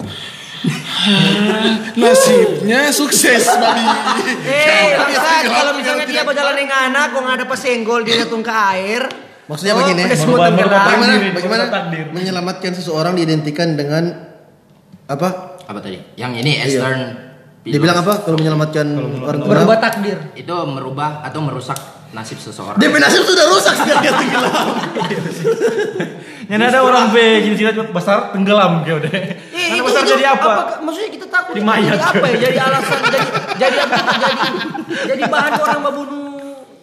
Nasibnya 1.99 2.87
sukses, 2.93 3.43
Babi. 3.51 3.83
Eh, 4.47 4.95
kalau 5.43 5.73
misalnya 5.75 6.05
dia 6.07 6.23
berjalan 6.23 6.55
dengan 6.55 6.93
anak, 6.93 7.11
kok 7.11 7.19
nggak 7.19 7.35
ada 7.41 7.45
pesenggol 7.49 7.99
dia 8.07 8.23
jatuh 8.23 8.39
ke 8.39 8.53
air. 8.77 9.01
Maksudnya 9.43 9.75
oh, 9.75 9.79
begini. 9.83 10.07
Merubah- 10.07 10.55
merubah 10.55 10.81
Bagaimana 10.87 11.13
Takdir, 11.19 11.31
bagaimana 11.35 11.63
menyelamatkan 12.15 12.71
seseorang 12.79 13.13
diidentikan 13.19 13.75
dengan 13.75 14.03
apa? 15.03 15.59
Apa 15.67 15.79
tadi? 15.83 15.99
Yang 16.15 16.31
ini 16.43 16.51
Eastern 16.63 16.99
Dia 17.63 17.79
bilang 17.79 18.03
apa 18.03 18.27
kalau 18.27 18.35
menyelamatkan 18.39 18.85
orang 19.23 19.39
tenggelam? 19.39 19.63
Berubah 19.63 19.77
takdir. 19.79 20.17
Itu 20.35 20.51
merubah 20.67 21.23
atau 21.23 21.39
merusak 21.39 21.79
nasib 22.13 22.37
seseorang. 22.37 22.77
DP 22.77 22.95
nasib 22.95 23.21
sudah 23.21 23.45
rusak 23.47 23.73
sejak 23.75 23.97
dia 23.99 24.11
tenggelam. 24.11 24.65
Yang 26.43 26.61
ada 26.67 26.79
orang 26.81 27.09
be 27.09 27.23
gini 27.41 27.55
sini 27.55 27.71
besar 27.89 28.29
tenggelam 28.29 28.83
kayak 28.83 28.97
udah. 28.99 29.11
Eh, 29.11 29.23
Karena 29.49 29.73
itu- 29.73 29.83
besar 29.83 30.01
itu 30.01 30.11
jadi 30.11 30.25
apa? 30.29 30.51
Maksudnya 30.79 31.09
kita 31.09 31.25
takut 31.25 31.51
Jadi 31.51 31.59
itu 31.59 31.65
mayat. 31.65 31.95
jadi 31.95 32.05
apa 32.05 32.25
ya? 32.25 32.35
Jadi 32.37 32.57
alasan 32.59 32.97
jadi 33.01 33.19
jadi 33.57 33.77
apa? 33.79 33.95
Jadi 33.97 34.35
jadi 35.07 35.21
bahan 35.25 35.51
orang 35.57 35.79
membunuh 35.81 36.23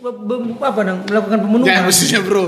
be- 0.00 0.18
be- 0.18 0.64
apa 0.64 0.80
dong 0.82 0.98
melakukan 1.04 1.30
Jangan 1.30 1.44
pembunuhan. 1.44 1.82
mestinya 1.84 2.20
bro. 2.20 2.44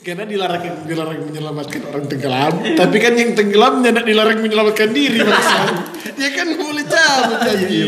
Karena 0.00 0.22
dilarang 0.24 0.62
dilarang 0.86 1.18
menyelamatkan 1.20 1.80
orang 1.84 2.04
tenggelam, 2.06 2.52
tapi 2.74 2.96
kan 2.96 3.12
yang 3.12 3.30
tenggelam 3.32 3.82
tidak 3.82 4.04
dilarang 4.04 4.38
menyelamatkan 4.38 4.88
diri 4.90 5.18
maksudnya. 5.20 5.70
Ya 6.16 6.32
kan 6.32 6.48
boleh 6.48 6.80
cabut 6.82 7.40
lagi. 7.42 7.82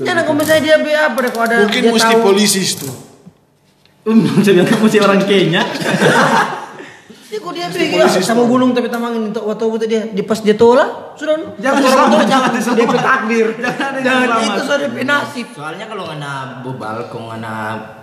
Ya, 0.00 0.12
nah, 0.14 0.22
kalau 0.22 0.36
misalnya 0.36 0.62
dia 0.62 0.76
be 0.78 0.88
apa 0.90 1.18
deh 1.18 1.30
kalau 1.30 1.44
ada 1.44 1.56
Mungkin 1.62 1.82
dia 1.82 1.92
mesti 1.92 2.14
tahu- 2.14 2.24
polisi 2.24 2.60
tuh. 4.18 4.34
Jadi 4.42 4.58
kamu 4.64 4.86
sih 4.86 4.98
orang 4.98 5.20
Kenya. 5.22 5.62
Ya 7.30 7.38
kok 7.38 7.54
dia 7.54 7.70
ya, 7.70 8.10
sama 8.10 8.42
gunung 8.42 8.74
tapi 8.74 8.90
tamangin 8.90 9.30
untuk 9.30 9.46
waktu 9.46 9.62
waktu 9.62 9.86
dia 9.86 10.02
di 10.04 10.26
pas 10.26 10.42
dia 10.42 10.58
tolak 10.58 11.14
sudah 11.14 11.38
Jangan 11.62 11.78
diselamat, 11.78 12.18
jangan 12.26 12.48
dia 12.50 12.58
diselamat. 12.58 12.90
be 12.90 12.98
takdir. 12.98 13.46
Jangan 13.54 13.92
Jangan 14.02 14.38
itu 14.42 14.62
sudah 14.66 14.88
nasib. 15.06 15.46
Soalnya 15.54 15.86
kalau 15.86 16.10
ngana 16.10 16.32
bobal, 16.60 17.06
kalau 17.06 17.30
ngana 17.30 17.54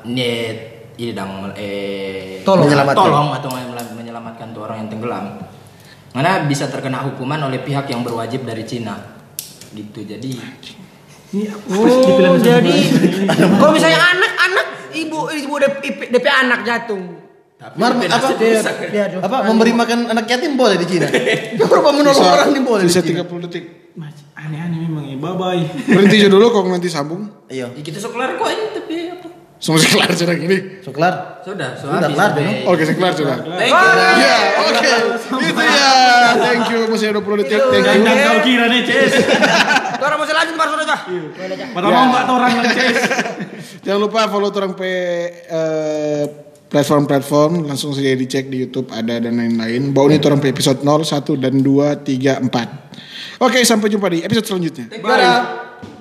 net 0.07 0.57
ini 0.95 1.11
dang 1.11 1.51
eh 1.53 2.39
Tolong. 2.41 2.71
Menyelamatkan. 2.71 3.03
tolong 3.03 3.27
atau 3.35 3.49
menyela- 3.51 3.91
menyelamatkan 3.93 4.47
tuh 4.49 4.63
orang 4.63 4.87
yang 4.87 4.89
tenggelam. 4.89 5.25
Ngana 6.15 6.47
bisa 6.47 6.71
terkena 6.71 7.03
hukuman 7.03 7.43
oleh 7.43 7.59
pihak 7.59 7.83
yang 7.85 8.07
berwajib 8.07 8.47
dari 8.47 8.63
Cina. 8.63 8.95
Gitu. 9.75 10.07
Jadi 10.07 10.31
Oh, 11.67 12.39
jadi 12.39 12.75
kalau 13.59 13.75
misalnya 13.75 13.99
anak-anak 13.99 14.66
ibu 14.93 15.19
ibu 15.31 15.53
DP, 15.59 16.11
DP 16.11 16.25
anak 16.27 16.61
jatuh. 16.63 17.03
tapi 17.57 17.73
Mar, 17.81 17.97
apa? 17.97 18.37
Dia. 18.37 18.61
Apa 19.17 19.49
memberi 19.49 19.73
makan 19.73 20.13
anak 20.13 20.29
yatim 20.29 20.53
boleh 20.53 20.77
di 20.77 20.85
Cina? 20.85 21.09
Berapa 21.57 21.89
menolong 21.89 22.21
orang 22.21 22.49
nih 22.53 22.61
boleh 22.61 22.85
di 22.85 22.93
Bisa 22.93 23.01
Cina? 23.01 23.25
30 23.25 23.45
detik. 23.49 23.63
Aneh-aneh 24.37 24.77
memang 24.85 25.09
ya. 25.09 25.17
Bye 25.17 25.33
bye. 25.33 25.63
Berhenti 25.89 26.21
aja 26.21 26.29
dulu 26.29 26.53
kok 26.53 26.69
nanti 26.69 26.85
sambung. 26.85 27.25
Iya. 27.49 27.73
Ya, 27.73 27.81
kita 27.81 27.97
sok 27.97 28.13
kelar 28.13 28.37
kok 28.37 28.45
ini 28.45 28.65
tapi 28.77 28.95
apa? 29.09 29.27
Semua 29.57 29.81
kelar 29.81 30.09
sudah 30.13 30.35
gini. 30.37 30.57
So 30.85 30.93
kelar. 30.93 31.41
Sudah, 31.41 31.73
so 31.81 31.89
Udah 31.89 32.05
habis 32.05 32.13
kelar, 32.13 32.29
Beno. 32.37 32.51
Oke, 32.69 32.81
saya 32.85 32.95
kelar 32.95 33.13
sudah. 33.17 33.37
Thank 33.41 33.73
you. 33.73 33.89
Ya, 34.21 34.37
oke. 34.61 34.91
Itu 35.41 35.61
ya. 35.65 35.91
Thank 36.37 36.65
you. 36.69 36.79
Ada 36.93 37.17
20 37.17 37.41
detik. 37.41 37.61
Thank 37.73 37.85
Dan, 37.85 37.97
you. 37.97 38.05
dan 38.05 38.17
kau 38.21 38.39
kira 38.45 38.65
nih, 38.69 38.81
Ces. 38.85 39.13
Orang 40.05 40.17
masih 40.21 40.35
lanjut 40.37 40.55
baru 40.61 40.73
sudah. 40.77 40.99
Padahal 41.73 41.89
mau 41.89 42.05
nggak 42.13 42.23
orang 42.29 42.53
lang, 42.53 42.67
Ces. 42.69 42.97
Jangan 43.85 43.99
lupa 44.03 44.29
follow 44.29 44.51
orang 44.53 44.73
pe 44.77 44.91
eh, 45.49 46.23
platform-platform 46.67 47.65
langsung 47.65 47.95
saja 47.95 48.11
dicek 48.13 48.51
di 48.51 48.67
YouTube 48.67 48.93
ada 48.93 49.17
dan 49.17 49.41
lain-lain. 49.41 49.89
Bau 49.89 50.05
ini 50.11 50.21
orang 50.21 50.43
episode 50.43 50.85
0, 50.85 51.01
1 51.01 51.23
dan 51.39 51.53
2, 51.65 52.05
3, 52.05 52.45
4. 52.45 53.41
Oke, 53.41 53.61
sampai 53.65 53.87
jumpa 53.89 54.07
di 54.11 54.19
episode 54.21 54.45
selanjutnya. 54.45 54.85
Dadah. 54.91 55.67